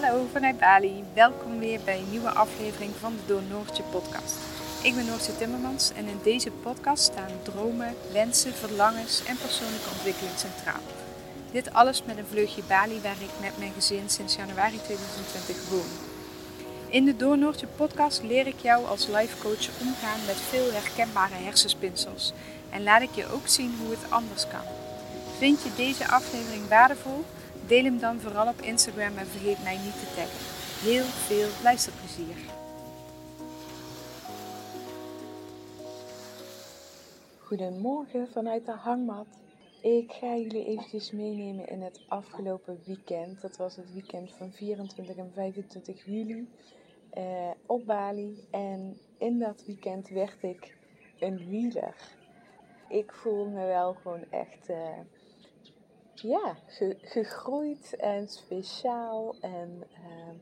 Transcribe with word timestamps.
Hallo 0.00 0.26
vanuit 0.32 0.58
Bali. 0.58 1.04
Welkom 1.14 1.58
weer 1.58 1.80
bij 1.84 1.98
een 1.98 2.10
nieuwe 2.10 2.30
aflevering 2.30 2.90
van 3.00 3.12
de 3.12 3.22
Door 3.26 3.42
Noortje 3.50 3.82
podcast. 3.82 4.36
Ik 4.82 4.94
ben 4.94 5.06
Noortje 5.06 5.36
Timmermans 5.36 5.92
en 5.92 6.06
in 6.06 6.20
deze 6.22 6.50
podcast 6.50 7.02
staan 7.02 7.30
dromen, 7.42 7.94
wensen, 8.12 8.52
verlangens 8.52 9.24
en 9.24 9.36
persoonlijke 9.36 9.90
ontwikkeling 9.90 10.36
centraal. 10.36 10.80
Dit 11.52 11.72
alles 11.72 12.02
met 12.04 12.18
een 12.18 12.26
vleugje 12.26 12.62
Bali 12.68 13.00
waar 13.00 13.20
ik 13.20 13.40
met 13.40 13.58
mijn 13.58 13.72
gezin 13.72 14.10
sinds 14.10 14.36
januari 14.36 14.80
2020 14.82 15.68
woon. 15.68 15.90
In 16.88 17.04
de 17.04 17.16
Door 17.16 17.38
Noortje 17.38 17.66
podcast 17.76 18.22
leer 18.22 18.46
ik 18.46 18.58
jou 18.58 18.86
als 18.86 19.06
life 19.06 19.38
coach 19.42 19.68
omgaan 19.80 20.20
met 20.26 20.36
veel 20.36 20.72
herkenbare 20.72 21.34
hersenspinsels 21.34 22.32
en 22.70 22.82
laat 22.82 23.02
ik 23.02 23.14
je 23.14 23.32
ook 23.32 23.48
zien 23.48 23.74
hoe 23.80 23.90
het 23.90 24.10
anders 24.10 24.48
kan. 24.48 24.66
Vind 25.38 25.62
je 25.62 25.70
deze 25.76 26.08
aflevering 26.08 26.68
waardevol? 26.68 27.24
Deel 27.68 27.84
hem 27.84 27.98
dan 27.98 28.20
vooral 28.20 28.48
op 28.48 28.60
Instagram 28.60 29.16
en 29.16 29.26
vergeet 29.26 29.62
mij 29.62 29.76
niet 29.76 29.98
te 30.00 30.14
taggen. 30.16 30.40
Heel 30.90 31.04
veel 31.04 31.48
luisterplezier. 31.62 32.36
Goedemorgen 37.38 38.28
vanuit 38.28 38.66
de 38.66 38.72
hangmat. 38.72 39.26
Ik 39.82 40.12
ga 40.12 40.36
jullie 40.36 40.66
eventjes 40.66 41.10
meenemen 41.12 41.68
in 41.68 41.82
het 41.82 42.00
afgelopen 42.08 42.80
weekend. 42.84 43.40
Dat 43.40 43.56
was 43.56 43.76
het 43.76 43.92
weekend 43.92 44.30
van 44.32 44.52
24 44.52 45.16
en 45.16 45.30
25 45.34 46.04
juli 46.04 46.48
uh, 47.18 47.50
op 47.66 47.86
Bali. 47.86 48.46
En 48.50 48.98
in 49.18 49.38
dat 49.38 49.64
weekend 49.66 50.08
werd 50.08 50.42
ik 50.42 50.76
een 51.18 51.48
wieler. 51.48 51.94
Ik 52.88 53.12
voel 53.12 53.44
me 53.46 53.66
wel 53.66 53.94
gewoon 53.94 54.24
echt... 54.30 54.68
Uh, 54.70 54.76
ja, 56.20 56.56
gegroeid 57.02 57.96
en 57.96 58.28
speciaal. 58.28 59.34
En 59.40 59.82
uh, 59.92 60.34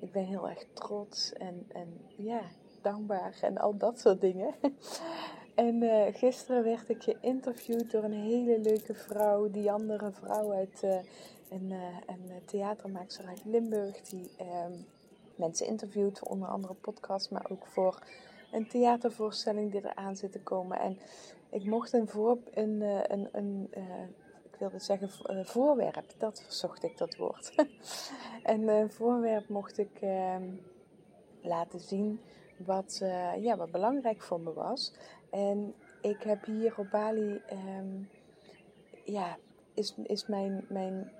ik 0.00 0.12
ben 0.12 0.24
heel 0.24 0.48
erg 0.48 0.64
trots 0.72 1.32
en, 1.32 1.66
en 1.72 2.00
ja, 2.16 2.40
dankbaar 2.82 3.38
en 3.40 3.58
al 3.58 3.76
dat 3.76 4.00
soort 4.00 4.20
dingen. 4.20 4.54
en 5.54 5.82
uh, 5.82 6.06
gisteren 6.12 6.64
werd 6.64 6.88
ik 6.88 7.02
geïnterviewd 7.02 7.90
door 7.90 8.04
een 8.04 8.12
hele 8.12 8.58
leuke 8.58 8.94
vrouw, 8.94 9.50
die 9.50 9.72
andere 9.72 10.12
vrouw 10.12 10.52
uit 10.52 10.82
uh, 10.84 10.96
een, 11.50 11.70
een 12.06 12.42
theatermaakster 12.44 13.26
uit 13.26 13.44
Limburg, 13.44 14.00
die 14.00 14.30
um, 14.40 14.86
mensen 15.36 15.66
interviewt 15.66 16.18
voor 16.18 16.28
onder 16.28 16.48
andere 16.48 16.74
podcasts, 16.74 17.28
maar 17.28 17.46
ook 17.50 17.66
voor 17.66 17.98
een 18.52 18.68
theatervoorstelling 18.68 19.72
die 19.72 19.84
eraan 19.84 20.16
zit 20.16 20.32
te 20.32 20.40
komen. 20.40 20.80
En 20.80 20.98
ik 21.50 21.64
mocht 21.64 21.92
een, 21.92 22.08
voor, 22.08 22.38
een, 22.54 22.80
een, 22.80 23.28
een, 23.32 23.68
een 23.70 24.14
wilde 24.70 24.84
zeggen 24.84 25.10
uh, 25.30 25.44
voorwerp, 25.44 26.14
dat 26.18 26.42
verzocht 26.42 26.82
ik 26.82 26.98
dat 26.98 27.16
woord. 27.16 27.54
en 28.42 28.60
uh, 28.60 28.84
voorwerp 28.88 29.48
mocht 29.48 29.78
ik 29.78 30.00
uh, 30.02 30.36
laten 31.40 31.80
zien 31.80 32.20
wat, 32.56 32.98
eh, 33.02 33.42
ja, 33.42 33.56
wat 33.56 33.70
belangrijk 33.70 34.22
voor 34.22 34.40
me 34.40 34.52
was. 34.52 34.92
En 35.30 35.74
ik 36.00 36.22
heb 36.22 36.44
hier 36.44 36.74
op 36.76 36.90
Bali, 36.90 37.40
um, 37.78 38.08
ja, 39.04 39.36
is, 39.74 39.94
is 40.02 40.26
mijn, 40.26 40.64
mijn 40.68 41.12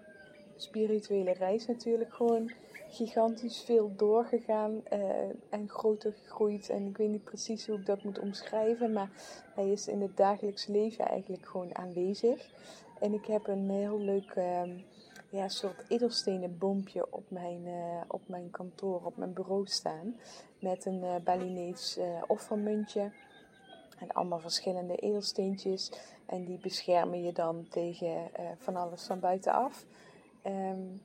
spirituele 0.56 1.32
reis 1.32 1.66
natuurlijk 1.66 2.14
gewoon 2.14 2.52
gigantisch 2.88 3.62
veel 3.62 3.92
doorgegaan 3.96 4.82
en 5.50 5.68
groter 5.68 6.12
gegroeid. 6.12 6.68
En 6.68 6.86
ik 6.86 6.96
weet 6.96 7.10
niet 7.10 7.24
precies 7.24 7.66
hoe 7.66 7.78
ik 7.78 7.86
dat 7.86 8.04
moet 8.04 8.18
omschrijven, 8.18 8.92
maar 8.92 9.10
hij 9.54 9.70
is 9.70 9.88
in 9.88 10.00
het 10.00 10.16
dagelijks 10.16 10.66
leven 10.66 11.06
eigenlijk 11.06 11.46
gewoon 11.46 11.76
aanwezig. 11.76 12.48
En 13.04 13.12
ik 13.12 13.26
heb 13.26 13.46
een 13.46 13.70
heel 13.70 13.98
leuk 13.98 14.34
uh, 14.34 14.62
ja, 15.30 15.48
soort 15.48 15.84
edelstenen 15.88 16.58
boompje 16.58 17.12
op 17.12 17.30
mijn, 17.30 17.66
uh, 17.66 18.00
op 18.08 18.28
mijn 18.28 18.50
kantoor, 18.50 19.04
op 19.04 19.16
mijn 19.16 19.32
bureau 19.32 19.66
staan. 19.66 20.16
Met 20.58 20.84
een 20.86 21.02
uh, 21.02 21.16
Balinees 21.24 21.98
offermuntje. 22.26 23.12
En 23.98 24.12
allemaal 24.12 24.38
verschillende 24.38 24.96
edelsteentjes. 24.96 25.92
En 26.26 26.44
die 26.44 26.58
beschermen 26.58 27.22
je 27.22 27.32
dan 27.32 27.68
tegen 27.68 28.30
van 28.58 28.76
alles 28.76 29.06
van 29.06 29.20
buitenaf. 29.20 29.86
Um, 30.46 31.02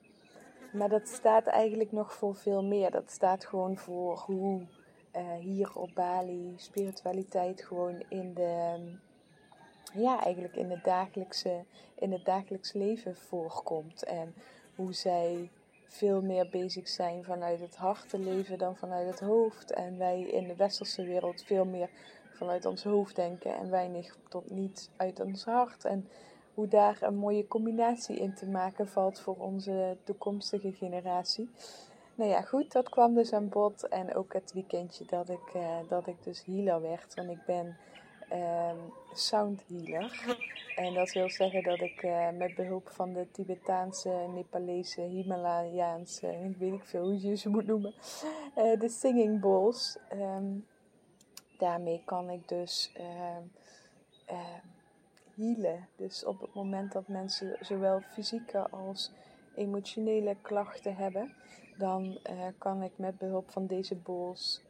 maar 0.73 0.89
dat 0.89 1.07
staat 1.07 1.47
eigenlijk 1.47 1.91
nog 1.91 2.13
voor 2.13 2.35
veel 2.35 2.63
meer. 2.63 2.91
Dat 2.91 3.11
staat 3.11 3.45
gewoon 3.45 3.77
voor 3.77 4.17
hoe 4.17 4.61
hier 5.39 5.71
op 5.75 5.89
Bali 5.93 6.53
spiritualiteit 6.57 7.61
gewoon 7.61 8.03
in 8.09 8.33
de 8.33 8.75
ja, 9.94 10.23
eigenlijk 10.23 10.55
in 10.55 10.69
het, 10.72 10.83
dagelijkse, 10.83 11.63
in 11.95 12.11
het 12.11 12.25
dagelijks 12.25 12.73
leven 12.73 13.16
voorkomt. 13.16 14.03
En 14.03 14.33
hoe 14.75 14.94
zij 14.94 15.50
veel 15.88 16.22
meer 16.22 16.50
bezig 16.50 16.88
zijn 16.88 17.23
vanuit 17.23 17.59
het 17.59 17.75
hart 17.75 18.09
te 18.09 18.19
leven 18.19 18.57
dan 18.57 18.75
vanuit 18.75 19.07
het 19.07 19.19
hoofd. 19.19 19.72
En 19.72 19.97
wij 19.97 20.22
in 20.22 20.47
de 20.47 20.55
westerse 20.55 21.03
wereld 21.03 21.44
veel 21.44 21.66
meer 21.66 21.89
vanuit 22.33 22.66
ons 22.66 22.83
hoofd 22.83 23.16
denken 23.16 23.55
en 23.55 23.69
weinig 23.69 24.17
tot 24.29 24.51
niet 24.51 24.89
uit 24.95 25.19
ons 25.19 25.45
hart. 25.45 25.85
En 25.85 26.07
hoe 26.53 26.67
daar 26.67 26.97
een 27.01 27.16
mooie 27.16 27.47
combinatie 27.47 28.19
in 28.19 28.33
te 28.33 28.47
maken 28.47 28.88
valt 28.88 29.19
voor 29.19 29.35
onze 29.38 29.97
toekomstige 30.03 30.71
generatie. 30.71 31.50
Nou 32.16 32.29
ja, 32.29 32.41
goed, 32.41 32.71
dat 32.71 32.89
kwam 32.89 33.13
dus 33.13 33.33
aan 33.33 33.50
bod. 33.50 33.88
En 33.88 34.16
ook 34.16 34.33
het 34.33 34.53
weekendje 34.53 35.06
dat 35.06 35.29
ik, 35.29 35.53
uh, 35.56 35.77
dat 35.88 36.07
ik 36.07 36.23
dus 36.23 36.45
healer 36.45 36.81
werd. 36.81 37.13
Want 37.13 37.29
ik 37.29 37.45
ben 37.45 37.77
um, 38.34 38.94
sound 39.13 39.63
healer. 39.67 40.38
En 40.75 40.94
dat 40.94 41.12
wil 41.12 41.29
zeggen 41.29 41.63
dat 41.63 41.79
ik 41.79 42.03
uh, 42.03 42.29
met 42.29 42.56
behulp 42.56 42.90
van 42.90 43.13
de 43.13 43.31
Tibetaanse, 43.31 44.09
Nepalese, 44.09 45.01
Himalayaanse, 45.01 46.28
ik 46.28 46.57
weet 46.57 46.72
niet 46.72 46.84
veel 46.84 47.03
hoe 47.03 47.22
je 47.22 47.35
ze 47.35 47.50
moet 47.50 47.66
noemen, 47.66 47.94
uh, 48.57 48.79
de 48.79 48.89
singing 48.89 49.39
bowls. 49.39 49.97
Um, 50.13 50.68
daarmee 51.57 52.01
kan 52.06 52.29
ik 52.29 52.47
dus 52.47 52.91
uh, 52.97 54.35
healen. 55.35 55.88
Dus 55.95 56.25
op 56.25 56.41
het 56.41 56.53
moment 56.53 56.91
dat 56.91 57.07
mensen 57.07 57.57
zowel 57.59 58.00
fysieke 58.00 58.69
als 58.69 59.12
emotionele 59.56 60.35
klachten 60.41 60.95
hebben, 60.95 61.34
dan 61.78 62.19
kan 62.57 62.84
ik 62.84 62.91
met 62.95 63.18
behulp 63.18 63.51
van 63.51 63.66
deze 63.66 63.95
bowls 63.95 64.62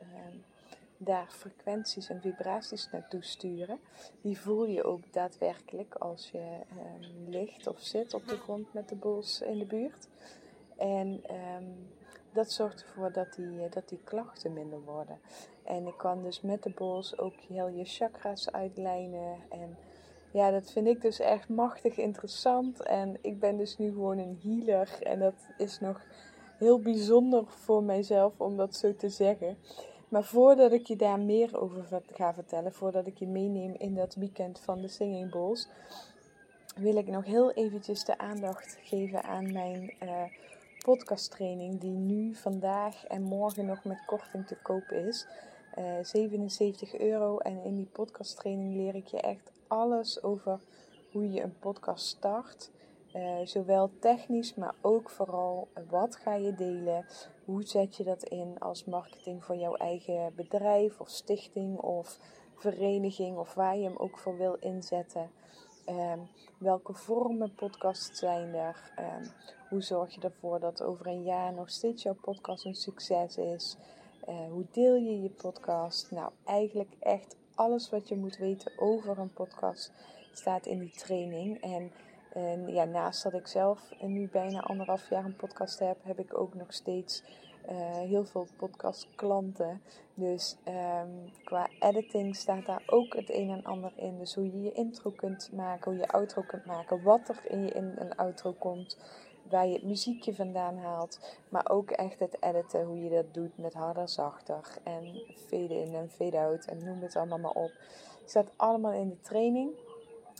daar 1.01 1.27
frequenties 1.29 2.09
en 2.09 2.21
vibraties 2.21 2.89
naartoe 2.91 3.23
sturen. 3.23 3.79
Die 4.21 4.39
voel 4.39 4.65
je 4.65 4.83
ook 4.83 5.13
daadwerkelijk 5.13 5.95
als 5.95 6.29
je 6.31 6.59
um, 6.77 7.29
ligt 7.29 7.67
of 7.67 7.79
zit 7.79 8.13
op 8.13 8.27
de 8.27 8.37
grond 8.37 8.73
met 8.73 8.89
de 8.89 8.95
bols 8.95 9.41
in 9.41 9.57
de 9.57 9.65
buurt. 9.65 10.07
En 10.77 11.23
um, 11.57 11.89
dat 12.33 12.51
zorgt 12.51 12.83
ervoor 12.83 13.11
dat 13.11 13.33
die, 13.33 13.63
eh, 13.63 13.71
dat 13.71 13.89
die 13.89 13.99
klachten 14.03 14.53
minder 14.53 14.81
worden. 14.81 15.19
En 15.63 15.87
ik 15.87 15.97
kan 15.97 16.23
dus 16.23 16.41
met 16.41 16.63
de 16.63 16.69
bols 16.69 17.17
ook 17.17 17.35
heel 17.47 17.67
je 17.67 17.85
chakras 17.85 18.51
uitlijnen. 18.51 19.37
En 19.49 19.77
ja, 20.31 20.51
dat 20.51 20.71
vind 20.71 20.87
ik 20.87 21.01
dus 21.01 21.19
echt 21.19 21.49
machtig 21.49 21.97
interessant. 21.97 22.83
En 22.83 23.17
ik 23.21 23.39
ben 23.39 23.57
dus 23.57 23.77
nu 23.77 23.87
gewoon 23.91 24.17
een 24.17 24.39
healer. 24.43 24.97
En 25.01 25.19
dat 25.19 25.47
is 25.57 25.79
nog 25.79 26.01
heel 26.57 26.79
bijzonder 26.79 27.43
voor 27.47 27.83
mijzelf 27.83 28.33
om 28.37 28.57
dat 28.57 28.75
zo 28.75 28.95
te 28.95 29.09
zeggen. 29.09 29.57
Maar 30.09 30.23
voordat 30.23 30.71
ik 30.71 30.87
je 30.87 30.95
daar 30.95 31.19
meer 31.19 31.61
over 31.61 32.01
ga 32.13 32.33
vertellen, 32.33 32.73
voordat 32.73 33.07
ik 33.07 33.17
je 33.17 33.27
meeneem 33.27 33.75
in 33.77 33.95
dat 33.95 34.15
weekend 34.15 34.59
van 34.59 34.81
de 34.81 34.87
Singing 34.87 35.31
Bowls, 35.31 35.67
wil 36.75 36.95
ik 36.95 37.07
nog 37.07 37.25
heel 37.25 37.51
eventjes 37.51 38.05
de 38.05 38.17
aandacht 38.17 38.77
geven 38.83 39.23
aan 39.23 39.51
mijn 39.51 39.93
uh, 40.03 40.23
podcasttraining 40.83 41.79
die 41.79 41.97
nu, 41.97 42.35
vandaag 42.35 43.05
en 43.05 43.21
morgen 43.21 43.65
nog 43.65 43.83
met 43.83 44.05
korting 44.05 44.47
te 44.47 44.57
koop 44.61 44.91
is. 44.91 45.27
Uh, 45.77 45.99
eh, 45.99 46.05
77 46.05 46.99
euro 46.99 47.37
en 47.37 47.63
in 47.63 47.75
die 47.75 47.89
podcasttraining 47.91 48.75
leer 48.75 48.95
ik 48.95 49.07
je 49.07 49.21
echt 49.21 49.51
alles 49.67 50.23
over 50.23 50.59
hoe 51.11 51.31
je 51.31 51.41
een 51.41 51.59
podcast 51.59 52.05
start. 52.05 52.71
Uh, 53.15 53.39
zowel 53.43 53.91
technisch, 53.99 54.55
maar 54.55 54.73
ook 54.81 55.09
vooral 55.09 55.67
wat 55.89 56.15
ga 56.15 56.33
je 56.33 56.55
delen, 56.55 57.05
hoe 57.49 57.63
zet 57.63 57.95
je 57.95 58.03
dat 58.03 58.23
in 58.23 58.59
als 58.59 58.85
marketing 58.85 59.43
voor 59.43 59.55
jouw 59.55 59.75
eigen 59.75 60.35
bedrijf 60.35 60.99
of 60.99 61.09
stichting 61.09 61.77
of 61.77 62.19
vereniging 62.55 63.37
of 63.37 63.53
waar 63.53 63.77
je 63.77 63.83
hem 63.83 63.97
ook 63.97 64.17
voor 64.17 64.37
wil 64.37 64.57
inzetten. 64.59 65.31
Um, 65.87 66.27
welke 66.57 66.93
vormen 66.93 67.55
podcast 67.55 68.17
zijn 68.17 68.53
er? 68.53 68.93
Um, 68.99 69.31
hoe 69.69 69.81
zorg 69.81 70.15
je 70.15 70.21
ervoor 70.21 70.59
dat 70.59 70.83
over 70.83 71.07
een 71.07 71.23
jaar 71.23 71.53
nog 71.53 71.69
steeds 71.69 72.03
jouw 72.03 72.17
podcast 72.21 72.65
een 72.65 72.75
succes 72.75 73.37
is? 73.37 73.77
Uh, 74.27 74.35
hoe 74.51 74.65
deel 74.71 74.95
je 74.95 75.21
je 75.21 75.29
podcast? 75.29 76.11
Nou, 76.11 76.31
eigenlijk 76.45 76.91
echt 76.99 77.35
alles 77.55 77.89
wat 77.89 78.07
je 78.07 78.15
moet 78.15 78.37
weten 78.37 78.71
over 78.77 79.17
een 79.17 79.33
podcast 79.33 79.91
staat 80.31 80.65
in 80.65 80.79
die 80.79 80.93
training. 80.97 81.61
En 81.61 81.91
en 82.33 82.67
ja, 82.67 82.83
naast 82.83 83.23
dat 83.23 83.33
ik 83.33 83.47
zelf 83.47 83.91
nu 84.01 84.29
bijna 84.31 84.59
anderhalf 84.59 85.09
jaar 85.09 85.25
een 85.25 85.35
podcast 85.35 85.79
heb, 85.79 85.97
heb 86.03 86.19
ik 86.19 86.39
ook 86.39 86.53
nog 86.53 86.73
steeds 86.73 87.23
uh, 87.69 87.97
heel 87.97 88.25
veel 88.25 88.47
podcastklanten. 88.57 89.81
Dus 90.13 90.55
um, 90.67 91.31
qua 91.43 91.67
editing 91.79 92.35
staat 92.35 92.65
daar 92.65 92.83
ook 92.85 93.15
het 93.15 93.33
een 93.33 93.49
en 93.49 93.63
ander 93.63 93.91
in. 93.95 94.17
Dus 94.17 94.35
hoe 94.35 94.45
je 94.45 94.61
je 94.61 94.71
intro 94.71 95.11
kunt 95.11 95.49
maken, 95.53 95.91
hoe 95.91 95.99
je 95.99 96.07
outro 96.07 96.41
kunt 96.41 96.65
maken, 96.65 97.03
wat 97.03 97.29
er 97.29 97.41
in 97.47 97.61
je 97.61 97.71
in 97.71 97.93
een 97.97 98.15
outro 98.15 98.51
komt. 98.51 98.97
waar 99.49 99.67
je 99.67 99.73
het 99.73 99.83
muziekje 99.83 100.35
vandaan 100.35 100.77
haalt. 100.77 101.37
Maar 101.49 101.69
ook 101.69 101.91
echt 101.91 102.19
het 102.19 102.37
editen, 102.39 102.85
hoe 102.85 103.03
je 103.03 103.09
dat 103.09 103.33
doet 103.33 103.57
met 103.57 103.73
harder, 103.73 104.09
zachter. 104.09 104.77
En 104.83 105.21
fade 105.47 105.81
in 105.81 105.95
en 105.95 106.09
fade 106.09 106.39
out 106.39 106.65
en 106.65 106.85
noem 106.85 107.01
het 107.01 107.15
allemaal 107.15 107.39
maar 107.39 107.63
op. 107.63 107.71
Staat 108.25 108.51
allemaal 108.55 108.91
in 108.93 109.09
de 109.09 109.19
training. 109.21 109.71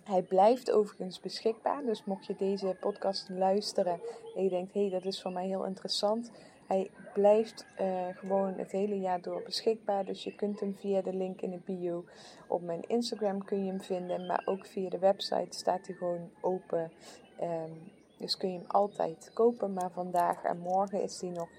Hij 0.10 0.22
blijft 0.22 0.72
overigens 0.72 1.20
beschikbaar. 1.20 1.86
Dus 1.86 2.04
mocht 2.04 2.26
je 2.26 2.36
deze 2.36 2.78
podcast 2.80 3.30
luisteren 3.30 4.00
en 4.36 4.44
je 4.44 4.50
denkt, 4.50 4.74
hé, 4.74 4.82
hey, 4.82 4.90
dat 4.90 5.06
is 5.06 5.22
voor 5.22 5.32
mij 5.32 5.48
heel 5.48 5.66
interessant. 5.66 6.32
Hij 6.68 6.90
blijft 7.14 7.66
uh, 7.82 8.08
gewoon 8.16 8.54
het 8.54 8.72
hele 8.72 9.00
jaar 9.00 9.22
door 9.22 9.42
beschikbaar. 9.46 10.06
Dus 10.06 10.24
je 10.24 10.36
kunt 10.36 10.60
hem 10.60 10.76
via 10.76 11.02
de 11.02 11.14
link 11.14 11.42
in 11.42 11.52
de 11.52 11.60
bio 11.66 12.06
op 12.48 12.62
mijn 12.62 12.82
Instagram 12.88 13.46
kun 13.46 13.66
je 13.66 13.72
hem 13.72 13.82
vinden. 13.82 14.26
Maar 14.26 14.42
ook 14.46 14.66
via 14.66 14.90
de 14.90 15.00
website 15.00 15.58
staat 15.58 15.88
hij 15.88 15.96
gewoon 15.96 16.30
open. 16.42 16.92
Um, 17.42 17.92
dus 18.18 18.38
kun 18.38 18.52
je 18.52 18.58
hem 18.58 18.68
altijd 18.68 19.32
kopen. 19.34 19.74
Maar 19.74 19.92
vandaag 19.92 20.44
en 20.44 20.60
morgen 20.60 21.04
is 21.04 21.22
hij 21.22 21.30
nog 21.30 21.50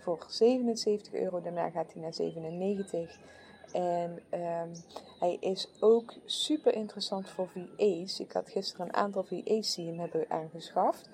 voor 0.00 0.24
77 0.28 1.12
euro. 1.12 1.40
Daarna 1.40 1.70
gaat 1.70 1.92
hij 1.92 2.02
naar 2.02 2.14
97. 2.14 3.18
En 3.74 4.10
um, 4.30 4.72
hij 5.18 5.36
is 5.40 5.68
ook 5.80 6.14
super 6.24 6.74
interessant 6.74 7.28
voor 7.28 7.48
VA's. 7.48 8.20
Ik 8.20 8.32
had 8.32 8.50
gisteren 8.50 8.86
een 8.86 8.94
aantal 8.94 9.24
VA's 9.24 9.74
die 9.74 9.86
hem 9.86 9.98
hebben 9.98 10.30
aangeschaft. 10.30 11.08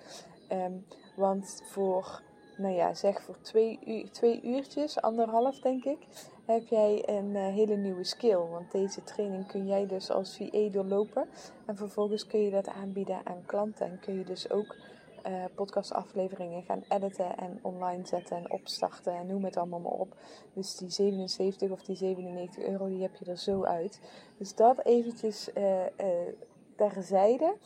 Um, 0.53 0.87
want 1.17 1.63
voor, 1.71 2.23
nou 2.57 2.75
ja, 2.75 2.95
zeg 2.95 3.23
voor 3.23 3.37
twee, 3.41 3.79
uur, 3.87 4.11
twee 4.11 4.43
uurtjes, 4.43 5.01
anderhalf 5.01 5.61
denk 5.61 5.85
ik, 5.85 5.99
heb 6.45 6.67
jij 6.67 7.03
een 7.09 7.35
uh, 7.35 7.47
hele 7.47 7.77
nieuwe 7.77 8.05
skill. 8.05 8.37
Want 8.51 8.73
deze 8.73 9.05
training 9.05 9.47
kun 9.47 9.67
jij 9.67 9.87
dus 9.87 10.11
als 10.11 10.37
VA 10.37 10.69
doorlopen. 10.71 11.29
En 11.67 11.77
vervolgens 11.77 12.27
kun 12.27 12.41
je 12.41 12.51
dat 12.51 12.69
aanbieden 12.69 13.21
aan 13.25 13.43
klanten. 13.47 13.87
En 13.87 13.99
kun 14.01 14.19
je 14.19 14.25
dus 14.25 14.51
ook 14.51 14.77
uh, 15.27 15.45
podcastafleveringen 15.55 16.63
gaan 16.63 16.85
editen 16.89 17.37
en 17.37 17.59
online 17.63 18.07
zetten 18.07 18.37
en 18.37 18.51
opstarten 18.51 19.15
en 19.15 19.27
noem 19.27 19.45
het 19.45 19.57
allemaal 19.57 19.81
maar 19.81 19.93
op. 19.93 20.17
Dus 20.53 20.77
die 20.77 20.91
77 20.91 21.71
of 21.71 21.83
die 21.83 21.97
97 21.97 22.65
euro, 22.65 22.89
die 22.89 23.03
heb 23.03 23.15
je 23.15 23.25
er 23.25 23.39
zo 23.39 23.65
uit. 23.65 24.01
Dus 24.39 24.55
dat 24.55 24.85
eventjes 24.85 25.49
uh, 25.55 25.81
uh, 25.81 25.87
terzijde. 26.77 27.57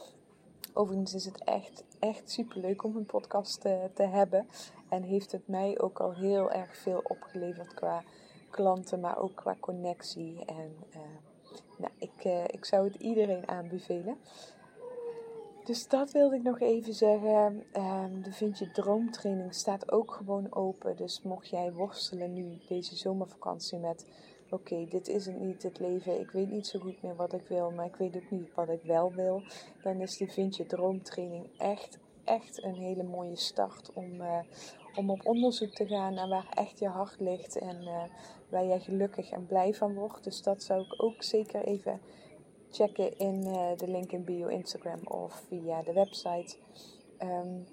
Overigens 0.72 1.14
is 1.14 1.24
het 1.24 1.44
echt, 1.44 1.84
echt 1.98 2.30
super 2.30 2.60
leuk 2.60 2.84
om 2.84 2.96
een 2.96 3.06
podcast 3.06 3.60
te, 3.60 3.90
te 3.94 4.02
hebben. 4.02 4.46
En 4.88 5.02
heeft 5.02 5.32
het 5.32 5.48
mij 5.48 5.80
ook 5.80 6.00
al 6.00 6.14
heel 6.14 6.50
erg 6.50 6.76
veel 6.76 7.00
opgeleverd 7.04 7.74
qua 7.74 8.02
klanten, 8.50 9.00
maar 9.00 9.18
ook 9.18 9.34
qua 9.34 9.56
connectie. 9.60 10.44
En 10.44 10.76
nou, 11.78 11.92
ik, 11.98 12.24
ik 12.46 12.64
zou 12.64 12.84
het 12.84 12.94
iedereen 12.94 13.48
aanbevelen. 13.48 14.18
Dus 15.64 15.88
dat 15.88 16.12
wilde 16.12 16.36
ik 16.36 16.42
nog 16.42 16.60
even 16.60 16.94
zeggen. 16.94 17.64
Um, 17.76 18.22
de 18.22 18.32
Vind 18.32 18.58
je 18.58 18.70
Droomtraining 18.70 19.54
staat 19.54 19.92
ook 19.92 20.12
gewoon 20.12 20.54
open. 20.54 20.96
Dus 20.96 21.22
mocht 21.22 21.48
jij 21.48 21.72
worstelen 21.72 22.32
nu 22.32 22.58
deze 22.68 22.96
zomervakantie 22.96 23.78
met... 23.78 24.06
Oké, 24.50 24.86
dit 24.90 25.08
is 25.08 25.26
het 25.26 25.40
niet, 25.40 25.62
het 25.62 25.78
leven. 25.78 26.20
Ik 26.20 26.30
weet 26.30 26.50
niet 26.50 26.66
zo 26.66 26.78
goed 26.78 27.02
meer 27.02 27.16
wat 27.16 27.32
ik 27.32 27.48
wil, 27.48 27.70
maar 27.70 27.86
ik 27.86 27.96
weet 27.96 28.16
ook 28.16 28.30
niet 28.30 28.54
wat 28.54 28.68
ik 28.68 28.82
wel 28.82 29.12
wil. 29.12 29.42
Dan 29.82 30.00
is 30.00 30.16
de 30.16 30.26
Vind 30.26 30.56
je 30.56 30.66
Droomtraining 30.66 31.46
echt, 31.58 31.98
echt 32.24 32.62
een 32.62 32.74
hele 32.74 33.02
mooie 33.02 33.36
start 33.36 33.92
om, 33.92 34.20
uh, 34.20 34.38
om 34.94 35.10
op 35.10 35.26
onderzoek 35.26 35.74
te 35.74 35.86
gaan 35.86 36.14
naar 36.14 36.28
waar 36.28 36.48
echt 36.54 36.78
je 36.78 36.88
hart 36.88 37.20
ligt 37.20 37.58
en 37.58 37.82
uh, 37.82 38.02
waar 38.48 38.66
jij 38.66 38.80
gelukkig 38.80 39.30
en 39.30 39.46
blij 39.46 39.74
van 39.74 39.94
wordt. 39.94 40.24
Dus 40.24 40.42
dat 40.42 40.62
zou 40.62 40.80
ik 40.80 41.02
ook 41.02 41.22
zeker 41.22 41.64
even 41.64 42.00
checken 42.74 43.18
in 43.18 43.46
uh, 43.46 43.76
de 43.76 43.88
link 43.88 44.12
in 44.12 44.24
bio 44.24 44.46
Instagram 44.46 45.00
of 45.04 45.42
via 45.48 45.82
de 45.82 45.92
website. 45.92 46.56
Um, 47.22 47.66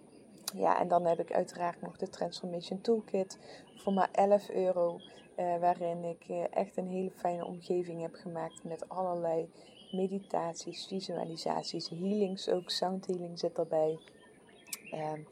ja, 0.56 0.80
en 0.80 0.88
dan 0.88 1.06
heb 1.06 1.20
ik 1.20 1.32
uiteraard 1.32 1.82
nog 1.82 1.98
de 1.98 2.10
Transformation 2.10 2.82
Toolkit 2.82 3.40
voor 3.76 3.94
maar 3.94 4.10
11 4.12 4.50
euro. 4.50 5.00
Uh, 5.38 5.58
waarin 5.60 6.04
ik 6.04 6.30
uh, 6.30 6.44
echt 6.50 6.78
een 6.78 6.88
hele 6.88 7.12
fijne 7.12 7.46
omgeving 7.46 8.02
heb 8.02 8.14
gemaakt 8.14 8.64
met 8.64 8.90
allerlei 8.90 9.50
meditaties, 9.92 10.88
visualisaties, 10.88 11.90
healings, 11.90 12.50
ook 12.50 12.70
sound 12.70 13.08
healing 13.08 13.40
zit 13.40 13.58
erbij. 13.58 14.00
Um, 14.94 15.28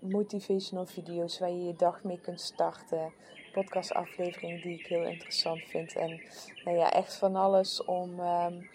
motivational 0.00 0.86
video's 0.86 1.38
waar 1.38 1.50
je 1.50 1.64
je 1.64 1.74
dag 1.76 2.04
mee 2.04 2.20
kunt 2.20 2.40
starten. 2.40 3.12
Podcastafleveringen 3.52 4.60
die 4.60 4.78
ik 4.78 4.86
heel 4.86 5.04
interessant 5.04 5.62
vind. 5.62 5.96
En 5.96 6.20
nou 6.64 6.76
ja, 6.76 6.92
echt 6.92 7.14
van 7.14 7.36
alles 7.36 7.84
om 7.84 8.20
um, 8.20 8.68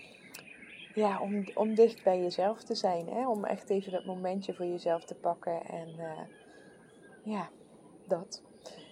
ja, 0.97 1.21
om, 1.21 1.45
om 1.53 1.75
dicht 1.75 2.03
bij 2.03 2.21
jezelf 2.21 2.63
te 2.63 2.75
zijn. 2.75 3.07
Hè? 3.07 3.27
Om 3.27 3.45
echt 3.45 3.69
even 3.69 3.91
dat 3.91 4.05
momentje 4.05 4.53
voor 4.53 4.65
jezelf 4.65 5.03
te 5.03 5.15
pakken. 5.15 5.65
En 5.65 5.89
uh, 5.97 6.19
ja, 7.23 7.49
dat. 8.07 8.43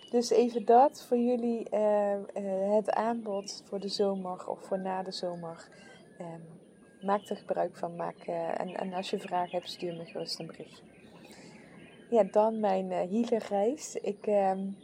Dus 0.09 0.29
even 0.29 0.65
dat 0.65 1.05
voor 1.07 1.17
jullie. 1.17 1.67
Uh, 1.73 2.13
uh, 2.13 2.75
het 2.75 2.91
aanbod 2.91 3.63
voor 3.65 3.79
de 3.79 3.87
zomer 3.87 4.49
of 4.49 4.59
voor 4.59 4.79
na 4.79 5.03
de 5.03 5.11
zomer. 5.11 5.67
Um, 6.19 6.43
maak 7.01 7.29
er 7.29 7.37
gebruik 7.37 7.77
van. 7.77 7.95
Maak, 7.95 8.17
en, 8.57 8.75
en 8.75 8.93
als 8.93 9.09
je 9.09 9.19
vragen 9.19 9.51
hebt, 9.51 9.69
stuur 9.69 9.95
me 9.95 10.05
gerust 10.05 10.39
een 10.39 10.47
berichtje. 10.47 10.83
Ja, 12.09 12.23
dan 12.23 12.59
mijn 12.59 12.91
healerreis. 12.91 13.95
Ik 13.95 14.27
um, 14.27 14.77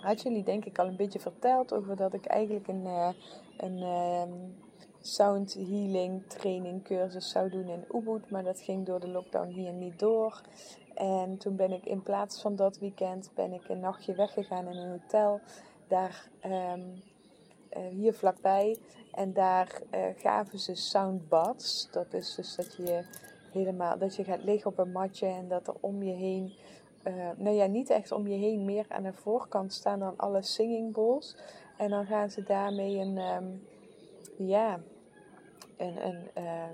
had 0.00 0.22
jullie 0.22 0.44
denk 0.44 0.64
ik 0.64 0.78
al 0.78 0.86
een 0.86 0.96
beetje 0.96 1.20
verteld 1.20 1.74
over 1.74 1.96
dat 1.96 2.14
ik 2.14 2.24
eigenlijk 2.24 2.68
een... 2.68 3.14
een 3.56 4.60
sound 5.06 5.54
healing 5.54 6.26
training 6.26 6.82
cursus 6.82 7.30
zou 7.30 7.50
doen 7.50 7.68
in 7.68 7.84
Ubud, 7.94 8.30
maar 8.30 8.42
dat 8.42 8.60
ging 8.60 8.86
door 8.86 9.00
de 9.00 9.08
lockdown 9.08 9.48
hier 9.48 9.72
niet 9.72 9.98
door. 9.98 10.40
En 10.94 11.38
toen 11.38 11.56
ben 11.56 11.72
ik 11.72 11.86
in 11.86 12.02
plaats 12.02 12.40
van 12.40 12.56
dat 12.56 12.78
weekend 12.78 13.30
ben 13.34 13.52
ik 13.52 13.68
een 13.68 13.80
nachtje 13.80 14.14
weggegaan 14.14 14.68
in 14.68 14.76
een 14.76 14.90
hotel 14.90 15.40
daar 15.88 16.28
um, 16.44 17.02
uh, 17.76 17.86
hier 17.90 18.14
vlakbij. 18.14 18.78
En 19.12 19.32
daar 19.32 19.80
uh, 19.94 20.00
gaven 20.16 20.58
ze 20.58 20.74
soundbaths. 20.74 21.88
Dat 21.90 22.12
is 22.12 22.34
dus 22.34 22.56
dat 22.56 22.74
je 22.74 23.04
helemaal 23.52 23.98
dat 23.98 24.16
je 24.16 24.24
gaat 24.24 24.42
liggen 24.42 24.70
op 24.70 24.78
een 24.78 24.92
matje 24.92 25.26
en 25.26 25.48
dat 25.48 25.68
er 25.68 25.74
om 25.80 26.02
je 26.02 26.12
heen 26.12 26.52
uh, 27.04 27.30
nou 27.36 27.56
ja, 27.56 27.66
niet 27.66 27.90
echt 27.90 28.12
om 28.12 28.26
je 28.26 28.36
heen, 28.36 28.64
meer 28.64 28.86
aan 28.88 29.02
de 29.02 29.12
voorkant 29.12 29.72
staan 29.72 29.98
dan 29.98 30.16
alle 30.16 30.42
singing 30.42 30.92
bowls. 30.92 31.36
En 31.76 31.90
dan 31.90 32.06
gaan 32.06 32.30
ze 32.30 32.42
daarmee 32.42 32.98
een, 32.98 33.18
um, 33.18 33.66
ja, 34.36 34.80
een, 35.86 36.30
uh, 36.38 36.70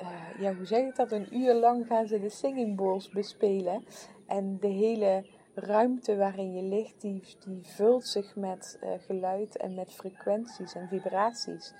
uh, 0.00 0.40
ja, 0.40 0.54
hoe 0.54 0.66
zeg 0.66 0.86
ik 0.86 0.96
dat? 0.96 1.12
Een 1.12 1.36
uur 1.36 1.54
lang 1.54 1.86
gaan 1.86 2.06
ze 2.06 2.20
de 2.20 2.28
singing 2.28 2.76
bowls 2.76 3.08
bespelen. 3.08 3.84
En 4.26 4.58
de 4.60 4.68
hele 4.68 5.24
ruimte 5.54 6.16
waarin 6.16 6.52
je 6.52 6.62
ligt, 6.62 7.00
die, 7.00 7.22
die 7.44 7.60
vult 7.62 8.06
zich 8.06 8.36
met 8.36 8.78
uh, 8.82 8.90
geluid 8.98 9.56
en 9.56 9.74
met 9.74 9.92
frequenties 9.92 10.74
en 10.74 10.88
vibraties. 10.88 11.74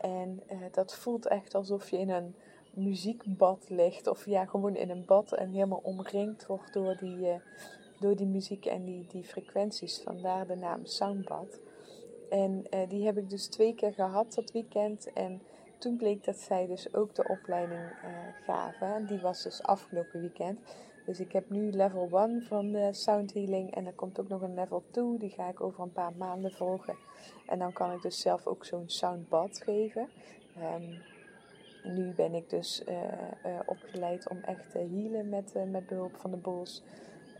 En 0.00 0.42
dat 0.72 0.94
voelt 0.94 1.26
echt 1.26 1.54
alsof 1.54 1.90
je 1.90 1.98
in 1.98 2.10
een 2.10 2.34
muziekbad 2.74 3.66
ligt. 3.68 4.06
Of 4.06 4.26
ja, 4.26 4.44
gewoon 4.44 4.76
in 4.76 4.90
een 4.90 5.04
bad 5.04 5.32
en 5.32 5.50
helemaal 5.50 5.80
omringd 5.82 6.46
wordt 6.46 6.72
door 6.72 6.96
die, 6.96 7.40
door 8.00 8.16
die 8.16 8.26
muziek 8.26 8.66
en 8.66 8.84
die, 8.84 9.06
die 9.08 9.24
frequenties. 9.24 10.02
Vandaar 10.02 10.46
de 10.46 10.54
naam 10.54 10.86
Soundbad. 10.86 11.60
En 12.30 12.64
die 12.88 13.04
heb 13.06 13.16
ik 13.16 13.30
dus 13.30 13.46
twee 13.46 13.74
keer 13.74 13.92
gehad 13.92 14.34
dat 14.34 14.52
weekend. 14.52 15.12
En 15.12 15.42
toen 15.84 15.96
bleek 15.96 16.24
dat 16.24 16.36
zij 16.36 16.66
dus 16.66 16.94
ook 16.94 17.14
de 17.14 17.28
opleiding 17.28 17.80
uh, 17.80 18.08
gaven. 18.44 18.94
En 18.94 19.06
die 19.06 19.20
was 19.20 19.42
dus 19.42 19.62
afgelopen 19.62 20.20
weekend. 20.20 20.58
Dus 21.06 21.20
ik 21.20 21.32
heb 21.32 21.50
nu 21.50 21.70
level 21.70 22.08
1 22.12 22.42
van 22.42 22.72
de 22.72 22.88
sound 22.92 23.34
healing. 23.34 23.74
En 23.74 23.86
er 23.86 23.92
komt 23.92 24.20
ook 24.20 24.28
nog 24.28 24.42
een 24.42 24.54
level 24.54 24.82
2. 24.90 25.18
Die 25.18 25.30
ga 25.30 25.48
ik 25.48 25.60
over 25.60 25.82
een 25.82 25.92
paar 25.92 26.12
maanden 26.16 26.52
volgen. 26.52 26.96
En 27.46 27.58
dan 27.58 27.72
kan 27.72 27.92
ik 27.92 28.02
dus 28.02 28.20
zelf 28.20 28.46
ook 28.46 28.64
zo'n 28.64 28.88
soundbad 28.88 29.60
geven. 29.64 30.08
Um, 30.58 31.02
nu 31.94 32.12
ben 32.14 32.34
ik 32.34 32.50
dus 32.50 32.82
uh, 32.88 33.60
opgeleid 33.66 34.28
om 34.28 34.38
echt 34.38 34.70
te 34.70 34.78
healen 34.78 35.28
met, 35.28 35.54
met 35.70 35.86
behulp 35.86 36.16
van 36.16 36.30
de 36.30 36.36
bols. 36.36 36.82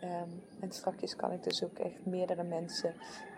Um, 0.02 0.42
en 0.60 0.72
straks 0.72 1.16
kan 1.16 1.32
ik 1.32 1.42
dus 1.42 1.64
ook 1.64 1.78
echt 1.78 2.06
meerdere 2.06 2.42
mensen 2.42 2.94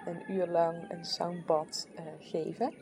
een 0.06 0.32
uur 0.32 0.46
lang 0.46 0.90
een 0.90 1.04
soundbad 1.04 1.88
geven. 2.18 2.74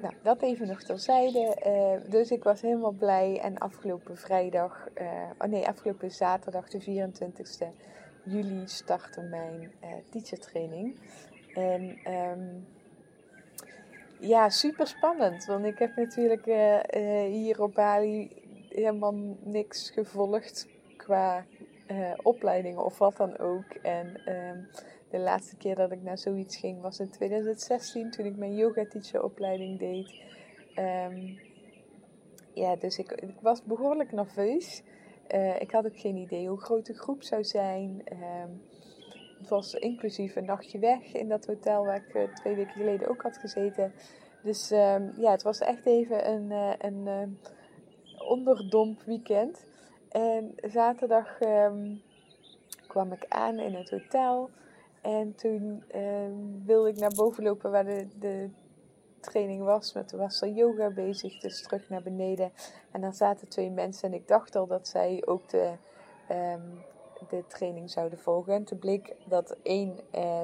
Nou, 0.00 0.14
dat 0.22 0.42
even 0.42 0.66
nog 0.66 0.82
terzijde. 0.82 1.56
Uh, 1.66 2.10
dus 2.10 2.30
ik 2.30 2.42
was 2.42 2.60
helemaal 2.60 2.92
blij. 2.92 3.40
En 3.42 3.58
afgelopen 3.58 4.16
vrijdag, 4.16 4.88
uh, 5.00 5.06
oh 5.38 5.48
nee, 5.48 5.66
afgelopen 5.66 6.10
zaterdag, 6.10 6.68
de 6.68 6.80
24 6.80 7.58
juli, 8.22 8.62
startte 8.64 9.20
mijn 9.20 9.72
teacher 10.10 10.38
training. 10.38 11.00
En 11.54 11.98
um, 12.12 12.66
ja, 14.18 14.48
super 14.48 14.86
spannend. 14.86 15.44
Want 15.44 15.64
ik 15.64 15.78
heb 15.78 15.96
natuurlijk 15.96 16.44
hier 17.30 17.62
op 17.62 17.74
Bali 17.74 18.30
helemaal 18.68 19.14
niks 19.42 19.90
gevolgd 19.90 20.68
qua 20.96 21.44
opleidingen 22.22 22.84
of 22.84 22.98
wat 22.98 23.16
dan 23.16 23.38
ook. 23.38 23.74
En 23.82 24.20
um, 24.28 24.68
de 25.10 25.18
laatste 25.18 25.56
keer 25.56 25.74
dat 25.74 25.92
ik 25.92 26.02
naar 26.02 26.18
zoiets 26.18 26.56
ging 26.56 26.80
was 26.80 27.00
in 27.00 27.10
2016 27.10 28.10
toen 28.10 28.26
ik 28.26 28.36
mijn 28.36 28.56
yoga 28.56 28.86
teacher 28.86 29.22
opleiding 29.22 29.78
deed. 29.78 30.12
Um, 30.76 31.38
ja, 32.54 32.76
dus 32.76 32.98
ik, 32.98 33.12
ik, 33.12 33.34
was 33.40 33.64
behoorlijk 33.64 34.12
nerveus. 34.12 34.82
eh, 35.26 35.60
ik 35.60 35.70
had 35.70 35.86
ook 35.86 35.98
geen 35.98 36.16
idee 36.16 36.48
hoe 36.48 36.60
groot 36.60 36.86
de 36.86 36.94
groep 36.94 37.22
zou 37.22 37.44
zijn. 37.44 38.02
Ehm, 38.04 38.48
het 39.38 39.48
was 39.48 39.74
inclusief 39.74 40.36
een 40.36 40.44
nachtje 40.44 40.78
weg 40.78 41.12
in 41.12 41.28
dat 41.28 41.46
hotel 41.46 41.84
waar 41.84 41.96
ik 41.96 42.14
eh, 42.14 42.34
twee 42.34 42.54
weken 42.54 42.72
geleden 42.72 43.08
ook 43.08 43.22
had 43.22 43.38
gezeten. 43.38 43.92
Dus 44.42 44.70
ehm, 44.70 45.10
ja, 45.16 45.30
het 45.30 45.42
was 45.42 45.58
echt 45.58 45.86
even 45.86 46.30
een, 46.30 46.50
uh, 46.50 46.72
een 46.78 47.38
onderdomp 48.18 49.02
weekend. 49.02 49.66
En 50.08 50.52
zaterdag 50.56 51.38
kwam 52.86 53.12
ik 53.12 53.24
aan 53.28 53.58
in 53.58 53.74
het 53.74 53.90
hotel. 53.90 54.50
En 55.00 55.34
toen 55.34 55.84
um, 55.94 56.62
wilde 56.66 56.88
ik 56.88 56.96
naar 56.96 57.14
boven 57.14 57.42
lopen 57.42 57.70
waar 57.70 57.84
de, 57.84 58.06
de 58.18 58.50
training 59.20 59.62
was. 59.62 59.92
Met 59.92 60.12
was 60.12 60.42
er 60.42 60.48
yoga 60.48 60.90
bezig, 60.90 61.40
dus 61.40 61.62
terug 61.62 61.88
naar 61.88 62.02
beneden. 62.02 62.52
En 62.90 63.00
dan 63.00 63.12
zaten 63.12 63.48
twee 63.48 63.70
mensen 63.70 64.08
en 64.08 64.14
ik 64.14 64.28
dacht 64.28 64.56
al 64.56 64.66
dat 64.66 64.88
zij 64.88 65.22
ook 65.26 65.48
de, 65.48 65.72
de 67.28 67.44
training 67.46 67.90
zouden 67.90 68.18
volgen. 68.18 68.54
En 68.54 68.64
toen 68.64 68.78
bleek 68.78 69.14
dat 69.24 69.56
één, 69.62 69.98
uh, 70.14 70.42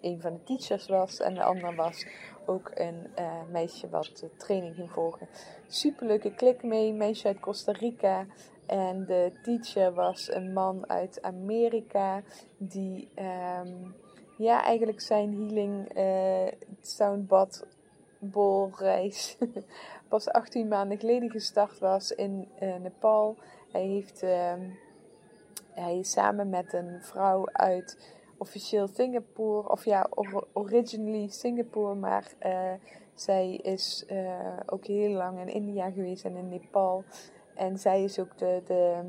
een 0.00 0.20
van 0.20 0.32
de 0.32 0.42
teachers 0.42 0.86
was 0.86 1.20
en 1.20 1.34
de 1.34 1.42
ander 1.42 1.74
was 1.74 2.06
ook 2.46 2.70
een 2.74 3.06
uh, 3.18 3.42
meisje 3.50 3.88
wat 3.88 4.10
de 4.20 4.36
training 4.36 4.74
ging 4.74 4.90
volgen. 4.90 5.28
Superleuke 5.66 6.34
klik 6.34 6.62
mee, 6.62 6.92
meisje 6.92 7.26
uit 7.26 7.40
Costa 7.40 7.72
Rica. 7.72 8.26
En 8.66 9.04
de 9.04 9.32
teacher 9.42 9.94
was 9.94 10.32
een 10.32 10.52
man 10.52 10.88
uit 10.88 11.22
Amerika 11.22 12.22
die 12.56 13.08
um, 13.60 13.94
ja, 14.36 14.64
eigenlijk 14.64 15.00
zijn 15.00 15.34
healing 15.34 15.96
uh, 15.96 16.52
soundbad 16.80 17.66
bolreis 18.18 19.38
pas 20.08 20.28
18 20.28 20.68
maanden 20.68 20.98
geleden 20.98 21.30
gestart 21.30 21.78
was 21.78 22.10
in 22.10 22.48
uh, 22.62 22.76
Nepal. 22.76 23.36
Hij 23.72 23.82
heeft 23.82 24.22
um, 24.22 24.78
hij 25.70 25.98
is 25.98 26.10
samen 26.10 26.48
met 26.48 26.72
een 26.72 27.02
vrouw 27.02 27.48
uit 27.52 28.14
officieel 28.38 28.88
Singapore, 28.88 29.68
of 29.68 29.84
ja, 29.84 30.08
originally 30.52 31.28
Singapore, 31.28 31.94
maar 31.94 32.32
uh, 32.46 32.72
zij 33.14 33.54
is 33.54 34.06
ook 34.66 34.86
heel 34.86 35.10
lang 35.10 35.40
in 35.40 35.48
India 35.48 35.90
geweest 35.90 36.24
en 36.24 36.36
in 36.36 36.48
Nepal. 36.48 37.04
En 37.56 37.78
zij 37.78 38.02
is 38.02 38.18
ook 38.18 38.38
de, 38.38 38.62
de 38.66 39.02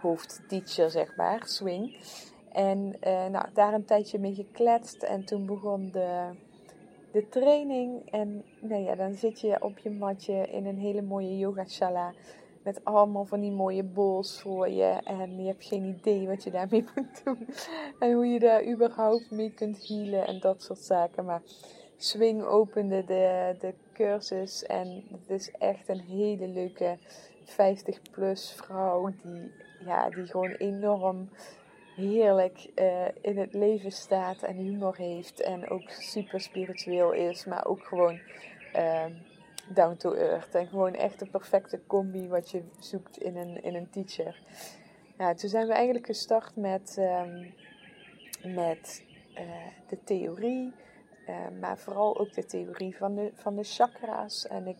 hoofdteacher, 0.00 0.90
zeg 0.90 1.16
maar, 1.16 1.42
swing. 1.46 1.96
En 2.52 2.96
uh, 3.06 3.26
nou, 3.26 3.46
daar 3.52 3.74
een 3.74 3.84
tijdje 3.84 4.18
mee 4.18 4.34
gekletst 4.34 5.02
en 5.02 5.24
toen 5.24 5.46
begon 5.46 5.90
de, 5.90 6.30
de 7.12 7.28
training. 7.28 8.10
En 8.10 8.44
nou 8.60 8.82
ja, 8.82 8.94
dan 8.94 9.14
zit 9.14 9.40
je 9.40 9.62
op 9.62 9.78
je 9.78 9.90
matje 9.90 10.46
in 10.50 10.66
een 10.66 10.78
hele 10.78 11.02
mooie 11.02 11.38
yogashala 11.38 12.12
met 12.62 12.84
allemaal 12.84 13.24
van 13.24 13.40
die 13.40 13.52
mooie 13.52 13.82
bowls 13.82 14.40
voor 14.40 14.68
je. 14.68 15.00
En 15.04 15.40
je 15.42 15.46
hebt 15.46 15.64
geen 15.64 15.84
idee 15.84 16.26
wat 16.26 16.44
je 16.44 16.50
daarmee 16.50 16.84
moet 16.94 17.24
doen. 17.24 17.48
En 17.98 18.12
hoe 18.12 18.26
je 18.26 18.38
daar 18.38 18.66
überhaupt 18.66 19.30
mee 19.30 19.50
kunt 19.50 19.88
healen 19.88 20.26
en 20.26 20.40
dat 20.40 20.62
soort 20.62 20.78
zaken. 20.78 21.24
Maar 21.24 21.42
Swing 21.96 22.42
opende 22.42 23.04
de, 23.04 23.54
de 23.58 23.74
cursus. 23.92 24.62
En 24.62 25.04
het 25.10 25.30
is 25.30 25.50
echt 25.50 25.88
een 25.88 26.00
hele 26.00 26.48
leuke 26.48 26.98
50 27.44 28.00
plus 28.10 28.52
vrouw. 28.52 29.12
Die, 29.22 29.52
ja, 29.84 30.10
die 30.10 30.26
gewoon 30.26 30.50
enorm 30.50 31.28
heerlijk 31.96 32.70
uh, 32.74 33.06
in 33.20 33.38
het 33.38 33.54
leven 33.54 33.92
staat 33.92 34.42
en 34.42 34.56
humor 34.56 34.96
heeft. 34.96 35.40
En 35.40 35.68
ook 35.68 35.90
super 35.90 36.40
spiritueel 36.40 37.12
is. 37.12 37.44
Maar 37.44 37.66
ook 37.66 37.84
gewoon... 37.84 38.20
Uh, 38.76 39.04
down 39.68 39.96
to 39.96 40.12
earth. 40.12 40.54
En 40.54 40.66
gewoon 40.66 40.94
echt 40.94 41.18
de 41.18 41.26
perfecte 41.26 41.80
combi 41.86 42.28
wat 42.28 42.50
je 42.50 42.62
zoekt 42.78 43.18
in 43.18 43.36
een, 43.36 43.62
in 43.62 43.74
een 43.74 43.90
teacher. 43.90 44.42
Toen 45.36 45.48
zijn 45.48 45.66
we 45.66 45.72
eigenlijk 45.72 46.06
gestart 46.06 46.56
met, 46.56 46.96
um, 46.98 47.54
met 48.54 49.04
uh, 49.34 49.40
de 49.88 49.98
theorie. 50.04 50.72
Uh, 51.28 51.36
maar 51.60 51.78
vooral 51.78 52.18
ook 52.18 52.32
de 52.32 52.44
theorie 52.44 52.96
van 52.96 53.14
de, 53.14 53.30
van 53.34 53.56
de 53.56 53.64
chakra's. 53.64 54.46
En 54.46 54.66
ik, 54.66 54.78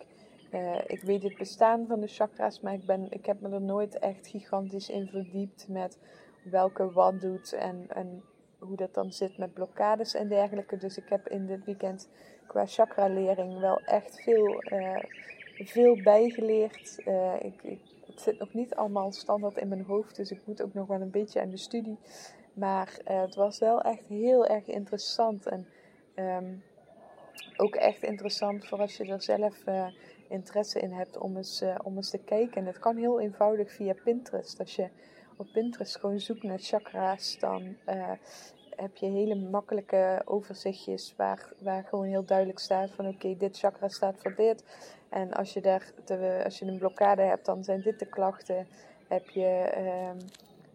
uh, 0.54 0.80
ik 0.87 1.02
weet 1.02 1.23
het 1.23 1.37
bestaan 1.37 1.87
van 1.87 2.00
de 2.00 2.06
chakra's, 2.06 2.61
maar 2.61 2.73
ik, 2.73 2.87
ben, 2.87 3.06
ik 3.11 3.26
heb 3.26 3.40
me 3.40 3.49
er 3.49 3.62
nooit 3.62 3.99
echt 3.99 4.26
gigantisch 4.26 4.88
in 4.88 5.06
verdiept 5.06 5.68
met 5.68 5.99
welke 6.50 6.92
wat 6.92 7.20
doet 7.20 7.52
en, 7.52 7.87
en 7.88 8.23
hoe 8.58 8.76
dat 8.76 8.94
dan 8.94 9.12
zit 9.12 9.38
met 9.38 9.54
blokkades 9.54 10.14
en 10.14 10.28
dergelijke. 10.28 10.76
Dus 10.76 10.96
ik 10.96 11.08
heb 11.08 11.28
in 11.28 11.46
dit 11.46 11.64
weekend 11.64 12.08
qua 12.46 12.66
chakra-lering 12.66 13.61
wel 13.61 13.78
echt 13.78 14.23
veel, 14.23 14.62
uh, 14.73 15.02
veel 15.54 16.02
bijgeleerd. 16.02 17.02
Uh, 17.06 17.34
ik, 17.40 17.62
ik, 17.62 17.80
het 18.06 18.20
zit 18.20 18.38
nog 18.38 18.54
niet 18.54 18.75
allemaal 18.75 19.12
standaard 19.12 19.56
in 19.56 19.68
mijn 19.68 19.84
hoofd, 19.84 20.16
dus 20.16 20.30
ik 20.30 20.40
moet 20.44 20.62
ook 20.62 20.75
nog 20.75 20.87
wel 20.87 21.00
een 21.00 21.11
beetje 21.11 21.40
aan 21.40 21.50
de 21.50 21.56
studie. 21.56 21.99
Maar 22.52 22.99
het 23.04 23.34
was 23.34 23.58
wel 23.58 23.80
echt 23.80 24.06
heel 24.06 24.46
erg 24.46 24.66
interessant. 24.66 25.46
En 25.46 25.66
um, 26.16 26.62
ook 27.56 27.75
echt 27.75 28.02
interessant 28.02 28.66
voor 28.66 28.78
als 28.78 28.96
je 28.96 29.04
er 29.04 29.23
zelf 29.23 29.64
interesse 30.28 30.81
in 30.81 30.93
hebt 30.93 31.19
om 31.19 31.37
eens, 31.37 31.64
om 31.83 31.97
eens 31.97 32.11
te 32.11 32.19
kijken. 32.19 32.57
En 32.57 32.66
het 32.66 32.78
kan 32.78 32.97
heel 32.97 33.21
eenvoudig 33.21 33.73
via 33.73 33.95
Pinterest. 34.04 34.61
Als 34.61 34.76
je 34.76 34.88
op 35.37 35.47
Pinterest 35.52 35.97
gewoon 35.97 36.21
zoekt 36.21 36.43
naar 36.43 36.59
chakra's, 36.59 37.38
dan 37.38 37.76
heb 38.76 38.97
je 38.97 39.07
hele 39.07 39.35
makkelijke 39.35 40.23
overzichtjes 40.25 41.14
waar, 41.16 41.52
waar 41.59 41.85
gewoon 41.85 42.07
heel 42.07 42.25
duidelijk 42.25 42.59
staat 42.59 42.90
van 42.90 43.09
oké, 43.09 43.37
dit 43.37 43.59
chakra 43.59 43.88
staat 43.88 44.19
voor 44.19 44.35
dit. 44.35 44.64
En 45.09 45.33
als 45.33 45.52
je, 45.52 45.61
daar 45.61 45.93
te, 46.04 46.40
als 46.45 46.59
je 46.59 46.66
een 46.66 46.78
blokkade 46.78 47.23
hebt, 47.23 47.47
dan 47.47 47.64
zijn 47.64 47.81
dit 47.81 47.99
de 47.99 48.07
klachten. 48.07 48.66
Heb 49.09 49.28
je, 49.28 49.73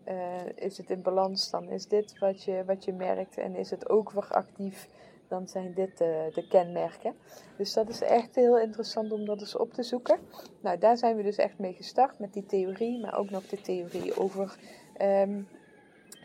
uh, 0.07 0.45
is 0.55 0.77
het 0.77 0.89
in 0.89 1.01
balans, 1.01 1.49
dan 1.49 1.69
is 1.69 1.87
dit 1.87 2.19
wat 2.19 2.43
je, 2.43 2.63
wat 2.65 2.85
je 2.85 2.93
merkt. 2.93 3.37
En 3.37 3.55
is 3.55 3.69
het 3.69 3.89
overactief, 3.89 4.87
dan 5.29 5.47
zijn 5.47 5.73
dit 5.73 5.97
de, 5.97 6.31
de 6.33 6.47
kenmerken. 6.47 7.13
Dus 7.57 7.73
dat 7.73 7.89
is 7.89 8.01
echt 8.01 8.35
heel 8.35 8.59
interessant 8.59 9.11
om 9.11 9.25
dat 9.25 9.39
eens 9.39 9.57
op 9.57 9.73
te 9.73 9.83
zoeken. 9.83 10.19
Nou, 10.61 10.77
daar 10.77 10.97
zijn 10.97 11.15
we 11.15 11.23
dus 11.23 11.37
echt 11.37 11.59
mee 11.59 11.73
gestart 11.73 12.19
met 12.19 12.33
die 12.33 12.45
theorie, 12.45 12.99
maar 12.99 13.17
ook 13.17 13.29
nog 13.29 13.45
de 13.45 13.61
theorie 13.61 14.17
over... 14.17 14.57
Um, 15.01 15.47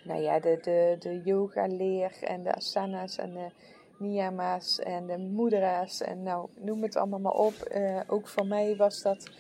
nou 0.04 0.20
ja, 0.20 0.40
de, 0.40 0.58
de, 0.62 0.96
de 0.99 1.20
yoga 1.25 1.66
leer 1.66 2.16
en 2.20 2.42
de 2.42 2.54
asanas 2.54 3.18
en 3.18 3.32
de 3.32 3.50
niyama's 3.99 4.78
en 4.78 5.06
de 5.06 5.18
mudra's 5.18 6.00
en 6.00 6.23
nou, 6.23 6.49
noem 6.61 6.82
het 6.82 6.96
allemaal 6.96 7.20
maar 7.20 7.32
op. 7.32 7.54
Uh, 7.76 8.00
ook 8.06 8.28
voor 8.28 8.46
mij 8.46 8.76
was 8.76 9.02
dat 9.02 9.30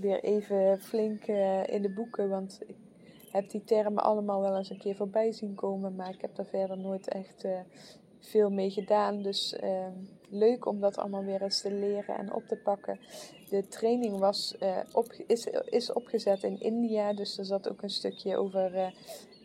weer 0.00 0.22
even 0.22 0.80
flink 0.80 1.28
uh, 1.28 1.66
in 1.66 1.82
de 1.82 1.90
boeken, 1.90 2.28
want 2.28 2.60
ik 2.66 2.76
heb 3.30 3.50
die 3.50 3.64
termen 3.64 4.02
allemaal 4.02 4.40
wel 4.40 4.56
eens 4.56 4.70
een 4.70 4.78
keer 4.78 4.96
voorbij 4.96 5.32
zien 5.32 5.54
komen, 5.54 5.94
maar 5.94 6.10
ik 6.10 6.20
heb 6.20 6.34
daar 6.34 6.46
verder 6.46 6.78
nooit 6.78 7.08
echt 7.08 7.46
veel 8.24 8.50
mee 8.50 8.70
gedaan. 8.70 9.22
Dus 9.22 9.56
ehm, 9.56 9.92
leuk 10.28 10.66
om 10.66 10.80
dat 10.80 10.98
allemaal 10.98 11.24
weer 11.24 11.42
eens 11.42 11.60
te 11.60 11.72
leren 11.72 12.16
en 12.16 12.32
op 12.32 12.42
te 12.46 12.56
pakken. 12.56 12.98
De 13.48 13.68
training 13.68 14.18
was, 14.18 14.54
op, 14.92 15.12
is, 15.26 15.46
is 15.64 15.92
opgezet 15.92 16.42
in 16.42 16.60
India, 16.60 17.12
dus 17.12 17.38
er 17.38 17.44
zat 17.44 17.68
ook 17.68 17.82
een 17.82 17.90
stukje 17.90 18.36
over 18.36 18.92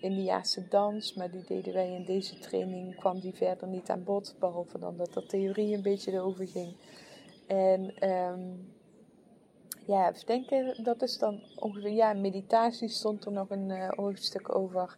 Indiaanse 0.01 0.67
dans, 0.67 1.13
maar 1.13 1.31
die 1.31 1.43
deden 1.43 1.73
wij 1.73 1.93
in 1.93 2.05
deze 2.05 2.39
training, 2.39 2.95
kwam 2.95 3.19
die 3.19 3.33
verder 3.33 3.67
niet 3.67 3.89
aan 3.89 4.03
bod, 4.03 4.35
behalve 4.39 4.79
dan 4.79 4.97
dat 4.97 5.13
de 5.13 5.25
theorie 5.25 5.75
een 5.75 5.81
beetje 5.81 6.11
erover 6.11 6.47
ging. 6.47 6.75
En 7.47 8.09
um, 8.09 8.73
ja, 9.85 10.13
denken, 10.25 10.83
dat 10.83 11.01
is 11.01 11.17
dan 11.17 11.41
ongeveer, 11.55 11.91
ja, 11.91 12.13
meditatie 12.13 12.89
stond 12.89 13.25
er 13.25 13.31
nog 13.31 13.49
een 13.49 13.69
uh, 13.69 13.89
hoofdstuk 13.89 14.55
over. 14.55 14.95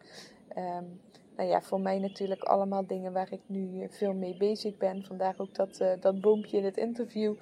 Um, 0.57 1.01
nou 1.41 1.53
ja, 1.53 1.61
voor 1.61 1.81
mij 1.81 1.99
natuurlijk 1.99 2.43
allemaal 2.43 2.87
dingen 2.87 3.13
waar 3.13 3.31
ik 3.31 3.41
nu 3.45 3.87
veel 3.89 4.13
mee 4.13 4.37
bezig 4.37 4.77
ben. 4.77 5.03
Vandaar 5.03 5.33
ook 5.37 5.55
dat, 5.55 5.79
uh, 5.81 5.91
dat 5.99 6.21
boompje 6.21 6.57
in 6.57 6.65
het 6.65 6.77
interview. 6.77 7.35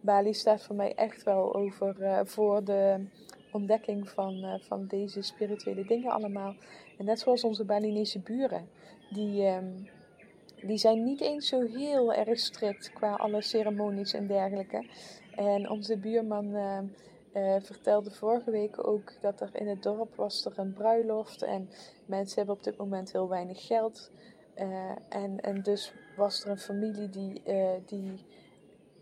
Bali 0.00 0.34
staat 0.34 0.62
voor 0.62 0.76
mij 0.76 0.94
echt 0.94 1.22
wel 1.22 1.54
over 1.54 1.96
uh, 2.00 2.20
voor 2.24 2.64
de 2.64 3.06
ontdekking 3.50 4.08
van, 4.08 4.60
van 4.60 4.86
deze 4.86 5.22
spirituele 5.22 5.84
dingen 5.84 6.10
allemaal. 6.10 6.54
En 6.98 7.04
net 7.04 7.18
zoals 7.20 7.44
onze 7.44 7.64
Balinese 7.64 8.18
buren, 8.18 8.68
die, 9.10 9.46
um, 9.46 9.88
die 10.62 10.78
zijn 10.78 11.04
niet 11.04 11.20
eens 11.20 11.48
zo 11.48 11.60
heel 11.60 12.12
erg 12.12 12.38
strikt 12.38 12.92
qua 12.92 13.14
alle 13.14 13.42
ceremonies 13.42 14.12
en 14.12 14.26
dergelijke. 14.26 14.86
En 15.36 15.70
onze 15.70 15.96
buurman 15.96 16.54
uh, 17.34 17.56
vertelde 17.60 18.10
vorige 18.10 18.50
week 18.50 18.88
ook 18.88 19.12
dat 19.20 19.40
er 19.40 19.50
in 19.52 19.68
het 19.68 19.82
dorp 19.82 20.14
was 20.14 20.44
er 20.44 20.58
een 20.58 20.72
bruiloft 20.72 21.42
en 21.42 21.68
mensen 22.06 22.36
hebben 22.36 22.54
op 22.54 22.64
dit 22.64 22.76
moment 22.76 23.12
heel 23.12 23.28
weinig 23.28 23.66
geld. 23.66 24.10
Uh, 24.56 24.90
en, 25.08 25.40
en 25.40 25.62
dus 25.62 25.92
was 26.16 26.44
er 26.44 26.50
een 26.50 26.58
familie 26.58 27.10
die, 27.10 27.42
die 27.86 28.24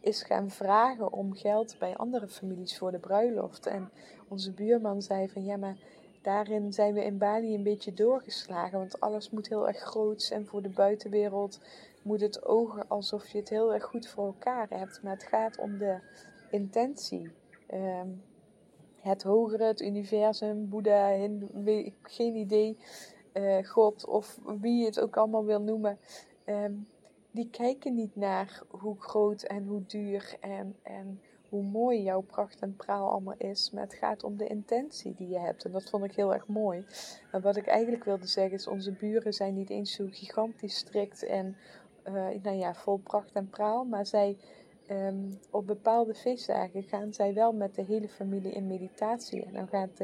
is 0.00 0.22
gaan 0.22 0.50
vragen 0.50 1.12
om 1.12 1.34
geld 1.34 1.76
bij 1.78 1.96
andere 1.96 2.28
families 2.28 2.78
voor 2.78 2.90
de 2.90 2.98
bruiloft. 2.98 3.66
En 3.66 3.90
onze 4.28 4.52
buurman 4.52 5.02
zei 5.02 5.28
van 5.28 5.44
ja, 5.44 5.56
maar 5.56 5.76
daarin 6.22 6.72
zijn 6.72 6.94
we 6.94 7.04
in 7.04 7.18
Bali 7.18 7.54
een 7.54 7.62
beetje 7.62 7.94
doorgeslagen. 7.94 8.78
Want 8.78 9.00
alles 9.00 9.30
moet 9.30 9.48
heel 9.48 9.68
erg 9.68 9.78
groots 9.78 10.30
en 10.30 10.46
voor 10.46 10.62
de 10.62 10.68
buitenwereld 10.68 11.60
moet 12.02 12.20
het 12.20 12.44
ogen 12.44 12.88
alsof 12.88 13.28
je 13.28 13.38
het 13.38 13.48
heel 13.48 13.74
erg 13.74 13.84
goed 13.84 14.08
voor 14.08 14.26
elkaar 14.26 14.66
hebt. 14.70 15.02
Maar 15.02 15.12
het 15.12 15.22
gaat 15.22 15.58
om 15.58 15.78
de 15.78 15.98
intentie. 16.50 17.30
Um, 17.74 18.22
het 19.00 19.22
hogere, 19.22 19.64
het 19.64 19.80
universum, 19.80 20.68
Boeddha, 20.68 21.12
Hindu, 21.12 21.92
geen 22.02 22.34
idee, 22.34 22.76
uh, 23.32 23.64
God 23.64 24.06
of 24.06 24.38
wie 24.60 24.78
je 24.78 24.84
het 24.84 25.00
ook 25.00 25.16
allemaal 25.16 25.44
wil 25.44 25.60
noemen, 25.60 25.98
ehm, 26.44 26.72
die 27.30 27.50
kijken 27.50 27.94
niet 27.94 28.16
naar 28.16 28.62
hoe 28.68 28.96
groot 28.98 29.42
en 29.42 29.66
hoe 29.66 29.86
duur 29.86 30.36
en, 30.40 30.76
en 30.82 31.20
hoe 31.48 31.62
mooi 31.62 32.02
jouw 32.02 32.20
pracht 32.20 32.60
en 32.60 32.76
praal 32.76 33.10
allemaal 33.10 33.34
is. 33.38 33.70
Maar 33.70 33.82
het 33.82 33.94
gaat 33.94 34.24
om 34.24 34.36
de 34.36 34.46
intentie 34.46 35.14
die 35.14 35.28
je 35.28 35.38
hebt. 35.38 35.64
En 35.64 35.72
dat 35.72 35.90
vond 35.90 36.04
ik 36.04 36.14
heel 36.14 36.32
erg 36.34 36.46
mooi. 36.46 36.84
En 37.32 37.40
wat 37.40 37.56
ik 37.56 37.66
eigenlijk 37.66 38.04
wilde 38.04 38.26
zeggen 38.26 38.54
is, 38.54 38.66
onze 38.66 38.92
buren 38.92 39.32
zijn 39.32 39.54
niet 39.54 39.70
eens 39.70 39.92
zo 39.92 40.06
gigantisch 40.10 40.76
strikt 40.76 41.24
en 41.24 41.56
uh, 42.08 42.28
nou 42.42 42.56
ja, 42.56 42.74
vol 42.74 42.96
pracht 42.96 43.32
en 43.32 43.48
praal. 43.48 43.84
Maar 43.84 44.06
zij, 44.06 44.36
um, 44.90 45.38
op 45.50 45.66
bepaalde 45.66 46.14
feestdagen 46.14 46.82
gaan 46.82 47.12
zij 47.12 47.34
wel 47.34 47.52
met 47.52 47.74
de 47.74 47.82
hele 47.82 48.08
familie 48.08 48.52
in 48.52 48.66
meditatie. 48.66 49.44
En 49.44 49.52
dan 49.52 49.68
gaat 49.68 50.00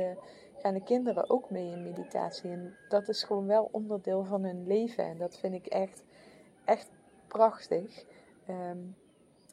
gaan 0.57 0.75
de 0.75 0.83
kinderen 0.83 1.31
ook 1.31 1.51
mee 1.51 1.71
in 1.71 1.83
meditatie. 1.83 2.51
En 2.51 2.77
dat 2.89 3.09
is 3.09 3.23
gewoon 3.23 3.47
wel 3.47 3.69
onderdeel 3.73 4.25
van 4.25 4.45
hun 4.45 4.67
leven. 4.67 5.05
En 5.05 5.19
dat 5.19 5.39
vind 5.39 5.55
ik 5.55 5.67
echt, 5.67 6.05
echt 6.65 6.91
prachtig. 7.29 8.05
Um, 8.49 8.97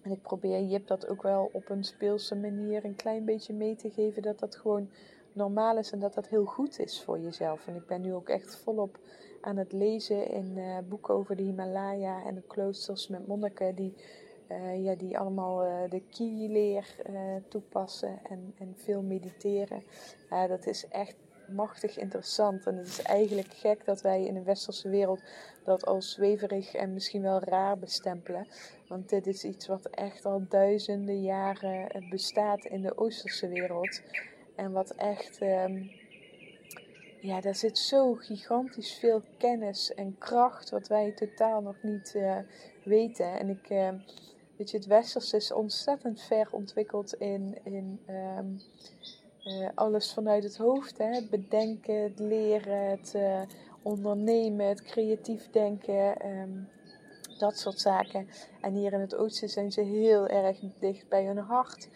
en 0.04 0.12
ik 0.12 0.22
probeer 0.22 0.62
Jip 0.62 0.88
dat 0.88 1.08
ook 1.08 1.22
wel 1.22 1.50
op 1.54 1.70
een 1.70 1.84
speelse 1.84 2.36
manier 2.36 2.86
een 2.86 2.96
klein 2.96 3.26
beetje 3.26 3.54
mee 3.54 3.76
te 3.76 3.90
geven. 3.90 4.22
Dat 4.22 4.40
dat 4.40 4.56
gewoon 4.56 4.90
normaal 5.34 5.78
is 5.78 5.92
en 5.92 6.00
dat 6.00 6.14
dat 6.14 6.28
heel 6.28 6.46
goed 6.46 6.80
is 6.80 7.04
voor 7.04 7.20
jezelf. 7.20 7.68
En 7.68 7.76
ik 7.76 7.86
ben 7.86 8.02
nu 8.02 8.14
ook 8.14 8.30
echt 8.30 8.56
volop 8.56 9.00
aan 9.42 9.58
het 9.58 9.72
lezen 9.72 10.28
in 10.28 10.58
uh, 10.58 10.78
boeken 10.90 11.14
over 11.14 11.36
de 11.36 11.44
Himalaya 11.44 12.24
en 12.24 12.36
de 12.36 12.44
kloosters 12.48 13.08
met 13.08 13.28
monniken 13.28 13.76
die, 13.76 13.94
uh, 14.54 14.84
ja, 14.84 14.96
die 14.96 15.18
allemaal 15.18 15.66
uh, 15.66 15.90
de 15.90 16.02
ki-leer 16.10 16.96
toepassen 17.50 18.20
en, 18.30 18.54
en 18.58 18.74
veel 18.78 19.02
mediteren. 19.02 19.84
dat 20.48 20.66
is 20.66 20.88
echt 20.88 21.16
machtig 21.48 21.98
interessant. 21.98 22.66
En 22.66 22.78
het 22.78 22.88
is 22.88 23.02
eigenlijk 23.02 23.54
gek 23.54 23.86
dat 23.86 24.02
wij 24.02 24.26
in 24.26 24.34
de 24.34 24.44
westerse 24.44 24.90
wereld 24.90 25.22
dat 25.64 25.86
als 25.86 26.12
zweverig 26.12 26.74
en 26.74 26.94
misschien 26.94 27.22
wel 27.22 27.40
raar 27.40 27.78
bestempelen. 27.78 28.48
Want 28.88 29.10
dit 29.10 29.28
is 29.28 29.44
iets 29.44 29.68
wat 29.68 29.86
echt 29.86 30.26
al 30.26 30.46
duizenden 30.50 31.22
jaren 31.22 32.06
bestaat 32.10 32.66
in 32.66 32.82
de 32.82 32.98
oosterse 32.98 33.48
wereld. 33.48 34.02
En 34.56 34.72
wat 34.72 34.90
echt, 34.90 35.42
um, 35.42 35.92
ja, 37.20 37.42
daar 37.42 37.56
zit 37.56 37.78
zo 37.78 38.14
gigantisch 38.14 38.94
veel 38.94 39.22
kennis 39.38 39.94
en 39.94 40.16
kracht 40.18 40.70
wat 40.70 40.88
wij 40.88 41.12
totaal 41.12 41.62
nog 41.62 41.76
niet 41.82 42.18
weten. 42.84 43.40
En 43.40 43.50
ik, 43.50 43.70
weet 44.58 44.72
je, 44.72 44.78
het 44.78 44.86
westerse 44.86 45.36
is 45.36 45.52
ontzettend 45.52 46.22
ver 46.22 46.48
ontwikkeld 46.52 47.14
in, 47.14 47.58
in 47.64 48.00
um, 48.10 48.62
uh, 49.44 49.70
alles 49.76 50.14
vanuit 50.14 50.44
het 50.44 50.58
hoofd. 50.58 50.98
Hè? 50.98 51.06
Het 51.06 51.30
bedenken, 51.30 52.04
het 52.04 52.20
leren, 52.20 52.90
het 52.90 53.14
uh, 53.16 53.42
ondernemen, 53.82 54.68
het 54.68 54.82
creatief 54.82 55.50
denken. 55.52 56.28
Um, 56.28 56.68
dat 57.38 57.58
soort 57.58 57.80
zaken. 57.80 58.28
En 58.62 58.74
hier 58.74 58.94
in 58.94 59.00
het 59.00 59.16
oosten 59.16 59.50
zijn 59.50 59.72
ze 59.72 59.82
heel 59.82 60.28
erg 60.28 60.60
dicht 60.80 61.10
bij 61.10 61.26
hun 61.26 61.38
hart. 61.38 61.90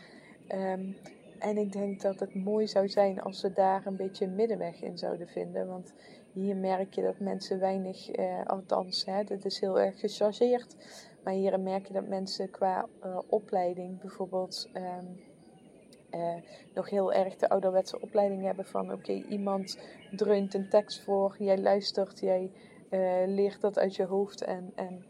Um, 0.51 0.97
en 1.39 1.57
ik 1.57 1.71
denk 1.71 2.01
dat 2.01 2.19
het 2.19 2.35
mooi 2.35 2.67
zou 2.67 2.89
zijn 2.89 3.21
als 3.21 3.41
we 3.41 3.53
daar 3.53 3.85
een 3.85 3.95
beetje 3.95 4.27
middenweg 4.27 4.81
in 4.81 4.97
zouden 4.97 5.27
vinden. 5.27 5.67
Want 5.67 5.93
hier 6.33 6.55
merk 6.55 6.93
je 6.93 7.01
dat 7.01 7.19
mensen 7.19 7.59
weinig, 7.59 8.17
uh, 8.17 8.45
althans, 8.45 9.05
hè, 9.05 9.23
dit 9.23 9.45
is 9.45 9.59
heel 9.59 9.79
erg 9.79 9.99
gechargeerd. 9.99 10.75
Maar 11.27 11.35
hier 11.35 11.59
merk 11.59 11.87
je 11.87 11.93
dat 11.93 12.07
mensen 12.07 12.49
qua 12.49 12.87
uh, 13.05 13.19
opleiding 13.27 14.01
bijvoorbeeld 14.01 14.69
um, 14.73 15.19
uh, 16.11 16.35
nog 16.73 16.89
heel 16.89 17.13
erg 17.13 17.35
de 17.35 17.49
ouderwetse 17.49 18.01
opleiding 18.01 18.43
hebben 18.43 18.65
van 18.65 18.91
oké, 18.91 19.11
iemand 19.11 19.79
dreunt 20.15 20.53
een 20.53 20.69
tekst 20.69 21.03
voor, 21.03 21.35
jij 21.39 21.57
luistert, 21.57 22.19
jij 22.19 22.51
leert 23.25 23.61
dat 23.61 23.79
uit 23.79 23.95
je 23.95 24.05
hoofd 24.05 24.41
en, 24.41 24.71
en 24.75 25.05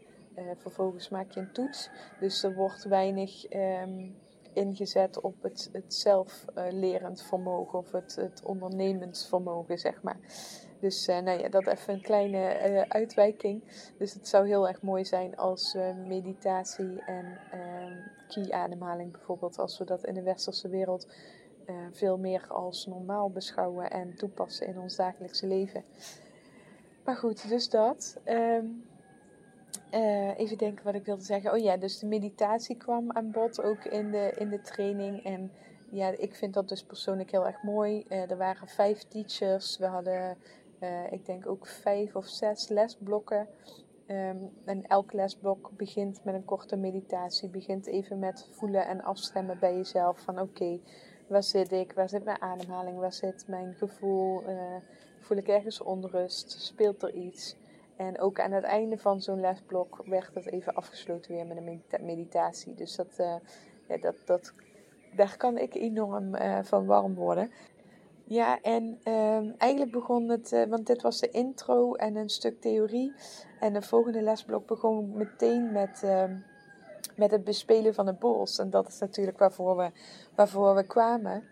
vervolgens 0.56 1.08
maak 1.08 1.30
je 1.30 1.40
een 1.40 1.52
toets. 1.52 1.90
Dus 2.20 2.42
er 2.42 2.54
wordt 2.54 2.84
weinig 2.84 3.52
um, 3.52 4.16
ingezet 4.52 5.20
op 5.20 5.42
het, 5.42 5.68
het 5.72 5.94
zelflerend 5.94 7.22
vermogen 7.22 7.78
of 7.78 7.92
het, 7.92 8.16
het 8.16 8.42
ondernemersvermogen, 8.44 9.78
zeg 9.78 10.02
maar. 10.02 10.18
Dus 10.80 11.08
uh, 11.08 11.18
nou 11.18 11.38
ja, 11.40 11.48
dat 11.48 11.66
even 11.66 11.94
een 11.94 12.02
kleine 12.02 12.70
uh, 12.70 12.80
uitwijking. 12.80 13.62
Dus 13.98 14.12
het 14.12 14.28
zou 14.28 14.46
heel 14.46 14.68
erg 14.68 14.82
mooi 14.82 15.04
zijn 15.04 15.36
als 15.36 15.74
uh, 15.74 15.94
meditatie 16.06 17.02
en 17.06 17.38
ehm, 17.50 17.96
ki-ademhaling 18.28 19.12
bijvoorbeeld, 19.12 19.58
als 19.58 19.78
we 19.78 19.84
dat 19.84 20.04
in 20.04 20.14
de 20.14 20.22
westerse 20.22 20.68
wereld 20.68 21.06
veel 21.92 22.18
meer 22.18 22.46
als 22.48 22.86
normaal 22.86 23.30
beschouwen 23.30 23.90
en 23.90 24.14
toepassen 24.14 24.66
in 24.66 24.78
ons 24.78 24.96
dagelijkse 24.96 25.46
leven. 25.46 25.84
Maar 27.04 27.16
goed, 27.16 27.48
dus 27.48 27.68
dat. 27.68 28.20
Um, 28.24 28.84
uh, 29.90 30.38
even 30.38 30.58
denken 30.58 30.84
wat 30.84 30.94
ik 30.94 31.04
wilde 31.04 31.22
zeggen. 31.22 31.52
Oh 31.52 31.58
ja, 31.58 31.76
dus 31.76 31.98
de 31.98 32.06
meditatie 32.06 32.76
kwam 32.76 33.12
aan 33.12 33.30
bod 33.30 33.62
ook 33.62 33.84
in 33.84 34.10
de, 34.10 34.32
in 34.36 34.48
de 34.48 34.60
training. 34.60 35.24
En 35.24 35.52
ja, 35.90 36.08
ik 36.08 36.34
vind 36.34 36.54
dat 36.54 36.68
dus 36.68 36.82
persoonlijk 36.82 37.30
heel 37.30 37.46
erg 37.46 37.62
mooi. 37.62 38.04
Uh, 38.08 38.30
er 38.30 38.36
waren 38.36 38.68
vijf 38.68 39.02
teachers. 39.02 39.78
We 39.78 39.86
hadden, 39.86 40.36
uh, 40.80 41.12
ik 41.12 41.26
denk 41.26 41.46
ook 41.46 41.66
vijf 41.66 42.16
of 42.16 42.26
zes 42.26 42.68
lesblokken. 42.68 43.48
Um, 44.06 44.50
en 44.64 44.86
elk 44.86 45.12
lesblok 45.12 45.70
begint 45.76 46.24
met 46.24 46.34
een 46.34 46.44
korte 46.44 46.76
meditatie. 46.76 47.48
Begint 47.48 47.86
even 47.86 48.18
met 48.18 48.48
voelen 48.50 48.86
en 48.86 49.02
afstemmen 49.02 49.58
bij 49.58 49.76
jezelf. 49.76 50.20
Van 50.20 50.40
oké, 50.40 50.80
waar 51.26 51.42
zit 51.42 51.72
ik? 51.72 51.92
Waar 51.92 52.08
zit 52.08 52.24
mijn 52.24 52.42
ademhaling? 52.42 52.98
Waar 52.98 53.12
zit 53.12 53.44
mijn 53.46 53.74
gevoel? 53.74 54.42
voel 55.20 55.36
ik 55.36 55.48
ergens 55.48 55.82
onrust? 55.82 56.50
Speelt 56.50 57.02
er 57.02 57.14
iets? 57.14 57.56
En 57.98 58.20
ook 58.20 58.40
aan 58.40 58.52
het 58.52 58.64
einde 58.64 58.98
van 58.98 59.20
zo'n 59.20 59.40
lesblok 59.40 60.02
werd 60.06 60.34
het 60.34 60.46
even 60.46 60.74
afgesloten 60.74 61.32
weer 61.32 61.46
met 61.46 61.56
een 61.56 61.82
meditatie. 62.00 62.74
Dus 62.74 62.96
dat, 62.96 63.16
uh, 63.20 63.34
ja, 63.88 63.96
dat, 63.96 64.14
dat, 64.24 64.52
daar 65.16 65.36
kan 65.36 65.58
ik 65.58 65.74
enorm 65.74 66.34
uh, 66.34 66.58
van 66.62 66.86
warm 66.86 67.14
worden. 67.14 67.50
Ja, 68.24 68.60
en 68.60 68.84
um, 69.12 69.54
eigenlijk 69.58 69.92
begon 69.92 70.28
het, 70.28 70.52
uh, 70.52 70.64
want 70.64 70.86
dit 70.86 71.02
was 71.02 71.20
de 71.20 71.30
intro 71.30 71.94
en 71.94 72.16
een 72.16 72.28
stuk 72.28 72.60
theorie. 72.60 73.12
En 73.60 73.72
de 73.72 73.82
volgende 73.82 74.22
lesblok 74.22 74.66
begon 74.66 75.16
meteen 75.16 75.72
met, 75.72 76.02
uh, 76.04 76.24
met 77.16 77.30
het 77.30 77.44
bespelen 77.44 77.94
van 77.94 78.06
het 78.06 78.18
bos. 78.18 78.58
En 78.58 78.70
dat 78.70 78.88
is 78.88 78.98
natuurlijk 78.98 79.38
waarvoor 79.38 79.76
we, 79.76 79.90
waarvoor 80.34 80.74
we 80.74 80.86
kwamen. 80.86 81.44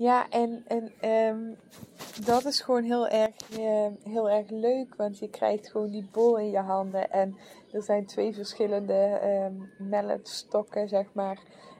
Ja, 0.00 0.28
en, 0.30 0.64
en 0.66 1.10
um, 1.10 1.56
dat 2.24 2.44
is 2.44 2.60
gewoon 2.60 2.82
heel 2.82 3.08
erg, 3.08 3.58
uh, 3.58 3.86
heel 4.02 4.30
erg 4.30 4.50
leuk, 4.50 4.94
want 4.94 5.18
je 5.18 5.28
krijgt 5.30 5.70
gewoon 5.70 5.90
die 5.90 6.08
bol 6.12 6.38
in 6.38 6.50
je 6.50 6.58
handen. 6.58 7.10
En 7.10 7.36
er 7.72 7.82
zijn 7.82 8.06
twee 8.06 8.34
verschillende 8.34 9.20
um, 9.24 9.72
melletstokken, 9.88 10.88
zeg 10.88 11.06
maar. 11.12 11.38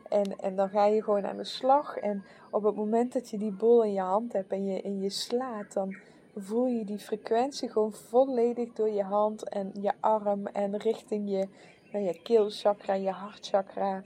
En, 0.08 0.36
en 0.36 0.56
dan 0.56 0.68
ga 0.68 0.84
je 0.84 1.02
gewoon 1.02 1.26
aan 1.26 1.36
de 1.36 1.44
slag. 1.44 1.96
En 1.96 2.24
op 2.50 2.62
het 2.62 2.74
moment 2.74 3.12
dat 3.12 3.30
je 3.30 3.38
die 3.38 3.52
bol 3.52 3.84
in 3.84 3.92
je 3.92 4.00
hand 4.00 4.32
hebt 4.32 4.52
en 4.52 4.64
je, 4.64 4.82
en 4.82 5.00
je 5.00 5.10
slaat, 5.10 5.72
dan 5.72 5.96
voel 6.36 6.66
je 6.66 6.84
die 6.84 6.98
frequentie 6.98 7.68
gewoon 7.68 7.92
volledig 7.92 8.72
door 8.72 8.90
je 8.90 9.02
hand 9.02 9.48
en 9.48 9.70
je 9.80 9.92
arm 10.00 10.46
en 10.46 10.76
richting 10.76 11.30
je, 11.30 11.48
nou, 11.92 12.04
je 12.04 12.20
keelchakra, 12.22 12.94
je 12.94 13.10
hartchakra 13.10 14.02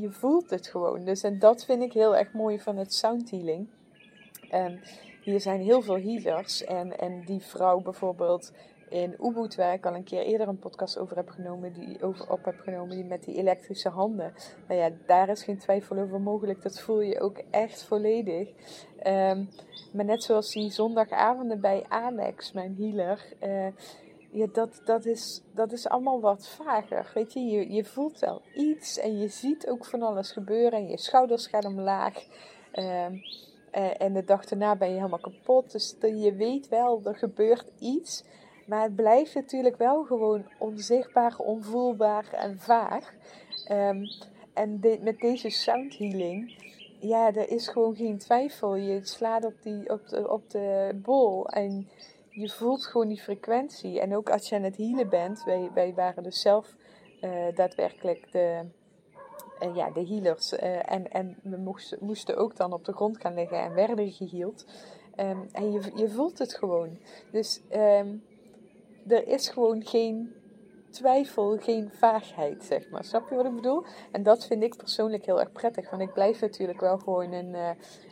je 0.00 0.10
voelt 0.10 0.50
het 0.50 0.66
gewoon. 0.66 1.04
Dus 1.04 1.22
en 1.22 1.38
dat 1.38 1.64
vind 1.64 1.82
ik 1.82 1.92
heel 1.92 2.16
erg 2.16 2.32
mooi 2.32 2.60
van 2.60 2.76
het 2.76 2.94
sound 2.94 3.30
healing. 3.30 3.68
Um, 4.54 4.80
hier 5.22 5.40
zijn 5.40 5.60
heel 5.60 5.82
veel 5.82 5.98
healers. 5.98 6.64
En, 6.64 6.98
en 6.98 7.24
die 7.24 7.40
vrouw 7.40 7.80
bijvoorbeeld 7.80 8.52
in 8.88 9.16
Ubud, 9.20 9.54
waar 9.54 9.72
ik 9.72 9.86
al 9.86 9.94
een 9.94 10.04
keer 10.04 10.22
eerder 10.22 10.48
een 10.48 10.58
podcast 10.58 10.98
over 10.98 11.16
heb 11.16 11.28
genomen, 11.28 11.72
die 11.72 12.02
over 12.02 12.30
op 12.30 12.44
heb 12.44 12.58
genomen, 12.58 12.96
die 12.96 13.04
met 13.04 13.24
die 13.24 13.36
elektrische 13.36 13.88
handen. 13.88 14.32
Nou 14.68 14.80
ja, 14.80 14.90
daar 15.06 15.28
is 15.28 15.42
geen 15.42 15.58
twijfel 15.58 15.98
over 15.98 16.20
mogelijk. 16.20 16.62
Dat 16.62 16.80
voel 16.80 17.00
je 17.00 17.20
ook 17.20 17.42
echt 17.50 17.82
volledig. 17.82 18.48
Um, 19.06 19.48
maar 19.92 20.04
net 20.04 20.22
zoals 20.22 20.52
die 20.52 20.70
zondagavonden 20.70 21.60
bij 21.60 21.84
Alex, 21.88 22.52
mijn 22.52 22.76
healer. 22.78 23.24
Uh, 23.42 23.66
ja, 24.30 24.46
dat, 24.52 24.80
dat, 24.84 25.04
is, 25.04 25.42
dat 25.54 25.72
is 25.72 25.88
allemaal 25.88 26.20
wat 26.20 26.48
vager. 26.48 27.10
Weet 27.14 27.32
je? 27.32 27.40
je, 27.40 27.72
je 27.72 27.84
voelt 27.84 28.18
wel 28.18 28.42
iets 28.54 28.98
en 28.98 29.18
je 29.18 29.28
ziet 29.28 29.68
ook 29.68 29.84
van 29.84 30.02
alles 30.02 30.32
gebeuren 30.32 30.78
en 30.78 30.88
je 30.88 30.98
schouders 30.98 31.46
gaan 31.46 31.64
omlaag. 31.64 32.26
Um, 32.74 33.22
en 33.98 34.12
de 34.12 34.24
dag 34.24 34.44
daarna 34.44 34.76
ben 34.76 34.88
je 34.88 34.94
helemaal 34.94 35.18
kapot. 35.18 35.72
Dus 35.72 35.96
je 36.00 36.34
weet 36.34 36.68
wel, 36.68 37.00
er 37.04 37.16
gebeurt 37.16 37.70
iets. 37.78 38.24
Maar 38.66 38.82
het 38.82 38.96
blijft 38.96 39.34
natuurlijk 39.34 39.76
wel 39.76 40.04
gewoon 40.04 40.44
onzichtbaar, 40.58 41.38
onvoelbaar 41.38 42.32
en 42.32 42.58
vaag. 42.58 43.14
Um, 43.70 44.06
en 44.54 44.80
met 45.00 45.20
deze 45.20 45.50
sound 45.50 45.98
healing, 45.98 46.54
ja, 47.00 47.34
er 47.34 47.50
is 47.50 47.68
gewoon 47.68 47.96
geen 47.96 48.18
twijfel. 48.18 48.74
Je 48.74 49.00
slaat 49.02 49.44
op, 49.44 49.54
die, 49.62 49.90
op, 49.90 50.08
de, 50.08 50.30
op 50.30 50.50
de 50.50 50.90
bol 51.02 51.48
en 51.48 51.88
je 52.38 52.48
voelt 52.48 52.86
gewoon 52.86 53.08
die 53.08 53.20
frequentie. 53.20 54.00
En 54.00 54.16
ook 54.16 54.30
als 54.30 54.48
je 54.48 54.56
aan 54.56 54.62
het 54.62 54.76
healen 54.76 55.08
bent, 55.08 55.44
wij, 55.44 55.70
wij 55.74 55.94
waren 55.94 56.22
dus 56.22 56.40
zelf 56.40 56.76
uh, 57.20 57.54
daadwerkelijk 57.54 58.32
de, 58.32 58.64
uh, 59.62 59.76
ja, 59.76 59.90
de 59.90 60.06
healers. 60.06 60.52
en, 60.52 61.10
en 61.10 61.38
we 61.42 61.56
moesten, 61.56 61.98
moesten 62.00 62.36
ook 62.36 62.56
dan 62.56 62.72
op 62.72 62.84
de 62.84 62.92
grond 62.92 63.20
gaan 63.20 63.34
liggen 63.34 63.60
en 63.60 63.74
werden 63.74 64.12
geheeld. 64.12 64.66
Um, 65.16 65.48
en 65.52 65.72
je, 65.72 65.90
je 65.94 66.08
voelt 66.08 66.38
het 66.38 66.54
gewoon. 66.54 66.98
Dus 67.30 67.60
um, 67.72 68.22
er 69.06 69.28
is 69.28 69.48
gewoon 69.48 69.84
geen 69.84 70.34
twijfel, 70.90 71.58
geen 71.58 71.90
vaagheid, 71.92 72.64
zeg 72.64 72.90
maar. 72.90 73.04
Snap 73.04 73.28
je 73.28 73.36
wat 73.36 73.44
ik 73.46 73.54
bedoel? 73.54 73.84
En 74.12 74.22
dat 74.22 74.46
vind 74.46 74.62
ik 74.62 74.76
persoonlijk 74.76 75.24
heel 75.24 75.40
erg 75.40 75.52
prettig. 75.52 75.90
Want 75.90 76.02
ik 76.02 76.12
blijf 76.12 76.40
natuurlijk 76.40 76.80
wel 76.80 76.98
gewoon 76.98 77.32
een, 77.32 77.54
uh, 77.54 77.70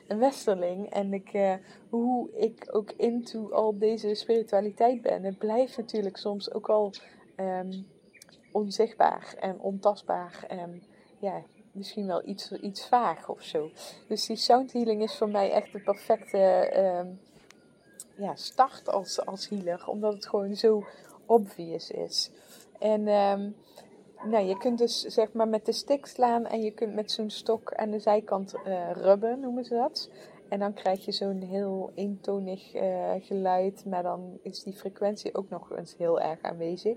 een 0.08 0.18
westerling. 0.18 0.90
En 0.90 1.12
ik, 1.12 1.32
uh, 1.32 1.54
hoe 1.88 2.30
ik 2.32 2.68
ook 2.70 2.92
into 2.92 3.50
al 3.50 3.78
deze 3.78 4.14
spiritualiteit 4.14 5.02
ben, 5.02 5.22
het 5.22 5.38
blijft 5.38 5.76
natuurlijk 5.76 6.16
soms 6.16 6.52
ook 6.52 6.68
al 6.68 6.92
um, 7.36 7.86
onzichtbaar 8.52 9.34
en 9.40 9.60
ontastbaar. 9.60 10.44
En 10.48 10.82
ja, 11.18 11.42
misschien 11.72 12.06
wel 12.06 12.28
iets, 12.28 12.52
iets 12.52 12.88
vaag 12.88 13.28
of 13.28 13.42
zo. 13.42 13.70
Dus 14.08 14.26
die 14.26 14.36
sound 14.36 14.72
healing 14.72 15.02
is 15.02 15.16
voor 15.16 15.28
mij 15.28 15.50
echt 15.50 15.72
de 15.72 15.80
perfecte 15.80 16.72
um, 17.00 17.20
ja, 18.16 18.34
start 18.34 18.88
als, 18.88 19.26
als 19.26 19.48
healer. 19.48 19.88
Omdat 19.88 20.14
het 20.14 20.26
gewoon 20.26 20.54
zo 20.54 20.84
obvious 21.26 21.90
is. 21.90 22.30
En 22.78 23.08
um, 23.08 23.54
nou, 24.24 24.46
je 24.46 24.56
kunt 24.58 24.78
dus 24.78 25.00
zeg 25.00 25.32
maar 25.32 25.48
met 25.48 25.66
de 25.66 25.72
stick 25.72 26.06
slaan 26.06 26.46
en 26.46 26.62
je 26.62 26.70
kunt 26.70 26.94
met 26.94 27.10
zo'n 27.10 27.30
stok 27.30 27.74
aan 27.74 27.90
de 27.90 27.98
zijkant 27.98 28.54
uh, 28.54 28.90
rubben, 28.92 29.40
noemen 29.40 29.64
ze 29.64 29.74
dat. 29.74 30.10
En 30.48 30.58
dan 30.58 30.74
krijg 30.74 31.04
je 31.04 31.12
zo'n 31.12 31.40
heel 31.40 31.90
eentonig 31.94 32.74
uh, 32.74 33.10
geluid, 33.20 33.84
maar 33.84 34.02
dan 34.02 34.38
is 34.42 34.62
die 34.62 34.72
frequentie 34.72 35.34
ook 35.34 35.48
nog 35.48 35.76
eens 35.76 35.96
heel 35.96 36.20
erg 36.20 36.42
aanwezig. 36.42 36.96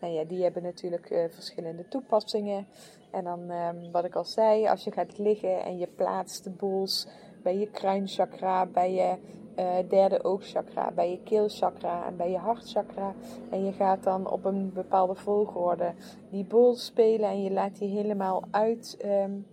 Nou 0.00 0.12
ja, 0.12 0.24
die 0.24 0.42
hebben 0.42 0.62
natuurlijk 0.62 1.10
uh, 1.10 1.24
verschillende 1.30 1.88
toepassingen. 1.88 2.66
En 3.10 3.24
dan, 3.24 3.50
um, 3.50 3.90
wat 3.92 4.04
ik 4.04 4.14
al 4.14 4.24
zei, 4.24 4.66
als 4.66 4.84
je 4.84 4.92
gaat 4.92 5.18
liggen 5.18 5.62
en 5.62 5.78
je 5.78 5.86
plaatst 5.86 6.44
de 6.44 6.50
bols 6.50 7.08
bij 7.42 7.58
je 7.58 7.70
kruinchakra, 7.70 8.66
bij 8.66 8.92
je 8.92 9.16
uh, 9.60 9.88
derde 9.88 10.24
oogchakra, 10.24 10.90
bij 10.90 11.10
je 11.10 11.22
keelchakra 11.22 12.06
en 12.06 12.16
bij 12.16 12.30
je 12.30 12.38
hartchakra. 12.38 13.14
En 13.50 13.64
je 13.64 13.72
gaat 13.72 14.02
dan 14.02 14.30
op 14.30 14.44
een 14.44 14.72
bepaalde 14.72 15.14
volgorde 15.14 15.92
die 16.30 16.44
bol 16.44 16.74
spelen 16.74 17.28
en 17.28 17.42
je 17.42 17.50
laat 17.50 17.78
die 17.78 17.88
helemaal 17.88 18.42
uit 18.50 18.96
um, 19.04 19.46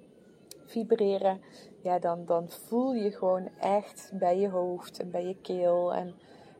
vibreren. 0.65 1.41
Ja, 1.81 1.99
dan, 1.99 2.25
dan 2.25 2.49
voel 2.49 2.93
je 2.93 3.11
gewoon 3.11 3.49
echt 3.59 4.11
bij 4.13 4.39
je 4.39 4.49
hoofd 4.49 4.99
en 4.99 5.11
bij 5.11 5.25
je 5.27 5.35
keel 5.41 5.93
en 5.93 6.13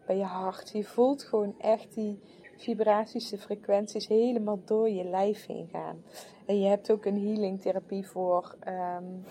bij 0.06 0.18
je 0.18 0.24
hart. 0.24 0.70
Je 0.70 0.84
voelt 0.84 1.24
gewoon 1.24 1.56
echt 1.60 1.94
die 1.94 2.20
vibraties, 2.58 3.30
de 3.30 3.38
frequenties 3.38 4.08
helemaal 4.08 4.60
door 4.66 4.90
je 4.90 5.04
lijf 5.04 5.46
heen 5.46 5.68
gaan. 5.72 6.04
En 6.46 6.60
je 6.60 6.68
hebt 6.68 6.92
ook 6.92 7.06
een 7.06 7.26
healing 7.26 7.62
therapie 7.62 8.08
voor 8.08 8.56
um, 8.68 9.24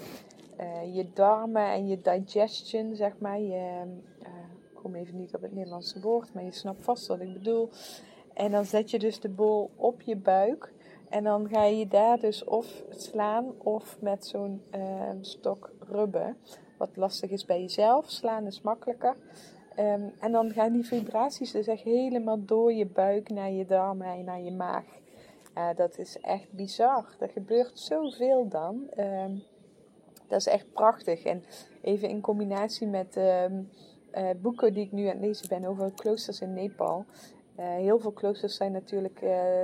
uh, 0.61 0.95
je 0.95 1.13
darmen 1.13 1.73
en 1.73 1.87
je 1.87 2.01
digestion, 2.01 2.95
zeg 2.95 3.19
maar. 3.19 3.41
Je, 3.41 3.83
uh, 4.21 4.29
ik 4.71 4.75
kom 4.75 4.95
even 4.95 5.17
niet 5.17 5.35
op 5.35 5.43
het 5.43 5.55
Nederlandse 5.55 6.01
woord, 6.01 6.35
maar 6.35 6.45
je 6.45 6.53
snapt 6.53 6.85
vast 6.85 7.07
wat 7.07 7.21
ik 7.21 7.33
bedoel. 7.33 7.71
En 8.35 8.51
dan 8.51 8.65
zet 8.65 8.91
je 8.91 8.99
dus 8.99 9.21
de 9.21 9.29
bol 9.29 9.71
op 9.77 10.03
je 10.03 10.17
buik. 10.17 10.75
En 11.09 11.25
dan 11.25 11.49
ga 11.49 11.65
je 11.65 11.89
daar 11.89 12.21
dus 12.21 12.45
of 12.45 12.83
slaan 12.89 13.53
of 13.59 14.01
met 14.01 14.27
zo'n 14.27 14.63
uh, 14.75 15.11
stok 15.21 15.73
rubben. 15.81 16.37
Wat 16.79 16.97
lastig 16.97 17.31
is 17.31 17.45
bij 17.45 17.61
jezelf. 17.61 18.11
Slaan 18.11 18.47
is 18.47 18.61
makkelijker. 18.61 19.17
Um, 19.79 20.13
en 20.21 20.33
dan 20.33 20.51
gaan 20.53 20.73
die 20.73 20.85
vibraties 20.85 21.51
dus 21.51 21.67
echt 21.67 21.83
helemaal 21.83 22.45
door 22.45 22.73
je 22.73 22.87
buik 22.87 23.29
naar 23.29 23.51
je 23.51 23.67
darmen 23.67 24.07
en 24.07 24.25
naar 24.25 24.41
je 24.41 24.53
maag. 24.53 24.85
Uh, 25.59 25.69
dat 25.77 25.99
is 25.99 26.21
echt 26.21 26.53
bizar. 26.53 27.17
Er 27.19 27.29
gebeurt 27.29 27.79
zoveel 27.79 28.49
dan. 28.49 28.91
Um, 28.99 29.43
dat 30.29 30.39
is 30.39 30.47
echt 30.47 30.73
prachtig. 30.73 31.25
En 31.25 31.45
even 31.83 32.09
in 32.09 32.21
combinatie 32.21 32.87
met 32.87 33.17
um, 33.17 33.71
uh, 34.15 34.31
boeken 34.43 34.73
die 34.73 34.85
ik 34.85 34.93
nu 34.93 35.07
aan 35.07 35.17
het 35.17 35.21
lezen 35.21 35.49
ben 35.49 35.65
over 35.65 35.93
kloosters 35.93 36.41
in 36.41 36.53
Nepal. 36.53 37.05
Uh, 37.59 37.75
heel 37.75 37.99
veel 37.99 38.13
kloosters 38.13 38.57
zijn 38.57 38.73
natuurlijk 38.73 39.23
uh, 39.23 39.63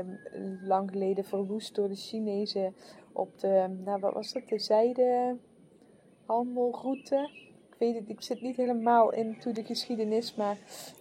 lang 0.62 0.90
geleden 0.90 1.24
verwoest 1.24 1.74
door 1.74 1.88
de 1.88 1.94
Chinezen 1.94 2.74
op 3.12 3.38
de, 3.38 3.78
nou 3.84 4.00
wat 4.00 4.12
was 4.12 4.32
dat, 4.32 4.48
de 4.48 4.58
zijdehandelroute. 4.58 7.30
Ik 7.70 7.76
weet 7.78 7.94
het, 7.94 8.08
ik 8.08 8.22
zit 8.22 8.40
niet 8.40 8.56
helemaal 8.56 9.12
into 9.12 9.52
de 9.52 9.64
geschiedenis, 9.64 10.34
maar 10.34 10.56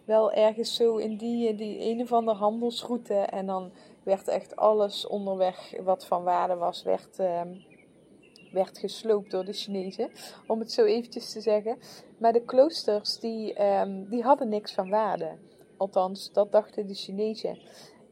wel 0.06 0.32
ergens 0.32 0.76
zo 0.76 0.97
in 0.97 1.17
die, 1.17 1.56
die 1.56 1.89
een 1.89 2.02
of 2.02 2.13
andere 2.13 2.38
handelsroute. 2.38 3.13
En 3.13 3.45
dan 3.45 3.71
werd 4.04 4.28
echt 4.28 4.56
alles 4.56 5.08
onderweg 5.08 5.74
wat 5.84 6.06
van 6.06 6.24
waarde 6.24 6.56
was, 6.56 6.84
werd... 6.84 7.19
Uh, 7.19 7.41
werd 8.51 8.77
gesloopt 8.77 9.31
door 9.31 9.45
de 9.45 9.53
Chinezen, 9.53 10.09
om 10.47 10.59
het 10.59 10.71
zo 10.71 10.83
eventjes 10.83 11.31
te 11.31 11.41
zeggen. 11.41 11.77
Maar 12.17 12.33
de 12.33 12.45
kloosters, 12.45 13.19
die, 13.19 13.63
um, 13.63 14.09
die 14.09 14.23
hadden 14.23 14.49
niks 14.49 14.73
van 14.73 14.89
waarde. 14.89 15.37
Althans, 15.77 16.31
dat 16.31 16.51
dachten 16.51 16.87
de 16.87 16.93
Chinezen. 16.93 17.59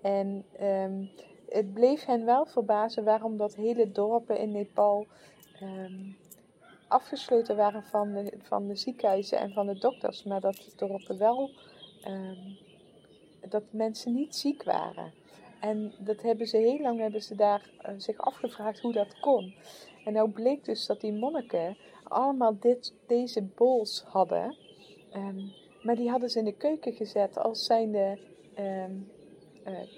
En 0.01 0.45
um, 0.61 1.09
het 1.49 1.73
bleef 1.73 2.05
hen 2.05 2.25
wel 2.25 2.45
verbazen 2.45 3.03
waarom 3.03 3.37
dat 3.37 3.55
hele 3.55 3.91
dorpen 3.91 4.39
in 4.39 4.51
Nepal 4.51 5.07
um, 5.61 6.17
afgesloten 6.87 7.55
waren 7.55 7.83
van 7.83 8.13
de, 8.13 8.33
van 8.41 8.67
de 8.67 8.75
ziekenhuizen 8.75 9.37
en 9.39 9.53
van 9.53 9.67
de 9.67 9.77
dokters. 9.77 10.23
Maar 10.23 10.41
dat 10.41 10.73
dorpen 10.75 11.17
wel, 11.17 11.51
dat 13.49 13.63
mensen 13.71 14.13
niet 14.13 14.35
ziek 14.35 14.63
waren. 14.63 15.13
En 15.59 15.93
dat 15.97 16.21
hebben 16.21 16.47
ze 16.47 16.57
heel 16.57 16.79
lang 16.79 16.99
hebben 16.99 17.21
ze 17.23 17.35
daar 17.35 17.69
uh, 17.85 17.91
zich 17.97 18.17
afgevraagd 18.17 18.79
hoe 18.79 18.93
dat 18.93 19.19
kon. 19.19 19.53
En 20.05 20.13
nou 20.13 20.29
bleek 20.29 20.65
dus 20.65 20.85
dat 20.85 21.01
die 21.01 21.13
monniken 21.13 21.77
allemaal 22.03 22.57
dit, 22.59 22.93
deze 23.07 23.41
bowls 23.41 24.03
hadden. 24.07 24.55
Um, 25.15 25.53
maar 25.81 25.95
die 25.95 26.09
hadden 26.09 26.29
ze 26.29 26.39
in 26.39 26.45
de 26.45 26.57
keuken 26.57 26.93
gezet 26.93 27.37
als 27.37 27.65
zijnde 27.65 28.17
um, 28.59 29.11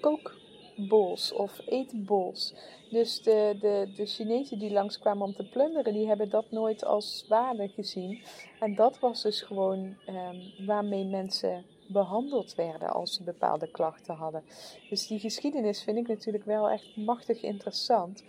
kookbowls 0.00 1.32
of 1.32 1.60
eetbowls. 1.66 2.54
Dus 2.90 3.22
de, 3.22 3.56
de, 3.60 3.92
de 3.96 4.06
Chinezen 4.06 4.58
die 4.58 4.72
langskwamen 4.72 5.26
om 5.26 5.34
te 5.34 5.48
plunderen, 5.48 5.92
die 5.92 6.06
hebben 6.06 6.30
dat 6.30 6.50
nooit 6.50 6.84
als 6.84 7.26
waarde 7.28 7.68
gezien. 7.68 8.22
En 8.60 8.74
dat 8.74 8.98
was 8.98 9.22
dus 9.22 9.42
gewoon 9.42 9.96
um, 10.08 10.66
waarmee 10.66 11.04
mensen 11.04 11.64
behandeld 11.88 12.54
werden 12.54 12.88
als 12.88 13.14
ze 13.14 13.22
bepaalde 13.22 13.70
klachten 13.70 14.14
hadden. 14.14 14.42
Dus 14.88 15.06
die 15.06 15.18
geschiedenis 15.18 15.82
vind 15.82 15.96
ik 15.96 16.08
natuurlijk 16.08 16.44
wel 16.44 16.70
echt 16.70 16.96
machtig 16.96 17.42
interessant. 17.42 18.24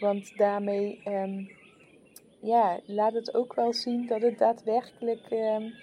Want 0.00 0.36
daarmee 0.36 1.00
um, 1.06 1.50
ja, 2.40 2.80
laat 2.86 3.12
het 3.12 3.34
ook 3.34 3.54
wel 3.54 3.72
zien 3.72 4.06
dat 4.06 4.22
het 4.22 4.38
daadwerkelijk 4.38 5.30
um, 5.30 5.74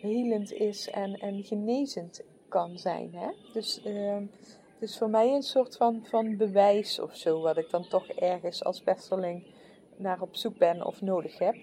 helend 0.00 0.52
is 0.52 0.90
en, 0.90 1.14
en 1.14 1.44
genezend 1.44 2.22
kan 2.48 2.78
zijn. 2.78 3.14
Hè? 3.14 3.28
Dus, 3.52 3.80
um, 3.86 4.30
dus 4.78 4.98
voor 4.98 5.10
mij 5.10 5.32
een 5.32 5.42
soort 5.42 5.76
van, 5.76 6.06
van 6.10 6.36
bewijs 6.36 7.00
of 7.00 7.16
zo, 7.16 7.40
wat 7.40 7.56
ik 7.56 7.70
dan 7.70 7.88
toch 7.88 8.08
ergens 8.08 8.64
als 8.64 8.84
westerling 8.84 9.44
naar 9.96 10.20
op 10.20 10.36
zoek 10.36 10.58
ben 10.58 10.86
of 10.86 11.00
nodig 11.00 11.38
heb. 11.38 11.56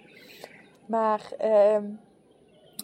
Maar 0.86 1.32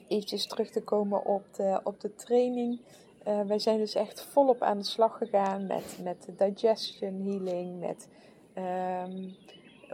eventjes 0.08 0.46
terug 0.46 0.70
te 0.70 0.82
komen 0.82 1.24
op 1.24 1.54
de, 1.54 1.80
op 1.84 2.00
de 2.00 2.14
training. 2.14 2.80
Uh, 3.26 3.40
wij 3.40 3.58
zijn 3.58 3.78
dus 3.78 3.94
echt 3.94 4.22
volop 4.22 4.62
aan 4.62 4.78
de 4.78 4.84
slag 4.84 5.18
gegaan 5.18 5.66
met, 5.66 5.98
met 6.02 6.28
digestion 6.36 7.22
healing, 7.22 7.80
met 7.80 8.08
um, 8.54 9.36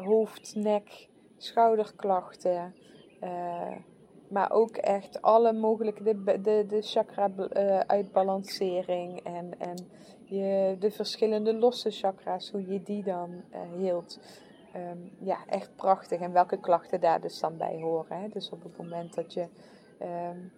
hoofd, 0.04 0.54
nek, 0.54 1.08
schouderklachten. 1.36 2.74
Uh, 3.22 3.76
maar 4.28 4.50
ook 4.50 4.76
echt 4.76 5.22
alle 5.22 5.52
mogelijke, 5.52 6.02
de, 6.02 6.40
de, 6.40 6.64
de 6.68 6.82
chakra-uitbalancering 6.82 9.26
uh, 9.26 9.36
en, 9.36 9.58
en 9.58 9.76
je, 10.24 10.76
de 10.78 10.90
verschillende 10.90 11.54
losse 11.54 11.90
chakra's, 11.90 12.50
hoe 12.50 12.66
je 12.66 12.82
die 12.82 13.02
dan 13.02 13.42
hield. 13.76 14.20
Um, 14.76 15.10
ja, 15.18 15.38
echt 15.46 15.76
prachtig. 15.76 16.20
En 16.20 16.32
welke 16.32 16.60
klachten 16.60 17.00
daar 17.00 17.20
dus 17.20 17.40
dan 17.40 17.56
bij 17.56 17.80
horen. 17.80 18.20
Hè? 18.20 18.28
Dus 18.28 18.50
op 18.50 18.62
het 18.62 18.76
moment 18.76 19.14
dat 19.14 19.32
je 19.32 19.46
um, 20.02 20.52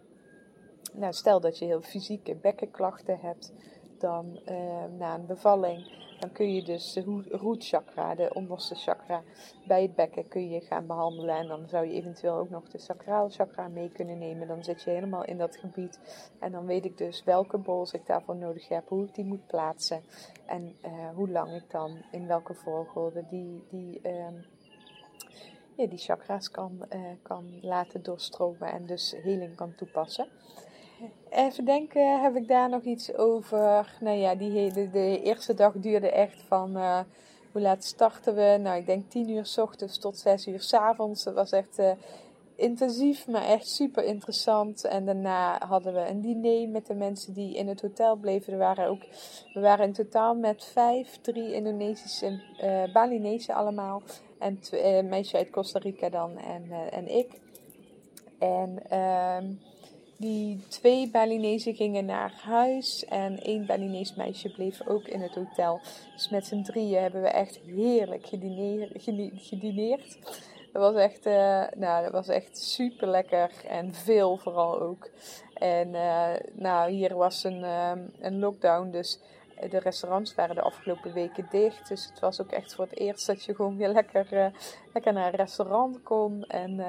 nou, 0.92 1.12
stel 1.12 1.40
dat 1.40 1.58
je 1.58 1.64
heel 1.64 1.82
fysieke 1.82 2.34
bekkenklachten 2.34 3.18
hebt, 3.20 3.52
dan 3.98 4.40
uh, 4.48 4.84
na 4.98 5.14
een 5.14 5.26
bevalling, 5.26 6.02
dan 6.20 6.32
kun 6.32 6.54
je 6.54 6.62
dus 6.62 6.92
de 6.92 7.24
rootchakra, 7.30 8.14
de 8.14 8.34
onderste 8.34 8.74
chakra 8.74 9.22
bij 9.66 9.82
het 9.82 9.94
bekken, 9.94 10.28
kun 10.28 10.48
je 10.50 10.60
gaan 10.60 10.86
behandelen. 10.86 11.36
En 11.36 11.46
dan 11.46 11.68
zou 11.68 11.86
je 11.86 11.92
eventueel 11.92 12.36
ook 12.36 12.50
nog 12.50 12.68
de 12.68 12.78
sacraal 12.78 13.28
chakra 13.28 13.68
mee 13.68 13.90
kunnen 13.90 14.18
nemen. 14.18 14.48
Dan 14.48 14.64
zit 14.64 14.82
je 14.82 14.90
helemaal 14.90 15.24
in 15.24 15.38
dat 15.38 15.56
gebied. 15.56 16.00
En 16.40 16.52
dan 16.52 16.66
weet 16.66 16.84
ik 16.84 16.98
dus 16.98 17.24
welke 17.24 17.58
bols 17.58 17.92
ik 17.92 18.06
daarvoor 18.06 18.36
nodig 18.36 18.68
heb, 18.68 18.88
hoe 18.88 19.04
ik 19.04 19.14
die 19.14 19.24
moet 19.24 19.46
plaatsen. 19.46 20.02
En 20.46 20.76
uh, 20.84 21.08
hoe 21.14 21.30
lang 21.30 21.52
ik 21.54 21.70
dan 21.70 22.04
in 22.10 22.26
welke 22.26 22.54
volgorde 22.54 23.24
die, 23.30 23.64
die 23.68 24.00
ja, 25.76 25.86
die 25.86 25.98
chakra's 25.98 26.50
kan, 26.50 26.86
uh, 26.90 27.00
kan 27.22 27.58
laten 27.60 28.02
doorstromen 28.02 28.72
en 28.72 28.86
dus 28.86 29.14
heling 29.22 29.54
kan 29.54 29.74
toepassen. 29.74 30.28
Even 31.30 31.64
denken, 31.64 32.22
heb 32.22 32.36
ik 32.36 32.48
daar 32.48 32.68
nog 32.68 32.82
iets 32.82 33.14
over? 33.14 33.96
Nou 34.00 34.16
ja, 34.16 34.34
die 34.34 34.50
hele, 34.50 34.90
de 34.90 35.22
eerste 35.22 35.54
dag 35.54 35.72
duurde 35.72 36.10
echt 36.10 36.42
van 36.42 36.76
uh, 36.76 37.00
hoe 37.52 37.62
laat 37.62 37.84
starten 37.84 38.34
we? 38.34 38.58
Nou, 38.60 38.78
ik 38.78 38.86
denk 38.86 39.10
10 39.10 39.30
uur 39.30 39.46
s 39.46 39.58
ochtends 39.58 39.98
tot 39.98 40.18
6 40.18 40.46
uur 40.46 40.60
s 40.60 40.72
avonds. 40.72 41.24
Het 41.24 41.34
was 41.34 41.52
echt 41.52 41.78
uh, 41.78 41.90
intensief, 42.56 43.26
maar 43.26 43.44
echt 43.44 43.68
super 43.68 44.04
interessant. 44.04 44.84
En 44.84 45.04
daarna 45.04 45.66
hadden 45.66 45.94
we 45.94 46.08
een 46.08 46.20
diner 46.20 46.68
met 46.68 46.86
de 46.86 46.94
mensen 46.94 47.32
die 47.32 47.56
in 47.56 47.68
het 47.68 47.80
hotel 47.80 48.16
bleven. 48.16 48.52
Er 48.52 48.58
waren 48.58 48.88
ook, 48.88 49.02
we 49.54 49.60
waren 49.60 49.86
in 49.86 49.92
totaal 49.92 50.34
met 50.34 50.64
vijf, 50.64 51.18
drie 51.20 51.52
Indonesische, 51.52 52.40
uh, 52.62 52.92
Balinese 52.92 53.54
allemaal. 53.54 54.02
En 54.38 54.60
twee, 54.60 54.82
een 54.82 55.08
meisje 55.08 55.36
uit 55.36 55.50
Costa 55.50 55.78
Rica 55.78 56.08
dan 56.08 56.38
en, 56.38 56.70
en 56.90 57.08
ik. 57.08 57.40
En 58.38 58.82
uh, 58.92 59.38
die 60.16 60.66
twee 60.68 61.10
Balinezen 61.10 61.74
gingen 61.74 62.04
naar 62.04 62.32
huis 62.42 63.04
en 63.04 63.42
één 63.42 63.66
Balinees 63.66 64.14
meisje 64.14 64.52
bleef 64.52 64.86
ook 64.86 65.08
in 65.08 65.20
het 65.20 65.34
hotel. 65.34 65.80
Dus 66.12 66.28
met 66.28 66.46
z'n 66.46 66.62
drieën 66.62 67.02
hebben 67.02 67.22
we 67.22 67.28
echt 67.28 67.58
heerlijk 67.66 68.26
gedineerd. 69.36 70.18
Dat 70.72 70.82
was 70.82 71.02
echt, 71.02 71.26
uh, 71.26 71.64
nou, 71.76 72.10
was 72.10 72.28
echt 72.28 72.58
super 72.58 73.08
lekker 73.08 73.50
en 73.68 73.94
veel 73.94 74.36
vooral 74.36 74.80
ook. 74.80 75.10
En 75.54 75.88
uh, 75.88 76.30
nou, 76.52 76.90
hier 76.90 77.16
was 77.16 77.44
een, 77.44 77.60
uh, 77.60 77.92
een 78.20 78.38
lockdown, 78.38 78.90
dus 78.90 79.20
de 79.70 79.78
restaurants 79.78 80.34
waren 80.34 80.54
de 80.54 80.62
afgelopen 80.62 81.12
weken 81.12 81.46
dicht. 81.50 81.88
Dus 81.88 82.06
het 82.06 82.20
was 82.20 82.40
ook 82.40 82.50
echt 82.50 82.74
voor 82.74 82.84
het 82.84 82.98
eerst 82.98 83.26
dat 83.26 83.44
je 83.44 83.54
gewoon 83.54 83.76
weer 83.76 83.88
lekker, 83.88 84.52
lekker 84.92 85.12
naar 85.12 85.26
een 85.26 85.38
restaurant 85.38 86.02
kon. 86.02 86.44
En 86.44 86.80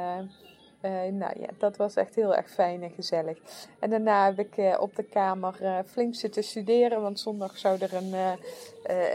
uh, 0.85 1.11
nou 1.11 1.39
ja, 1.39 1.47
dat 1.57 1.77
was 1.77 1.95
echt 1.95 2.15
heel 2.15 2.35
erg 2.35 2.49
fijn 2.49 2.83
en 2.83 2.89
gezellig. 2.89 3.37
En 3.79 3.89
daarna 3.89 4.25
heb 4.25 4.39
ik 4.39 4.57
uh, 4.57 4.77
op 4.79 4.95
de 4.95 5.03
kamer 5.03 5.57
uh, 5.61 5.79
flink 5.85 6.15
zitten 6.15 6.43
studeren, 6.43 7.01
want 7.01 7.19
zondag 7.19 7.57
zou 7.57 7.79
er 7.79 7.93
een, 7.93 8.37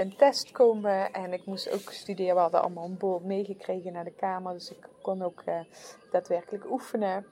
een 0.00 0.16
test 0.16 0.50
komen. 0.52 1.12
En 1.12 1.32
ik 1.32 1.44
moest 1.44 1.72
ook 1.72 1.92
studeren. 1.92 2.34
We 2.34 2.40
hadden 2.40 2.62
allemaal 2.62 2.84
een 2.84 2.96
bol 2.96 3.20
meegekregen 3.24 3.92
naar 3.92 4.04
de 4.04 4.14
kamer, 4.16 4.52
dus 4.52 4.70
ik 4.70 4.88
kon 5.02 5.22
ook 5.22 5.44
daadwerkelijk 6.10 6.70
oefenen. 6.70 7.26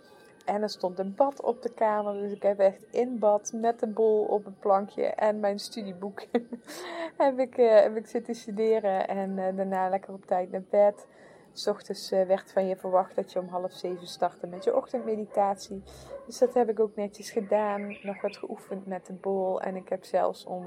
En 0.44 0.62
er 0.62 0.70
stond 0.70 0.98
een 0.98 1.14
bad 1.14 1.42
op 1.42 1.62
de 1.62 1.74
kamer, 1.74 2.12
dus 2.12 2.32
ik 2.32 2.42
heb 2.42 2.58
echt 2.58 2.82
in 2.90 3.18
bad 3.18 3.52
met 3.54 3.82
een 3.82 3.92
bol 3.92 4.24
op 4.24 4.46
een 4.46 4.58
plankje 4.58 5.04
en 5.04 5.40
mijn 5.40 5.58
studieboek 5.58 6.22
heb, 7.16 7.38
ik, 7.38 7.56
heb 7.56 7.96
ik 7.96 8.06
zitten 8.06 8.34
studeren. 8.34 9.08
En 9.08 9.56
daarna 9.56 9.88
lekker 9.88 10.12
op 10.12 10.26
tijd 10.26 10.50
naar 10.50 10.64
bed. 10.70 11.06
S 11.58 11.66
ochtends 11.66 12.10
eh, 12.10 12.26
werd 12.26 12.52
van 12.52 12.66
je 12.66 12.76
verwacht 12.76 13.14
dat 13.14 13.32
je 13.32 13.38
om 13.38 13.48
half 13.48 13.72
zeven 13.72 14.06
startte 14.06 14.46
met 14.46 14.64
je 14.64 14.76
ochtendmeditatie. 14.76 15.82
Dus 16.26 16.38
dat 16.38 16.54
heb 16.54 16.68
ik 16.68 16.80
ook 16.80 16.96
netjes 16.96 17.30
gedaan. 17.30 17.96
Nog 18.02 18.20
wat 18.20 18.36
geoefend 18.36 18.86
met 18.86 19.06
de 19.06 19.12
bol. 19.12 19.60
En 19.60 19.76
ik 19.76 19.88
heb 19.88 20.04
zelfs 20.04 20.44
om 20.44 20.64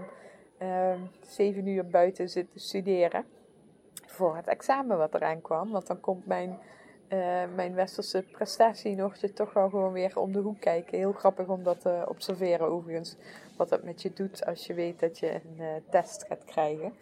uh, 0.62 0.94
zeven 1.22 1.68
uur 1.68 1.88
buiten 1.88 2.30
zitten 2.30 2.60
studeren. 2.60 3.26
Voor 4.06 4.36
het 4.36 4.48
examen 4.48 4.98
wat 4.98 5.14
eraan 5.14 5.42
kwam. 5.42 5.72
Want 5.72 5.88
dan 5.88 6.00
komt 6.00 6.26
mijn, 6.26 6.60
uh, 7.10 7.44
mijn 7.56 7.74
westerse 7.74 8.24
prestatie 8.32 8.96
nog 8.96 9.16
je 9.16 9.34
toch 9.34 9.54
wel 9.54 9.70
gewoon 9.70 9.92
weer 9.92 10.20
om 10.20 10.32
de 10.32 10.40
hoek 10.40 10.60
kijken. 10.60 10.98
Heel 10.98 11.14
grappig 11.14 11.48
om 11.48 11.64
dat 11.64 11.82
te 11.82 12.06
observeren 12.08 12.68
overigens. 12.68 13.16
Wat 13.58 13.70
dat 13.70 13.84
met 13.84 14.02
je 14.02 14.14
doet 14.14 14.46
als 14.46 14.68
je 14.68 14.74
weet 14.74 15.00
dat 15.00 15.20
je 15.20 15.34
een 15.34 15.56
uh, 15.58 15.68
test 15.90 16.26
gaat 16.28 16.46
krijgen. 16.46 16.94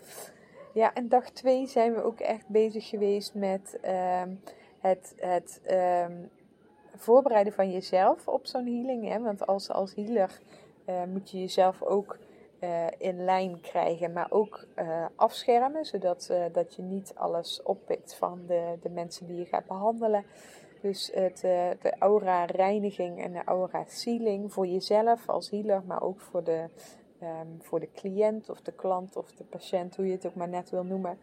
Ja, 0.74 0.94
en 0.94 1.10
dag 1.10 1.30
twee 1.30 1.68
zijn 1.68 1.94
we 1.94 2.04
ook 2.04 2.20
echt 2.20 2.48
bezig 2.48 2.90
geweest 2.90 3.34
met 3.34 3.78
ehm, 3.82 4.30
het, 4.80 5.14
het 5.18 5.62
ehm, 5.64 6.14
voorbereiden 6.96 7.54
van 7.54 7.72
jezelf 7.72 8.28
op 8.28 8.46
zo'n 8.46 8.66
healing. 8.66 9.08
Hè? 9.08 9.20
Want 9.20 9.48
als, 9.48 9.70
als 9.70 9.96
healer 9.96 10.40
uh, 10.90 11.04
moet 11.04 11.30
je 11.30 11.40
jezelf 11.40 11.82
ook 11.82 12.18
uh, 12.64 12.86
in 12.98 13.24
lijn 13.26 13.62
krijgen, 13.62 14.14
maar 14.14 14.28
ook 14.30 14.66
uh, 14.76 15.06
afschermen, 15.16 15.86
zodat 15.86 16.34
dat 16.52 16.76
je 16.76 16.82
niet 16.82 17.12
alles 17.16 17.64
oppikt 17.64 18.16
van 18.16 18.40
de, 18.48 18.78
de 18.82 18.90
mensen 18.90 19.28
die 19.28 19.38
je 19.38 19.46
gaat 19.46 19.66
behandelen. 19.66 20.26
Dus 20.82 21.12
het, 21.14 21.40
de 21.82 21.94
aura 22.00 22.46
reiniging 22.46 23.24
en 23.24 23.32
de 23.32 23.44
aura 23.46 23.84
sealing 23.88 24.54
voor 24.54 24.68
jezelf 24.68 25.30
als 25.30 25.50
healer, 25.50 25.84
maar 25.86 26.02
ook 26.02 26.20
voor 26.20 26.44
de 26.44 26.66
um, 27.24 27.58
voor 27.62 27.80
de 27.80 27.90
cliënt 27.94 28.50
of 28.50 28.62
de 28.62 28.72
klant 28.72 29.16
of 29.16 29.32
de 29.32 29.44
patiënt, 29.44 29.96
hoe 29.96 30.06
je 30.06 30.12
het 30.12 30.26
ook 30.26 30.36
maar 30.36 30.50
net 30.50 30.70
wil 30.70 30.84
noemen. 30.84 31.18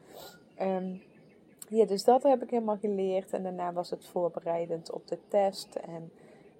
Um, 0.60 1.02
ja, 1.68 1.84
dus 1.84 2.04
dat 2.04 2.22
heb 2.22 2.42
ik 2.42 2.50
helemaal 2.50 2.78
geleerd. 2.78 3.32
En 3.32 3.42
daarna 3.42 3.72
was 3.72 3.90
het 3.90 4.06
voorbereidend 4.06 4.90
op 4.90 5.08
de 5.08 5.18
test. 5.28 5.74
En 5.74 6.10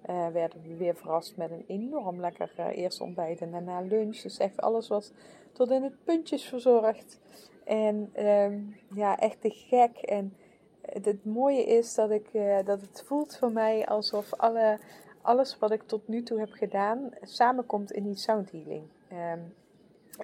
uh, 0.09 0.27
werden 0.27 0.61
we 0.61 0.75
weer 0.75 0.95
verrast 0.95 1.37
met 1.37 1.51
een 1.51 1.63
enorm 1.67 2.19
lekker 2.19 2.51
uh, 2.59 2.77
eerst 2.77 3.01
ontbijt 3.01 3.41
en 3.41 3.51
daarna 3.51 3.81
lunch. 3.81 4.17
Dus 4.17 4.37
echt 4.37 4.61
alles 4.61 4.87
was 4.87 5.11
tot 5.51 5.71
in 5.71 5.83
het 5.83 6.03
puntjes 6.03 6.43
verzorgd. 6.43 7.19
En 7.63 8.25
um, 8.27 8.75
ja, 8.95 9.17
echt 9.17 9.41
te 9.41 9.49
gek. 9.49 9.97
En 9.97 10.35
het 10.81 11.25
mooie 11.25 11.65
is 11.65 11.95
dat, 11.95 12.11
ik, 12.11 12.29
uh, 12.33 12.57
dat 12.65 12.81
het 12.81 13.03
voelt 13.05 13.37
voor 13.37 13.51
mij 13.51 13.85
alsof 13.85 14.33
alle, 14.33 14.79
alles 15.21 15.59
wat 15.59 15.71
ik 15.71 15.81
tot 15.85 16.07
nu 16.07 16.23
toe 16.23 16.39
heb 16.39 16.51
gedaan 16.51 17.09
samenkomt 17.21 17.91
in 17.91 18.03
die 18.03 18.15
sound 18.15 18.51
healing. 18.51 18.83
Um, 19.11 19.53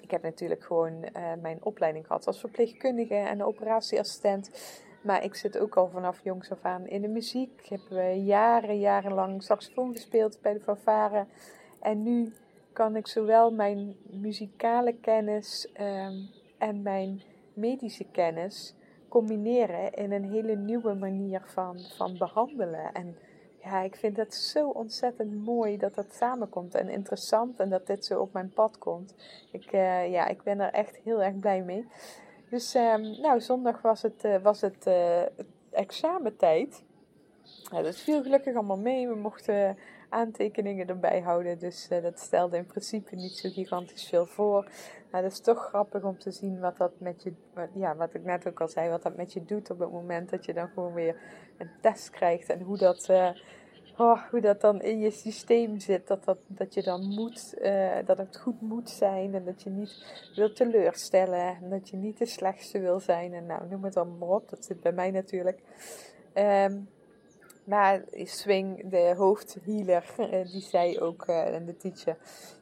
ik 0.01 0.11
heb 0.11 0.23
natuurlijk 0.23 0.63
gewoon 0.63 0.93
uh, 0.93 1.33
mijn 1.41 1.63
opleiding 1.63 2.07
gehad 2.07 2.27
als 2.27 2.39
verpleegkundige 2.39 3.15
en 3.15 3.43
operatieassistent. 3.43 4.51
Maar 5.01 5.23
ik 5.23 5.35
zit 5.35 5.59
ook 5.59 5.75
al 5.75 5.89
vanaf 5.89 6.23
jongs 6.23 6.51
af 6.51 6.61
aan 6.61 6.87
in 6.87 7.01
de 7.01 7.07
muziek. 7.07 7.59
Ik 7.61 7.65
heb 7.69 7.81
uh, 7.91 8.25
jaren, 8.25 8.79
jarenlang 8.79 9.43
saxofoon 9.43 9.93
gespeeld 9.93 10.41
bij 10.41 10.53
de 10.53 10.59
fanfare. 10.59 11.25
En 11.79 12.03
nu 12.03 12.33
kan 12.73 12.95
ik 12.95 13.07
zowel 13.07 13.51
mijn 13.51 13.95
muzikale 14.09 14.93
kennis 14.93 15.69
um, 15.81 16.29
en 16.57 16.81
mijn 16.81 17.21
medische 17.53 18.05
kennis 18.11 18.75
combineren 19.09 19.93
in 19.93 20.11
een 20.11 20.31
hele 20.31 20.55
nieuwe 20.55 20.93
manier 20.93 21.41
van, 21.45 21.79
van 21.97 22.17
behandelen. 22.17 22.93
En 22.93 23.17
ja, 23.63 23.82
ik 23.82 23.95
vind 23.95 24.17
het 24.17 24.34
zo 24.34 24.69
ontzettend 24.69 25.45
mooi 25.45 25.78
dat 25.78 25.95
dat 25.95 26.13
samenkomt 26.13 26.76
en 26.76 26.89
interessant 26.89 27.60
en 27.60 27.69
dat 27.69 27.88
dit 27.88 28.06
zo 28.06 28.21
op 28.21 28.34
mijn 28.34 28.49
pad 28.49 28.78
komt. 28.78 29.15
Ik, 29.52 29.73
uh, 29.73 30.12
ja, 30.12 30.28
ik 30.28 30.43
ben 30.43 30.60
er 30.60 30.71
echt 30.71 30.99
heel 31.04 31.23
erg 31.23 31.39
blij 31.39 31.62
mee. 31.62 31.88
Dus 32.49 32.76
um, 32.76 33.21
nou, 33.21 33.41
zondag 33.41 33.82
was 33.82 34.02
het, 34.02 34.26
uh, 34.26 34.36
was 34.41 34.62
het, 34.62 34.88
uh, 34.88 35.21
het 35.36 35.47
examentijd. 35.69 36.84
Ja, 37.71 37.82
dat 37.82 37.95
viel 37.95 38.21
gelukkig 38.21 38.56
allemaal 38.56 38.78
mee. 38.78 39.08
We 39.08 39.15
mochten 39.15 39.78
aantekeningen 40.13 40.88
erbij 40.88 41.21
houden. 41.21 41.60
Dus 41.60 41.88
uh, 41.91 42.02
dat 42.02 42.19
stelde 42.19 42.58
in 42.58 42.65
principe 42.65 43.15
niet 43.15 43.38
zo 43.38 43.49
gigantisch 43.49 44.08
veel 44.08 44.26
voor. 44.26 44.67
Maar 45.12 45.21
dat 45.21 45.32
is 45.32 45.39
toch 45.39 45.67
grappig 45.67 46.04
om 46.04 46.17
te 46.17 46.32
zien 46.32 46.60
wat 46.60 46.78
dat 46.78 46.91
met 46.97 47.23
je, 47.23 47.34
wat, 47.54 47.69
ja, 47.73 47.95
wat 47.95 48.13
ik 48.13 48.23
net 48.23 48.47
ook 48.47 48.62
al 48.62 48.67
zei, 48.67 48.89
wat 48.89 49.04
dat 49.04 49.15
met 49.15 49.34
je 49.34 49.45
doet 49.45 49.69
op 49.69 49.80
het 49.80 49.91
moment 49.91 50.30
dat 50.30 50.45
je 50.45 50.54
dan 50.54 50.67
gewoon 50.67 50.93
weer 50.93 51.15
een 51.58 51.69
test 51.82 52.10
krijgt. 52.10 52.49
En 52.49 52.62
hoe 52.62 52.78
dat, 52.78 53.08
uh, 53.10 53.30
oh, 53.97 54.21
hoe 54.30 54.41
dat 54.41 54.62
dan 54.62 54.82
in 54.82 54.99
je 54.99 55.12
systeem 55.12 55.80
zit. 55.80 56.08
Dat, 56.08 56.23
dat, 56.23 56.38
dat 56.47 56.73
je 56.73 56.84
dan 56.84 57.13
moet, 57.13 57.56
uh, 57.62 57.95
dat 58.06 58.17
het 58.17 58.38
goed 58.38 58.62
moet 58.62 58.89
zijn. 58.89 59.34
En 59.34 59.45
dat 59.45 59.63
je 59.63 59.69
niet 59.69 60.32
wil 60.36 60.54
teleurstellen. 60.54 61.58
En 61.62 61.69
dat 61.69 61.89
je 61.89 61.97
niet 61.97 62.17
de 62.17 62.26
slechtste 62.26 62.80
wil 62.80 62.99
zijn. 62.99 63.34
En 63.34 63.45
nou, 63.45 63.69
noem 63.69 63.84
het 63.84 63.93
dan 63.93 64.17
maar 64.17 64.30
op. 64.30 64.49
Dat 64.49 64.65
zit 64.65 64.82
bij 64.82 64.93
mij 64.93 65.12
natuurlijk. 65.12 65.60
Um, 66.34 66.88
maar 67.63 68.04
Swing, 68.12 68.89
de 68.89 69.13
hoofdhealer, 69.17 70.13
eh, 70.17 70.52
die 70.52 70.62
zei 70.62 70.99
ook, 70.99 71.23
eh, 71.26 71.56
en 71.56 71.65
de 71.65 71.78
teacher, 71.78 72.17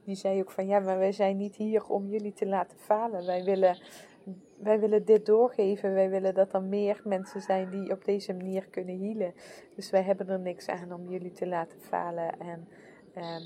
die 0.06 0.16
zei 0.16 0.40
ook 0.40 0.52
van 0.52 0.68
ja, 0.68 0.80
maar 0.80 0.98
wij 0.98 1.12
zijn 1.12 1.38
niet 1.38 1.56
hier 1.56 1.88
om 1.88 2.08
jullie 2.08 2.34
te 2.34 2.48
laten 2.48 2.78
falen. 2.78 3.26
Wij 3.26 3.44
willen, 3.44 3.78
wij 4.58 4.80
willen 4.80 5.06
dit 5.06 5.26
doorgeven. 5.26 5.94
Wij 5.94 6.10
willen 6.10 6.34
dat 6.34 6.54
er 6.54 6.64
meer 6.64 7.02
mensen 7.04 7.42
zijn 7.42 7.70
die 7.70 7.92
op 7.92 8.06
deze 8.06 8.34
manier 8.34 8.68
kunnen 8.68 9.00
healen. 9.00 9.34
Dus 9.76 9.90
wij 9.90 10.02
hebben 10.02 10.30
er 10.30 10.40
niks 10.40 10.68
aan 10.68 10.94
om 10.94 11.10
jullie 11.10 11.32
te 11.32 11.48
laten 11.48 11.80
falen. 11.80 12.40
En 12.40 12.68
um, 13.16 13.42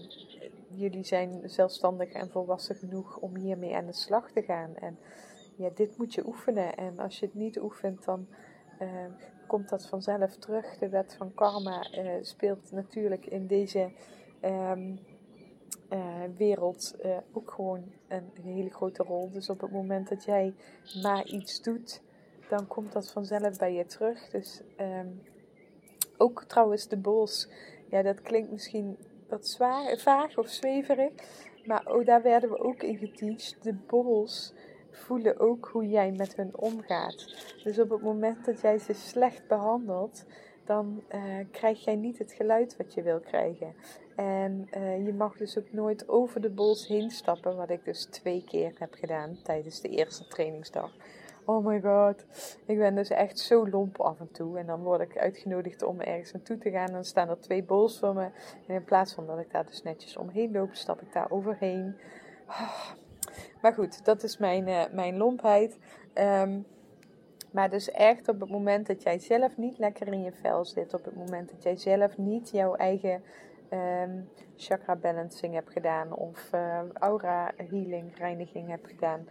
jullie 0.77 1.03
zijn 1.03 1.41
zelfstandig 1.43 2.11
en 2.11 2.29
volwassen 2.29 2.75
genoeg 2.75 3.17
om 3.17 3.35
hiermee 3.35 3.75
aan 3.75 3.85
de 3.85 3.93
slag 3.93 4.31
te 4.31 4.41
gaan. 4.41 4.75
En 4.75 4.97
ja, 5.55 5.69
dit 5.75 5.97
moet 5.97 6.13
je 6.13 6.27
oefenen. 6.27 6.75
En 6.75 6.99
als 6.99 7.19
je 7.19 7.25
het 7.25 7.35
niet 7.35 7.59
oefent, 7.59 8.05
dan 8.05 8.27
uh, 8.81 8.87
komt 9.45 9.69
dat 9.69 9.87
vanzelf 9.87 10.35
terug. 10.35 10.77
De 10.77 10.89
wet 10.89 11.15
van 11.17 11.33
karma 11.33 11.87
uh, 11.91 12.11
speelt 12.21 12.71
natuurlijk 12.71 13.25
in 13.25 13.47
deze 13.47 13.91
um, 14.41 14.99
uh, 15.89 16.23
wereld 16.37 16.95
uh, 17.05 17.17
ook 17.33 17.51
gewoon 17.51 17.83
een 18.07 18.31
hele 18.41 18.69
grote 18.69 19.03
rol. 19.03 19.31
Dus 19.31 19.49
op 19.49 19.61
het 19.61 19.71
moment 19.71 20.09
dat 20.09 20.23
jij 20.23 20.53
maar 21.01 21.25
iets 21.25 21.61
doet, 21.61 22.01
dan 22.49 22.67
komt 22.67 22.91
dat 22.91 23.11
vanzelf 23.11 23.57
bij 23.57 23.73
je 23.73 23.85
terug. 23.85 24.29
Dus 24.29 24.61
um, 24.79 25.21
ook 26.17 26.43
trouwens 26.43 26.87
de 26.87 26.97
bols, 26.97 27.49
ja 27.89 28.01
dat 28.01 28.21
klinkt 28.21 28.51
misschien 28.51 28.97
wat 29.29 29.47
zwaar, 29.47 29.97
vaag 29.97 30.37
of 30.37 30.47
zweverig. 30.47 31.11
Maar 31.65 31.85
oh, 31.85 32.05
daar 32.05 32.21
werden 32.21 32.49
we 32.49 32.59
ook 32.59 32.83
in 32.83 32.97
geteacht. 32.97 33.63
De 33.63 33.73
borrels 33.73 34.53
voelen 34.95 35.39
ook 35.39 35.69
hoe 35.71 35.87
jij 35.87 36.11
met 36.11 36.35
hun 36.35 36.57
omgaat. 36.57 37.45
Dus 37.63 37.79
op 37.79 37.89
het 37.89 38.01
moment 38.01 38.45
dat 38.45 38.61
jij 38.61 38.77
ze 38.77 38.93
slecht 38.93 39.47
behandelt, 39.47 40.25
dan 40.65 41.03
uh, 41.15 41.21
krijg 41.51 41.83
jij 41.83 41.95
niet 41.95 42.17
het 42.17 42.31
geluid 42.31 42.77
wat 42.77 42.93
je 42.93 43.01
wil 43.01 43.19
krijgen. 43.19 43.75
En 44.15 44.67
uh, 44.77 45.05
je 45.05 45.13
mag 45.13 45.37
dus 45.37 45.57
ook 45.57 45.71
nooit 45.71 46.09
over 46.09 46.41
de 46.41 46.49
bols 46.49 46.87
heen 46.87 47.11
stappen, 47.11 47.55
wat 47.55 47.69
ik 47.69 47.85
dus 47.85 48.05
twee 48.05 48.43
keer 48.43 48.71
heb 48.77 48.93
gedaan 48.93 49.37
tijdens 49.43 49.81
de 49.81 49.89
eerste 49.89 50.27
trainingsdag. 50.27 50.91
Oh 51.45 51.65
my 51.65 51.81
god. 51.81 52.25
Ik 52.65 52.77
ben 52.77 52.95
dus 52.95 53.09
echt 53.09 53.39
zo 53.39 53.69
lomp 53.69 53.99
af 54.01 54.19
en 54.19 54.31
toe. 54.31 54.57
En 54.59 54.65
dan 54.65 54.83
word 54.83 55.01
ik 55.01 55.17
uitgenodigd 55.17 55.83
om 55.83 56.01
ergens 56.01 56.31
naartoe 56.31 56.57
te 56.57 56.71
gaan. 56.71 56.91
Dan 56.91 57.03
staan 57.03 57.29
er 57.29 57.39
twee 57.39 57.63
bowls 57.63 57.99
voor 57.99 58.13
me. 58.13 58.29
En 58.67 58.75
in 58.75 58.83
plaats 58.83 59.13
van 59.13 59.27
dat 59.27 59.39
ik 59.39 59.51
daar 59.51 59.65
dus 59.65 59.83
netjes 59.83 60.17
omheen 60.17 60.51
loop, 60.51 60.73
stap 60.73 61.01
ik 61.01 61.13
daar 61.13 61.31
overheen. 61.31 61.95
Ah. 62.45 62.89
Maar 63.61 63.73
goed, 63.73 64.05
dat 64.05 64.23
is 64.23 64.37
mijn, 64.37 64.67
uh, 64.67 64.83
mijn 64.91 65.17
lompheid. 65.17 65.79
Ehm, 66.13 66.59
maar 67.51 67.69
dus 67.69 67.91
echt 67.91 68.27
op 68.27 68.39
het 68.39 68.49
moment 68.49 68.87
dat 68.87 69.03
jij 69.03 69.19
zelf 69.19 69.57
niet 69.57 69.77
lekker 69.77 70.07
in 70.07 70.23
je 70.23 70.31
vel 70.31 70.65
zit, 70.65 70.93
op 70.93 71.05
het 71.05 71.15
moment 71.15 71.49
dat 71.49 71.63
jij 71.63 71.75
zelf 71.75 72.17
niet 72.17 72.49
jouw 72.49 72.75
eigen 72.75 73.23
um, 73.73 74.29
chakra 74.55 74.95
balancing 74.95 75.53
hebt 75.53 75.71
gedaan 75.71 76.13
of 76.13 76.49
uh, 76.53 76.79
aura 76.93 77.51
healing, 77.55 78.17
reiniging 78.17 78.69
hebt 78.69 78.87
gedaan, 78.87 79.27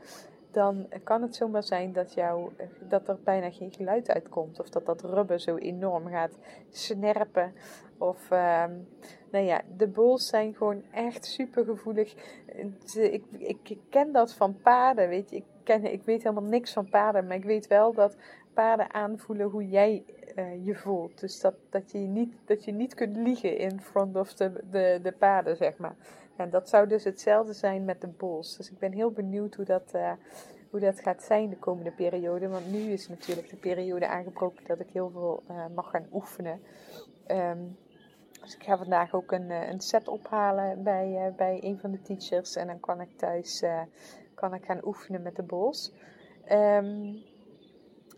dan 0.50 0.88
kan 1.02 1.22
het 1.22 1.36
zomaar 1.36 1.62
zijn 1.62 1.92
dat, 1.92 2.14
jou, 2.14 2.52
dat 2.88 3.08
er 3.08 3.18
bijna 3.24 3.50
geen 3.50 3.72
geluid 3.72 4.10
uitkomt. 4.10 4.60
Of 4.60 4.68
dat 4.68 4.86
dat 4.86 5.02
rubber 5.02 5.40
zo 5.40 5.56
enorm 5.56 6.06
gaat 6.06 6.38
snerpen. 6.70 7.52
Of, 7.98 8.30
um, 8.30 8.88
nou 9.34 9.46
ja, 9.46 9.62
de 9.76 9.88
bols 9.88 10.26
zijn 10.26 10.54
gewoon 10.54 10.82
echt 10.90 11.24
super 11.24 11.64
gevoelig. 11.64 12.14
Ik, 12.92 13.22
ik, 13.38 13.68
ik, 13.68 13.78
ken 13.90 14.12
dat 14.12 14.34
van 14.34 14.56
paarden, 14.62 15.08
weet 15.08 15.30
je. 15.30 15.36
Ik, 15.36 15.44
ken, 15.62 15.92
ik 15.92 16.02
weet 16.02 16.22
helemaal 16.22 16.50
niks 16.50 16.72
van 16.72 16.88
paarden, 16.88 17.26
maar 17.26 17.36
ik 17.36 17.44
weet 17.44 17.66
wel 17.66 17.92
dat 17.92 18.16
paarden 18.52 18.94
aanvoelen 18.94 19.50
hoe 19.50 19.68
jij 19.68 20.04
uh, 20.36 20.66
je 20.66 20.74
voelt. 20.74 21.20
Dus 21.20 21.40
dat, 21.40 21.54
dat, 21.70 21.92
je 21.92 21.98
niet, 21.98 22.34
dat 22.44 22.64
je 22.64 22.72
niet 22.72 22.94
kunt 22.94 23.16
liegen 23.16 23.58
in 23.58 23.80
front 23.80 24.16
of 24.16 24.34
de, 24.34 24.52
de, 24.70 25.00
de 25.02 25.12
paarden, 25.12 25.56
zeg 25.56 25.76
maar. 25.76 25.96
En 26.36 26.50
dat 26.50 26.68
zou 26.68 26.88
dus 26.88 27.04
hetzelfde 27.04 27.52
zijn 27.52 27.84
met 27.84 28.00
de 28.00 28.08
bols. 28.08 28.56
Dus 28.56 28.70
ik 28.70 28.78
ben 28.78 28.92
heel 28.92 29.10
benieuwd 29.10 29.54
hoe 29.54 29.64
dat, 29.64 29.92
uh, 29.94 30.12
hoe 30.70 30.80
dat 30.80 31.00
gaat 31.00 31.22
zijn 31.22 31.50
de 31.50 31.58
komende 31.58 31.90
periode. 31.90 32.48
Want 32.48 32.72
nu 32.72 32.78
is 32.78 33.08
natuurlijk 33.08 33.50
de 33.50 33.56
periode 33.56 34.08
aangebroken 34.08 34.64
dat 34.66 34.80
ik 34.80 34.90
heel 34.92 35.10
veel 35.10 35.42
uh, 35.50 35.64
mag 35.74 35.90
gaan 35.90 36.06
oefenen. 36.12 36.60
Um, 37.28 37.76
dus 38.44 38.54
ik 38.54 38.62
ga 38.62 38.76
vandaag 38.76 39.14
ook 39.14 39.32
een, 39.32 39.50
een 39.50 39.80
set 39.80 40.08
ophalen 40.08 40.82
bij, 40.82 41.32
bij 41.36 41.58
een 41.62 41.78
van 41.78 41.90
de 41.90 42.02
teachers. 42.02 42.56
En 42.56 42.66
dan 42.66 42.80
kan 42.80 43.00
ik 43.00 43.18
thuis 43.18 43.64
kan 44.34 44.54
ik 44.54 44.64
gaan 44.64 44.86
oefenen 44.86 45.22
met 45.22 45.36
de 45.36 45.42
bols. 45.42 45.92
Um, 46.52 47.22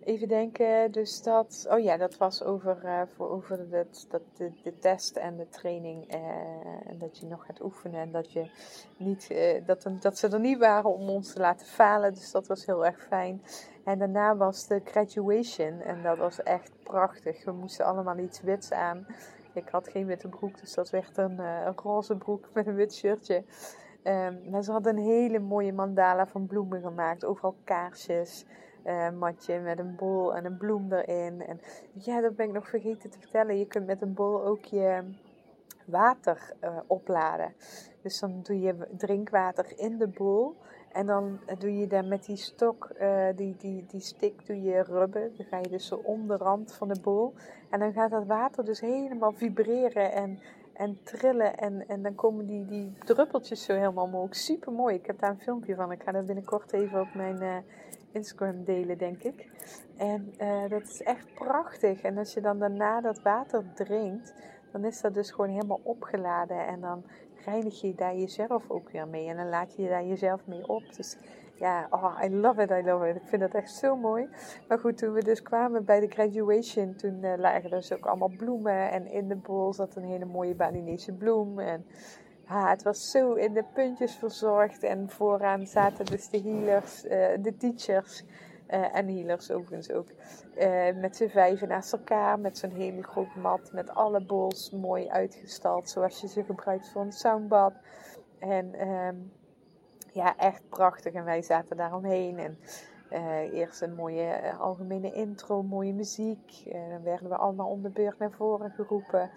Even 0.06 0.28
denken, 0.28 0.92
dus 0.92 1.22
dat, 1.22 1.66
oh 1.70 1.78
ja, 1.78 1.96
dat 1.96 2.16
was 2.16 2.42
over, 2.42 3.06
voor, 3.14 3.30
over 3.30 3.70
dat, 3.70 4.06
dat, 4.10 4.22
de, 4.36 4.52
de, 4.62 4.78
test 4.78 5.16
en 5.16 5.36
de 5.36 5.48
training. 5.48 6.06
En 6.08 6.98
dat 6.98 7.18
je 7.18 7.26
nog 7.26 7.46
gaat 7.46 7.62
oefenen 7.62 8.00
en 8.00 8.12
dat, 8.12 8.32
je 8.32 8.50
niet, 8.96 9.34
dat, 9.66 9.86
dat 10.00 10.18
ze 10.18 10.28
er 10.28 10.40
niet 10.40 10.58
waren 10.58 10.94
om 10.94 11.08
ons 11.08 11.32
te 11.32 11.40
laten 11.40 11.66
falen. 11.66 12.14
Dus 12.14 12.30
dat 12.30 12.46
was 12.46 12.66
heel 12.66 12.86
erg 12.86 13.06
fijn. 13.08 13.42
En 13.84 13.98
daarna 13.98 14.36
was 14.36 14.66
de 14.66 14.80
graduation 14.84 15.80
en 15.80 16.02
dat 16.02 16.18
was 16.18 16.42
echt 16.42 16.70
prachtig. 16.82 17.44
We 17.44 17.52
moesten 17.52 17.84
allemaal 17.84 18.18
iets 18.18 18.40
wits 18.40 18.72
aan. 18.72 19.06
Ik 19.56 19.68
had 19.68 19.88
geen 19.88 20.06
witte 20.06 20.28
broek, 20.28 20.60
dus 20.60 20.74
dat 20.74 20.90
werd 20.90 21.16
een, 21.16 21.38
een 21.38 21.76
roze 21.76 22.16
broek 22.16 22.48
met 22.54 22.66
een 22.66 22.74
wit 22.74 22.94
shirtje. 22.94 23.44
Um, 24.04 24.62
ze 24.62 24.72
hadden 24.72 24.96
een 24.96 25.04
hele 25.04 25.38
mooie 25.38 25.72
mandala 25.72 26.26
van 26.26 26.46
bloemen 26.46 26.80
gemaakt. 26.80 27.24
Overal 27.24 27.56
kaarsjes 27.64 28.44
uh, 28.86 29.10
matje 29.10 29.60
met 29.60 29.78
een 29.78 29.96
bol 29.96 30.34
en 30.34 30.44
een 30.44 30.56
bloem 30.56 30.92
erin. 30.92 31.46
En 31.46 31.60
ja, 31.92 32.20
dat 32.20 32.36
ben 32.36 32.46
ik 32.46 32.52
nog 32.52 32.68
vergeten 32.68 33.10
te 33.10 33.18
vertellen. 33.18 33.58
Je 33.58 33.66
kunt 33.66 33.86
met 33.86 34.02
een 34.02 34.14
bol 34.14 34.44
ook 34.44 34.64
je 34.64 35.02
water 35.86 36.52
uh, 36.64 36.78
opladen. 36.86 37.54
Dus 38.02 38.20
dan 38.20 38.42
doe 38.42 38.60
je 38.60 38.88
drinkwater 38.96 39.78
in 39.78 39.98
de 39.98 40.08
bol. 40.08 40.56
En 40.96 41.06
dan 41.06 41.38
doe 41.58 41.78
je 41.78 41.86
daar 41.86 42.04
met 42.04 42.24
die 42.24 42.36
stok, 42.36 42.90
uh, 43.00 43.26
die, 43.34 43.56
die, 43.58 43.84
die 43.88 44.00
stick, 44.00 44.46
doe 44.46 44.62
je 44.62 44.82
rubben. 44.82 45.32
Dan 45.36 45.46
ga 45.46 45.56
je 45.56 45.68
dus 45.68 45.86
zo 45.86 45.94
om 45.94 46.26
de 46.26 46.36
rand 46.36 46.74
van 46.74 46.88
de 46.88 47.00
bol. 47.00 47.34
En 47.70 47.80
dan 47.80 47.92
gaat 47.92 48.10
dat 48.10 48.26
water 48.26 48.64
dus 48.64 48.80
helemaal 48.80 49.32
vibreren 49.32 50.12
en, 50.12 50.38
en 50.72 50.98
trillen. 51.02 51.56
En, 51.58 51.88
en 51.88 52.02
dan 52.02 52.14
komen 52.14 52.46
die, 52.46 52.64
die 52.66 52.92
druppeltjes 53.04 53.64
zo 53.64 53.74
helemaal 53.74 54.04
omhoog. 54.04 54.36
Super 54.36 54.72
mooi. 54.72 54.94
Ik 54.94 55.06
heb 55.06 55.18
daar 55.18 55.30
een 55.30 55.40
filmpje 55.40 55.74
van. 55.74 55.92
Ik 55.92 56.02
ga 56.02 56.12
dat 56.12 56.26
binnenkort 56.26 56.72
even 56.72 57.00
op 57.00 57.14
mijn 57.14 57.42
uh, 57.42 57.56
Instagram 58.10 58.64
delen, 58.64 58.98
denk 58.98 59.22
ik. 59.22 59.48
En 59.96 60.34
dat 60.68 60.82
is 60.82 61.02
echt 61.02 61.34
prachtig. 61.34 62.02
En 62.02 62.18
als 62.18 62.34
je 62.34 62.40
dan 62.40 62.58
daarna 62.58 63.00
dat 63.00 63.22
water 63.22 63.64
drinkt, 63.74 64.34
dan 64.72 64.84
is 64.84 65.00
dat 65.00 65.14
dus 65.14 65.30
gewoon 65.30 65.50
helemaal 65.50 65.80
opgeladen. 65.82 66.66
En 66.66 66.80
dan 66.80 67.04
reinig 67.46 67.80
je 67.80 67.94
daar 67.94 68.16
jezelf 68.16 68.70
ook 68.70 68.90
weer 68.90 69.08
mee. 69.08 69.28
En 69.28 69.36
dan 69.36 69.48
laat 69.48 69.74
je 69.76 69.88
daar 69.88 70.04
jezelf 70.04 70.46
mee 70.46 70.68
op. 70.68 70.82
Dus 70.96 71.16
ja, 71.54 71.86
oh, 71.90 72.18
I 72.24 72.30
love 72.30 72.62
it, 72.62 72.70
I 72.70 72.82
love 72.84 73.08
it. 73.08 73.16
Ik 73.16 73.26
vind 73.28 73.42
dat 73.42 73.54
echt 73.54 73.70
zo 73.70 73.96
mooi. 73.96 74.28
Maar 74.68 74.78
goed, 74.78 74.98
toen 74.98 75.12
we 75.12 75.22
dus 75.22 75.42
kwamen 75.42 75.84
bij 75.84 76.00
de 76.00 76.08
graduation, 76.08 76.94
toen 76.94 77.24
uh, 77.24 77.32
lagen 77.36 77.64
er 77.64 77.70
dus 77.70 77.92
ook 77.92 78.06
allemaal 78.06 78.32
bloemen. 78.36 78.90
En 78.90 79.06
in 79.06 79.28
de 79.28 79.36
bol 79.36 79.72
zat 79.72 79.96
een 79.96 80.04
hele 80.04 80.24
mooie 80.24 80.54
Balinese 80.54 81.12
bloem. 81.12 81.58
En 81.58 81.86
ah, 82.46 82.68
het 82.68 82.82
was 82.82 83.10
zo 83.10 83.32
in 83.32 83.52
de 83.52 83.64
puntjes 83.74 84.14
verzorgd. 84.14 84.82
En 84.82 85.10
vooraan 85.10 85.66
zaten 85.66 86.04
dus 86.04 86.28
de 86.28 86.40
healers, 86.40 87.04
uh, 87.04 87.10
de 87.40 87.56
teachers. 87.58 88.24
Uh, 88.70 88.96
en 88.96 89.08
healers 89.08 89.50
overigens 89.50 89.90
ook. 89.90 90.08
Uh, 90.58 90.94
met 90.94 91.16
z'n 91.16 91.28
vijven 91.28 91.68
naast 91.68 91.92
elkaar. 91.92 92.38
Met 92.40 92.58
zo'n 92.58 92.70
hele 92.70 93.04
mat. 93.36 93.72
Met 93.72 93.90
alle 93.90 94.24
bowls 94.24 94.70
mooi 94.70 95.08
uitgestald. 95.08 95.88
Zoals 95.88 96.20
je 96.20 96.28
ze 96.28 96.44
gebruikt 96.44 96.88
voor 96.88 97.02
een 97.02 97.12
soundbad. 97.12 97.72
En 98.38 98.88
um, 98.88 99.32
ja, 100.12 100.36
echt 100.36 100.68
prachtig. 100.68 101.12
En 101.12 101.24
wij 101.24 101.42
zaten 101.42 101.76
daar 101.76 101.94
omheen. 101.94 102.38
En 102.38 102.58
uh, 103.12 103.52
eerst 103.52 103.82
een 103.82 103.94
mooie 103.94 104.54
algemene 104.58 105.12
intro. 105.12 105.62
Mooie 105.62 105.94
muziek. 105.94 106.62
dan 106.64 107.02
werden 107.02 107.28
we 107.28 107.36
allemaal 107.36 107.68
om 107.68 107.82
de 107.82 107.90
beurt 107.90 108.18
naar 108.18 108.32
voren 108.32 108.70
geroepen 108.70 109.30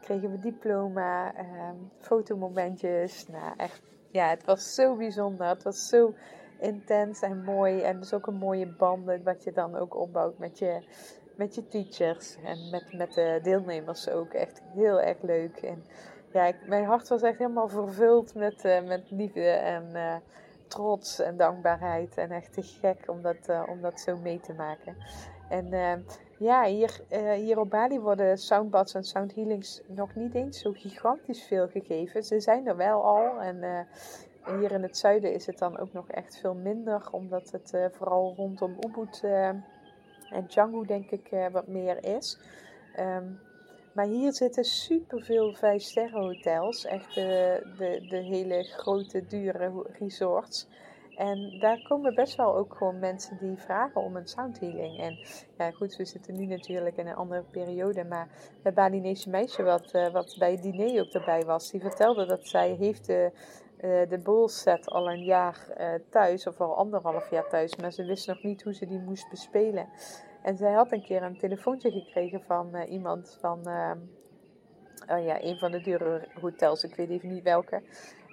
kregen 0.00 0.30
we 0.30 0.38
diploma, 0.38 1.38
um, 1.38 1.90
fotomomentjes. 1.98 3.28
Nou, 3.28 3.54
echt, 3.56 3.82
ja, 4.10 4.28
het 4.28 4.44
was 4.44 4.74
zo 4.74 4.96
bijzonder. 4.96 5.46
Het 5.46 5.62
was 5.62 5.88
zo 5.88 6.14
intens 6.60 7.20
en 7.20 7.44
mooi. 7.44 7.80
En 7.80 7.98
dus 7.98 8.14
ook 8.14 8.26
een 8.26 8.34
mooie 8.34 8.66
banden 8.66 9.22
wat 9.22 9.44
je 9.44 9.52
dan 9.52 9.76
ook 9.76 9.96
opbouwt 9.96 10.38
met 10.38 10.58
je, 10.58 10.82
met 11.34 11.54
je 11.54 11.68
teachers 11.68 12.36
en 12.44 12.70
met, 12.70 12.92
met 12.92 13.14
de 13.14 13.38
deelnemers 13.42 14.08
ook. 14.08 14.32
Echt 14.32 14.62
heel 14.74 15.00
erg 15.00 15.22
leuk. 15.22 15.56
En 15.56 15.84
ja, 16.32 16.52
mijn 16.66 16.84
hart 16.84 17.08
was 17.08 17.22
echt 17.22 17.38
helemaal 17.38 17.68
vervuld 17.68 18.34
met, 18.34 18.64
uh, 18.64 18.82
met 18.82 19.10
liefde 19.10 19.48
en 19.48 19.90
uh, 19.92 20.14
trots 20.66 21.20
en 21.20 21.36
dankbaarheid. 21.36 22.16
En 22.16 22.30
echt 22.30 22.52
te 22.52 22.62
gek 22.62 23.04
om 23.06 23.22
dat, 23.22 23.48
uh, 23.48 23.62
om 23.68 23.80
dat 23.80 24.00
zo 24.00 24.16
mee 24.16 24.40
te 24.40 24.52
maken. 24.52 24.96
En 25.48 26.04
ja, 26.38 26.64
hier, 26.64 27.00
hier 27.34 27.58
op 27.58 27.70
Bali 27.70 28.00
worden 28.00 28.38
soundbads 28.38 28.94
en 28.94 29.04
soundhealings 29.04 29.82
nog 29.86 30.14
niet 30.14 30.34
eens 30.34 30.60
zo 30.60 30.72
gigantisch 30.72 31.42
veel 31.42 31.68
gegeven. 31.68 32.22
Ze 32.22 32.40
zijn 32.40 32.66
er 32.66 32.76
wel 32.76 33.04
al 33.04 33.40
en 33.40 33.86
hier 34.44 34.72
in 34.72 34.82
het 34.82 34.96
zuiden 34.96 35.32
is 35.32 35.46
het 35.46 35.58
dan 35.58 35.78
ook 35.78 35.92
nog 35.92 36.08
echt 36.08 36.38
veel 36.40 36.54
minder, 36.54 37.08
omdat 37.10 37.50
het 37.50 37.72
uh, 37.74 37.86
vooral 37.90 38.34
rondom 38.36 38.76
Ubud 38.86 39.22
en 40.30 40.48
Canggu 40.48 40.86
denk 40.86 41.10
ik 41.10 41.50
wat 41.52 41.66
meer 41.66 42.04
is. 42.04 42.38
Um, 42.98 43.40
maar 43.92 44.06
hier 44.06 44.32
zitten 44.32 44.64
superveel 44.64 45.54
5-sterren 45.54 46.20
hotels, 46.20 46.84
echt 46.84 47.14
de, 47.14 47.62
de, 48.08 48.16
hele 48.16 48.62
grote 48.62 49.26
dure 49.26 49.84
resorts. 49.98 50.68
En 51.16 51.58
daar 51.58 51.82
komen 51.88 52.14
best 52.14 52.36
wel 52.36 52.56
ook 52.56 52.74
gewoon 52.74 52.98
mensen 52.98 53.38
die 53.40 53.56
vragen 53.56 54.00
om 54.00 54.16
een 54.16 54.26
soundhealing. 54.28 54.98
En 54.98 55.18
ja, 55.58 55.70
goed, 55.70 55.96
we 55.96 56.04
zitten 56.04 56.36
nu 56.36 56.46
natuurlijk 56.46 56.96
in 56.96 57.06
een 57.06 57.14
andere 57.14 57.42
periode. 57.50 58.04
Maar 58.04 58.28
het 58.62 58.74
Balinese 58.74 59.30
meisje 59.30 59.62
wat, 59.62 59.94
uh, 59.94 60.12
wat 60.12 60.36
bij 60.38 60.50
het 60.50 60.62
diner 60.62 61.00
ook 61.00 61.12
erbij 61.12 61.42
was, 61.42 61.70
die 61.70 61.80
vertelde 61.80 62.26
dat 62.26 62.46
zij 62.46 62.70
heeft 62.78 63.06
de, 63.06 63.32
uh, 63.84 64.08
de 64.08 64.18
bowl 64.18 64.48
set 64.48 64.88
al 64.88 65.10
een 65.10 65.24
jaar 65.24 65.66
uh, 65.78 65.94
thuis, 66.10 66.46
of 66.46 66.60
al 66.60 66.76
anderhalf 66.76 67.30
jaar 67.30 67.48
thuis. 67.48 67.76
Maar 67.76 67.92
ze 67.92 68.04
wist 68.04 68.26
nog 68.26 68.42
niet 68.42 68.62
hoe 68.62 68.74
ze 68.74 68.86
die 68.86 69.00
moest 69.00 69.30
bespelen. 69.30 69.88
En 70.42 70.56
zij 70.56 70.72
had 70.72 70.92
een 70.92 71.02
keer 71.02 71.22
een 71.22 71.38
telefoontje 71.38 71.90
gekregen 71.90 72.42
van 72.42 72.76
iemand 72.76 73.36
van... 73.40 73.58
oh 75.08 75.24
ja, 75.24 75.42
een 75.42 75.58
van 75.58 75.70
de 75.70 75.80
dure 75.80 76.28
hotels, 76.40 76.84
ik 76.84 76.94
weet 76.94 77.10
even 77.10 77.28
niet 77.28 77.42
welke. 77.42 77.82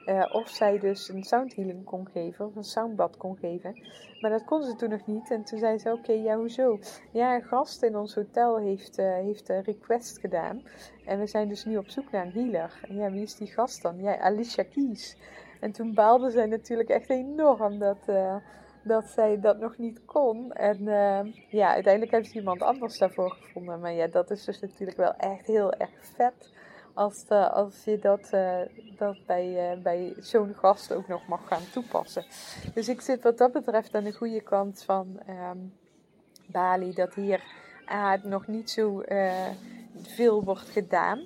Uh, 0.07 0.25
of 0.31 0.49
zij 0.49 0.79
dus 0.79 1.09
een 1.09 1.23
soundhealing 1.23 1.83
kon 1.83 2.07
geven, 2.11 2.45
of 2.45 2.55
een 2.55 2.63
soundbad 2.63 3.17
kon 3.17 3.37
geven. 3.37 3.75
Maar 4.21 4.31
dat 4.31 4.45
kon 4.45 4.63
ze 4.63 4.75
toen 4.75 4.89
nog 4.89 5.05
niet. 5.05 5.31
En 5.31 5.43
toen 5.43 5.59
zei 5.59 5.77
ze: 5.77 5.91
Oké, 5.91 6.11
ja, 6.11 6.37
hoezo? 6.37 6.79
Ja, 7.11 7.35
een 7.35 7.43
gast 7.43 7.83
in 7.83 7.97
ons 7.97 8.15
hotel 8.15 8.57
heeft, 8.57 8.99
uh, 8.99 9.13
heeft 9.13 9.49
een 9.49 9.63
request 9.63 10.19
gedaan. 10.19 10.61
En 11.05 11.19
we 11.19 11.27
zijn 11.27 11.47
dus 11.47 11.65
nu 11.65 11.77
op 11.77 11.89
zoek 11.89 12.11
naar 12.11 12.25
een 12.25 12.31
healer. 12.31 12.79
En 12.87 12.95
ja, 12.95 13.11
wie 13.11 13.21
is 13.21 13.35
die 13.35 13.47
gast 13.47 13.81
dan? 13.81 14.01
Ja, 14.01 14.19
Alicia 14.19 14.63
Keys. 14.63 15.17
En 15.59 15.71
toen 15.71 15.93
baalde 15.93 16.29
zij 16.29 16.45
natuurlijk 16.45 16.89
echt 16.89 17.09
enorm 17.09 17.79
dat, 17.79 17.99
uh, 18.09 18.35
dat 18.83 19.05
zij 19.05 19.39
dat 19.39 19.59
nog 19.59 19.77
niet 19.77 20.05
kon. 20.05 20.53
En 20.53 20.83
ja, 21.49 21.73
uiteindelijk 21.73 22.11
heeft 22.11 22.29
ze 22.29 22.37
iemand 22.37 22.61
anders 22.61 22.97
daarvoor 22.97 23.31
gevonden. 23.31 23.79
Maar 23.79 23.93
ja, 23.93 24.07
dat 24.07 24.31
is 24.31 24.45
dus 24.45 24.59
natuurlijk 24.59 24.97
wel 24.97 25.13
echt 25.13 25.47
heel 25.47 25.73
erg 25.73 25.91
vet 26.01 26.55
als, 26.97 27.25
de, 27.25 27.49
als 27.49 27.83
je 27.83 27.99
dat, 27.99 28.29
uh, 28.33 28.59
dat 28.97 29.17
bij, 29.25 29.75
uh, 29.75 29.81
bij 29.81 30.13
zo'n 30.19 30.53
gast 30.53 30.93
ook 30.93 31.07
nog 31.07 31.27
mag 31.27 31.47
gaan 31.47 31.69
toepassen. 31.71 32.25
Dus 32.73 32.89
ik 32.89 33.01
zit 33.01 33.23
wat 33.23 33.37
dat 33.37 33.51
betreft 33.51 33.95
aan 33.95 34.03
de 34.03 34.13
goede 34.13 34.41
kant 34.41 34.83
van 34.83 35.19
um, 35.29 35.73
Bali, 36.45 36.93
dat 36.93 37.13
hier 37.13 37.43
uh, 37.89 38.13
nog 38.23 38.47
niet 38.47 38.69
zo 38.69 39.03
veel 40.01 40.43
wordt 40.43 40.69
gedaan. 40.69 41.19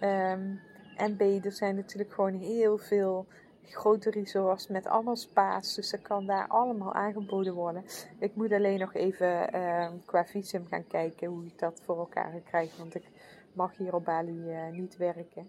Um, 0.00 0.60
en 0.96 1.16
B, 1.16 1.20
er 1.20 1.52
zijn 1.52 1.74
natuurlijk 1.74 2.12
gewoon 2.12 2.34
heel 2.34 2.78
veel 2.78 3.26
grote 3.64 4.10
resorts 4.10 4.66
met 4.66 4.86
allemaal 4.86 5.16
spa's. 5.16 5.74
Dus 5.74 5.90
dat 5.90 6.02
kan 6.02 6.26
daar 6.26 6.46
allemaal 6.48 6.92
aangeboden 6.94 7.54
worden. 7.54 7.84
Ik 8.18 8.34
moet 8.34 8.52
alleen 8.52 8.78
nog 8.78 8.94
even 8.94 9.54
uh, 9.54 9.88
qua 10.04 10.24
visum 10.24 10.66
gaan 10.70 10.86
kijken 10.86 11.28
hoe 11.28 11.44
ik 11.44 11.58
dat 11.58 11.80
voor 11.84 11.98
elkaar 11.98 12.30
ga 12.32 12.38
krijgen. 12.48 12.78
Want 12.78 12.94
ik 12.94 13.04
mag 13.52 13.76
hier 13.76 13.94
op 13.94 14.04
Bali 14.04 14.50
uh, 14.50 14.70
niet 14.70 14.96
werken. 14.96 15.48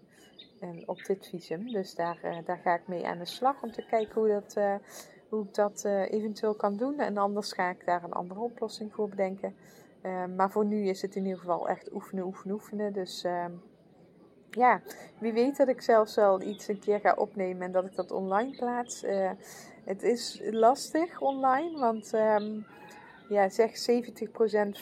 En 0.60 0.88
op 0.88 1.04
dit 1.04 1.26
visum. 1.26 1.72
Dus 1.72 1.94
daar, 1.94 2.18
uh, 2.24 2.36
daar 2.44 2.58
ga 2.58 2.74
ik 2.74 2.88
mee 2.88 3.06
aan 3.06 3.18
de 3.18 3.24
slag 3.24 3.62
om 3.62 3.72
te 3.72 3.86
kijken 3.86 4.20
hoe, 4.20 4.28
dat, 4.28 4.56
eh, 4.56 4.74
hoe 5.28 5.44
ik 5.44 5.54
dat 5.54 5.84
eventueel 5.84 6.54
kan 6.54 6.76
doen. 6.76 6.98
En 6.98 7.16
anders 7.16 7.52
ga 7.52 7.70
ik 7.70 7.84
daar 7.84 8.04
een 8.04 8.12
andere 8.12 8.40
oplossing 8.40 8.92
voor 8.92 9.08
bedenken. 9.08 9.54
maar 10.36 10.50
voor 10.50 10.64
nu 10.64 10.86
is 10.86 11.02
het 11.02 11.16
in 11.16 11.24
ieder 11.24 11.38
geval 11.38 11.68
echt 11.68 11.92
oefenen, 11.92 12.24
oefenen, 12.24 12.54
oefenen. 12.54 12.92
Dus 12.92 13.24
ehm, 13.24 13.52
ja, 14.50 14.80
wie 15.18 15.32
weet 15.32 15.56
dat 15.56 15.68
ik 15.68 15.80
zelfs 15.80 16.14
wel 16.14 16.40
iets 16.40 16.68
een 16.68 16.78
keer 16.78 17.00
ga 17.00 17.14
opnemen 17.14 17.62
en 17.62 17.72
dat 17.72 17.84
ik 17.84 17.94
dat 17.94 18.10
online 18.10 18.56
plaats. 18.56 19.04
Het 19.84 20.02
is 20.02 20.40
lastig 20.44 21.20
online, 21.20 21.78
want 21.78 22.12
um, 22.12 22.66
ja, 23.32 23.48
zeg 23.48 23.70
70% 23.70 23.74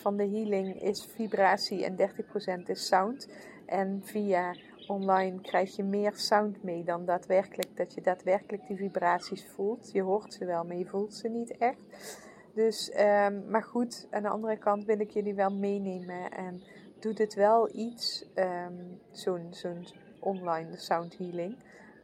van 0.01 0.17
de 0.17 0.29
healing 0.29 0.83
is 0.83 1.09
vibratie 1.15 1.85
en 1.85 1.97
30% 1.97 2.63
is 2.67 2.87
sound. 2.87 3.29
En 3.67 4.01
via 4.05 4.55
online 4.87 5.41
krijg 5.41 5.77
je 5.77 5.85
meer 5.85 6.13
sound 6.15 6.63
mee 6.63 6.85
dan 6.85 7.05
daadwerkelijk 7.05 7.77
dat 7.77 7.95
je 7.95 8.01
daadwerkelijk 8.01 8.67
die 8.67 8.77
vibraties 8.77 9.47
voelt. 9.47 9.91
Je 9.93 10.03
hoort 10.03 10.33
ze 10.33 10.45
wel, 10.45 10.65
maar 10.65 10.77
je 10.77 10.87
voelt 10.87 11.15
ze 11.15 11.29
niet 11.29 11.57
echt. 11.57 11.85
Dus, 12.55 12.93
um, 13.01 13.45
maar 13.49 13.63
goed, 13.63 14.07
aan 14.11 14.23
de 14.23 14.29
andere 14.29 14.57
kant 14.57 14.85
wil 14.85 15.01
ik 15.01 15.11
jullie 15.11 15.35
wel 15.35 15.51
meenemen 15.51 16.31
en 16.31 16.63
doet 17.01 17.19
het 17.19 17.35
wel 17.35 17.77
iets, 17.77 18.27
um, 18.35 19.01
zo'n 19.11 19.47
zo'n 19.51 19.87
online 20.19 20.77
sound 20.77 21.19
healing. 21.19 21.57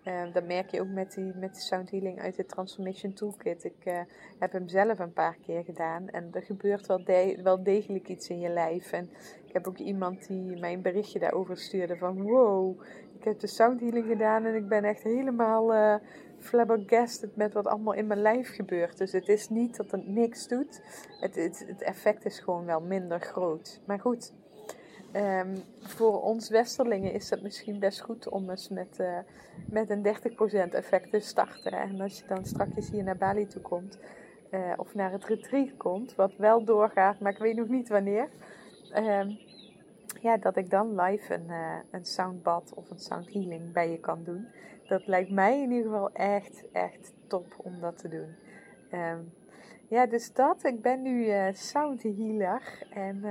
Uh, 0.09 0.33
dat 0.33 0.47
merk 0.47 0.71
je 0.71 0.81
ook 0.81 0.89
met, 0.89 1.15
die, 1.15 1.33
met 1.35 1.55
de 1.55 1.61
sound 1.61 1.91
healing 1.91 2.21
uit 2.21 2.37
de 2.37 2.47
Transformation 2.47 3.13
Toolkit. 3.13 3.65
Ik 3.65 3.85
uh, 3.85 4.01
heb 4.39 4.53
hem 4.53 4.69
zelf 4.69 4.99
een 4.99 5.13
paar 5.13 5.37
keer 5.47 5.65
gedaan 5.65 6.09
en 6.09 6.29
er 6.33 6.43
gebeurt 6.43 6.87
wel, 6.87 7.05
wel 7.43 7.63
degelijk 7.63 8.09
iets 8.09 8.29
in 8.29 8.41
je 8.41 8.49
lijf. 8.49 8.93
En 8.93 9.11
ik 9.47 9.53
heb 9.53 9.67
ook 9.67 9.79
iemand 9.79 10.27
die 10.27 10.61
mij 10.61 10.73
een 10.73 10.83
berichtje 10.83 11.19
daarover 11.19 11.57
stuurde 11.57 11.97
van 11.97 12.23
wow, 12.23 12.83
ik 13.19 13.25
heb 13.25 13.39
de 13.39 13.47
sound 13.47 13.81
healing 13.81 14.07
gedaan 14.07 14.45
en 14.45 14.55
ik 14.55 14.69
ben 14.69 14.85
echt 14.85 15.03
helemaal 15.03 15.75
uh, 15.75 15.95
flabbergasted 16.39 17.37
met 17.37 17.53
wat 17.53 17.67
allemaal 17.67 17.95
in 17.95 18.07
mijn 18.07 18.21
lijf 18.21 18.55
gebeurt. 18.55 18.99
Dus 18.99 19.13
het 19.13 19.29
is 19.29 19.49
niet 19.49 19.77
dat 19.77 19.91
het 19.91 20.07
niks 20.07 20.49
doet, 20.49 20.83
het, 21.21 21.35
het, 21.35 21.65
het 21.67 21.83
effect 21.83 22.25
is 22.25 22.39
gewoon 22.39 22.65
wel 22.65 22.81
minder 22.81 23.21
groot. 23.21 23.81
Maar 23.87 24.01
goed, 24.01 24.33
Um, 25.17 25.63
voor 25.81 26.23
ons 26.23 26.49
Westerlingen 26.49 27.13
is 27.13 27.29
dat 27.29 27.43
misschien 27.43 27.79
best 27.79 28.01
goed 28.01 28.29
om 28.29 28.51
eens 28.51 28.69
met, 28.69 28.99
uh, 29.01 29.19
met 29.69 29.91
een 29.91 30.03
30% 30.03 30.75
effect 30.75 31.11
te 31.11 31.21
starten. 31.21 31.73
En 31.73 32.01
als 32.01 32.19
je 32.19 32.25
dan 32.27 32.45
straks 32.45 32.91
hier 32.91 33.03
naar 33.03 33.17
Bali 33.17 33.47
toe 33.47 33.63
komt, 33.63 33.99
uh, 34.51 34.73
of 34.77 34.95
naar 34.95 35.13
het 35.13 35.25
retreat 35.25 35.77
komt, 35.77 36.15
wat 36.15 36.37
wel 36.37 36.65
doorgaat, 36.65 37.21
maar 37.21 37.33
ik 37.33 37.39
weet 37.39 37.57
nog 37.57 37.69
niet 37.69 37.89
wanneer. 37.89 38.29
Um, 38.97 39.39
ja, 40.21 40.37
dat 40.37 40.57
ik 40.57 40.71
dan 40.71 41.01
live 41.01 41.35
een, 41.35 41.47
uh, 41.49 41.77
een 41.91 42.05
soundbad 42.05 42.73
of 42.75 42.91
een 42.91 42.99
sound 42.99 43.33
healing 43.33 43.73
bij 43.73 43.91
je 43.91 44.01
kan 44.01 44.25
doen. 44.25 44.47
Dat 44.89 45.07
lijkt 45.07 45.31
mij 45.31 45.63
in 45.63 45.71
ieder 45.71 45.91
geval 45.91 46.13
echt, 46.13 46.65
echt 46.73 47.13
top 47.27 47.47
om 47.57 47.81
dat 47.81 47.99
te 47.99 48.09
doen. 48.09 48.37
Um, 49.01 49.33
ja, 49.89 50.07
dus 50.07 50.33
dat. 50.33 50.65
Ik 50.65 50.83
ben 50.83 51.03
nu 51.03 51.33
sound 51.53 52.03
healer 52.03 52.87
en 52.91 53.25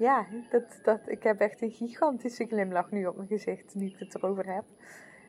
ja, 0.00 0.26
dat, 0.50 0.80
dat, 0.82 1.00
ik 1.04 1.22
heb 1.22 1.40
echt 1.40 1.62
een 1.62 1.70
gigantische 1.70 2.46
glimlach 2.46 2.90
nu 2.90 3.06
op 3.06 3.16
mijn 3.16 3.28
gezicht, 3.28 3.74
nu 3.74 3.86
ik 3.86 3.98
het 3.98 4.14
erover 4.14 4.54
heb. 4.54 4.64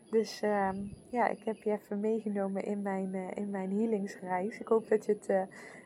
Dus 0.09 0.41
uh, 0.43 0.69
ja, 1.09 1.27
ik 1.27 1.43
heb 1.43 1.55
je 1.55 1.71
even 1.71 1.99
meegenomen 1.99 2.63
in 2.63 2.81
mijn, 2.81 3.13
uh, 3.13 3.27
in 3.33 3.49
mijn 3.49 3.71
healingsreis. 3.71 4.59
Ik 4.59 4.67
hoop 4.67 4.87
dat 4.87 5.05
je 5.05 5.11
het 5.11 5.29
uh, 5.29 5.41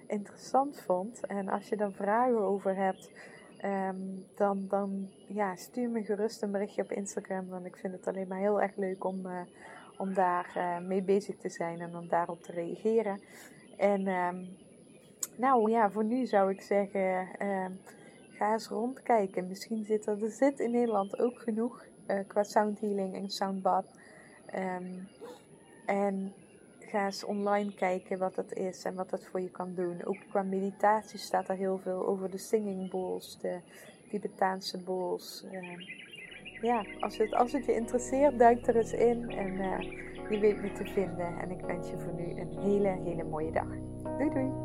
interessant 0.08 0.82
vond. 0.82 1.26
En 1.26 1.50
als 1.50 1.70
je 1.70 1.76
dan 1.76 1.94
vragen 1.94 2.38
over 2.38 2.76
hebt, 2.76 3.12
um, 3.64 4.26
dan, 4.36 4.66
dan 4.68 5.10
ja, 5.28 5.56
stuur 5.56 5.90
me 5.90 6.04
gerust 6.04 6.42
een 6.42 6.52
berichtje 6.52 6.82
op 6.82 6.92
Instagram. 6.92 7.48
Want 7.48 7.66
ik 7.66 7.78
vind 7.78 7.94
het 7.94 8.08
alleen 8.08 8.28
maar 8.28 8.40
heel 8.40 8.62
erg 8.62 8.76
leuk 8.76 9.04
om, 9.04 9.26
uh, 9.26 9.42
om 9.98 10.14
daar 10.14 10.82
mee 10.88 11.02
bezig 11.02 11.38
te 11.38 11.50
zijn 11.50 11.80
en 11.80 11.96
om 11.96 12.08
daarop 12.08 12.44
te 12.44 12.52
reageren. 12.52 13.22
En 13.78 14.08
um, 14.08 14.48
nou 15.38 15.72
ja, 15.72 15.92
voor 15.92 16.04
nu 16.04 16.26
zou 16.26 16.52
ik 16.52 16.62
zeggen 16.62 17.28
ehm, 17.38 17.72
ga 18.36 18.52
eens 18.52 18.68
rondkijken. 18.68 19.48
Misschien 19.48 19.86
zit 19.86 20.06
er, 20.06 20.24
er 20.24 20.32
zit 20.32 20.60
in 20.60 20.72
Nederland 20.72 21.20
ook 21.20 21.40
genoeg 21.40 21.86
uh, 22.08 22.20
qua 22.28 22.44
sound 22.44 22.80
healing 22.80 23.16
en 23.16 23.30
soundbath. 23.30 23.88
Um, 24.56 25.08
en 25.86 26.34
ga 26.80 27.06
eens 27.06 27.24
online 27.24 27.74
kijken 27.74 28.18
wat 28.18 28.36
dat 28.36 28.54
is 28.54 28.84
en 28.84 28.96
wat 28.96 29.10
dat 29.10 29.26
voor 29.26 29.42
je 29.42 29.52
kan 29.52 29.74
doen. 29.76 30.06
Ook 30.06 30.18
qua 30.30 30.44
meditatie 30.44 31.20
staat 31.20 31.50
er 31.50 31.56
heel 31.56 31.78
veel 31.78 32.08
over 32.08 32.32
de 32.32 32.38
singing 32.38 32.90
bowls, 32.90 33.40
de 33.40 33.60
Tibetaanse 34.10 34.84
bowls. 34.84 35.46
Uh, 35.52 35.78
ja, 36.62 36.86
als 37.00 37.18
het, 37.18 37.34
als 37.34 37.52
het 37.52 37.66
je 37.66 37.74
interesseert, 37.74 38.40
duik 38.40 38.68
er 38.68 38.76
eens 38.76 38.94
in 38.94 39.30
en 39.30 39.54
uh, 39.54 39.80
je 40.30 40.40
weet 40.40 40.62
me 40.62 40.72
te 40.72 40.86
vinden. 40.86 41.40
En 41.40 41.52
ik 41.52 41.62
wens 41.62 41.90
je 41.90 41.98
voor 41.98 42.14
nu 42.14 42.40
een 42.40 42.60
hele, 42.60 43.00
hele 43.04 43.24
mooie 43.24 43.52
dag. 43.52 43.68
Doei 44.18 44.30
doei! 44.30 44.65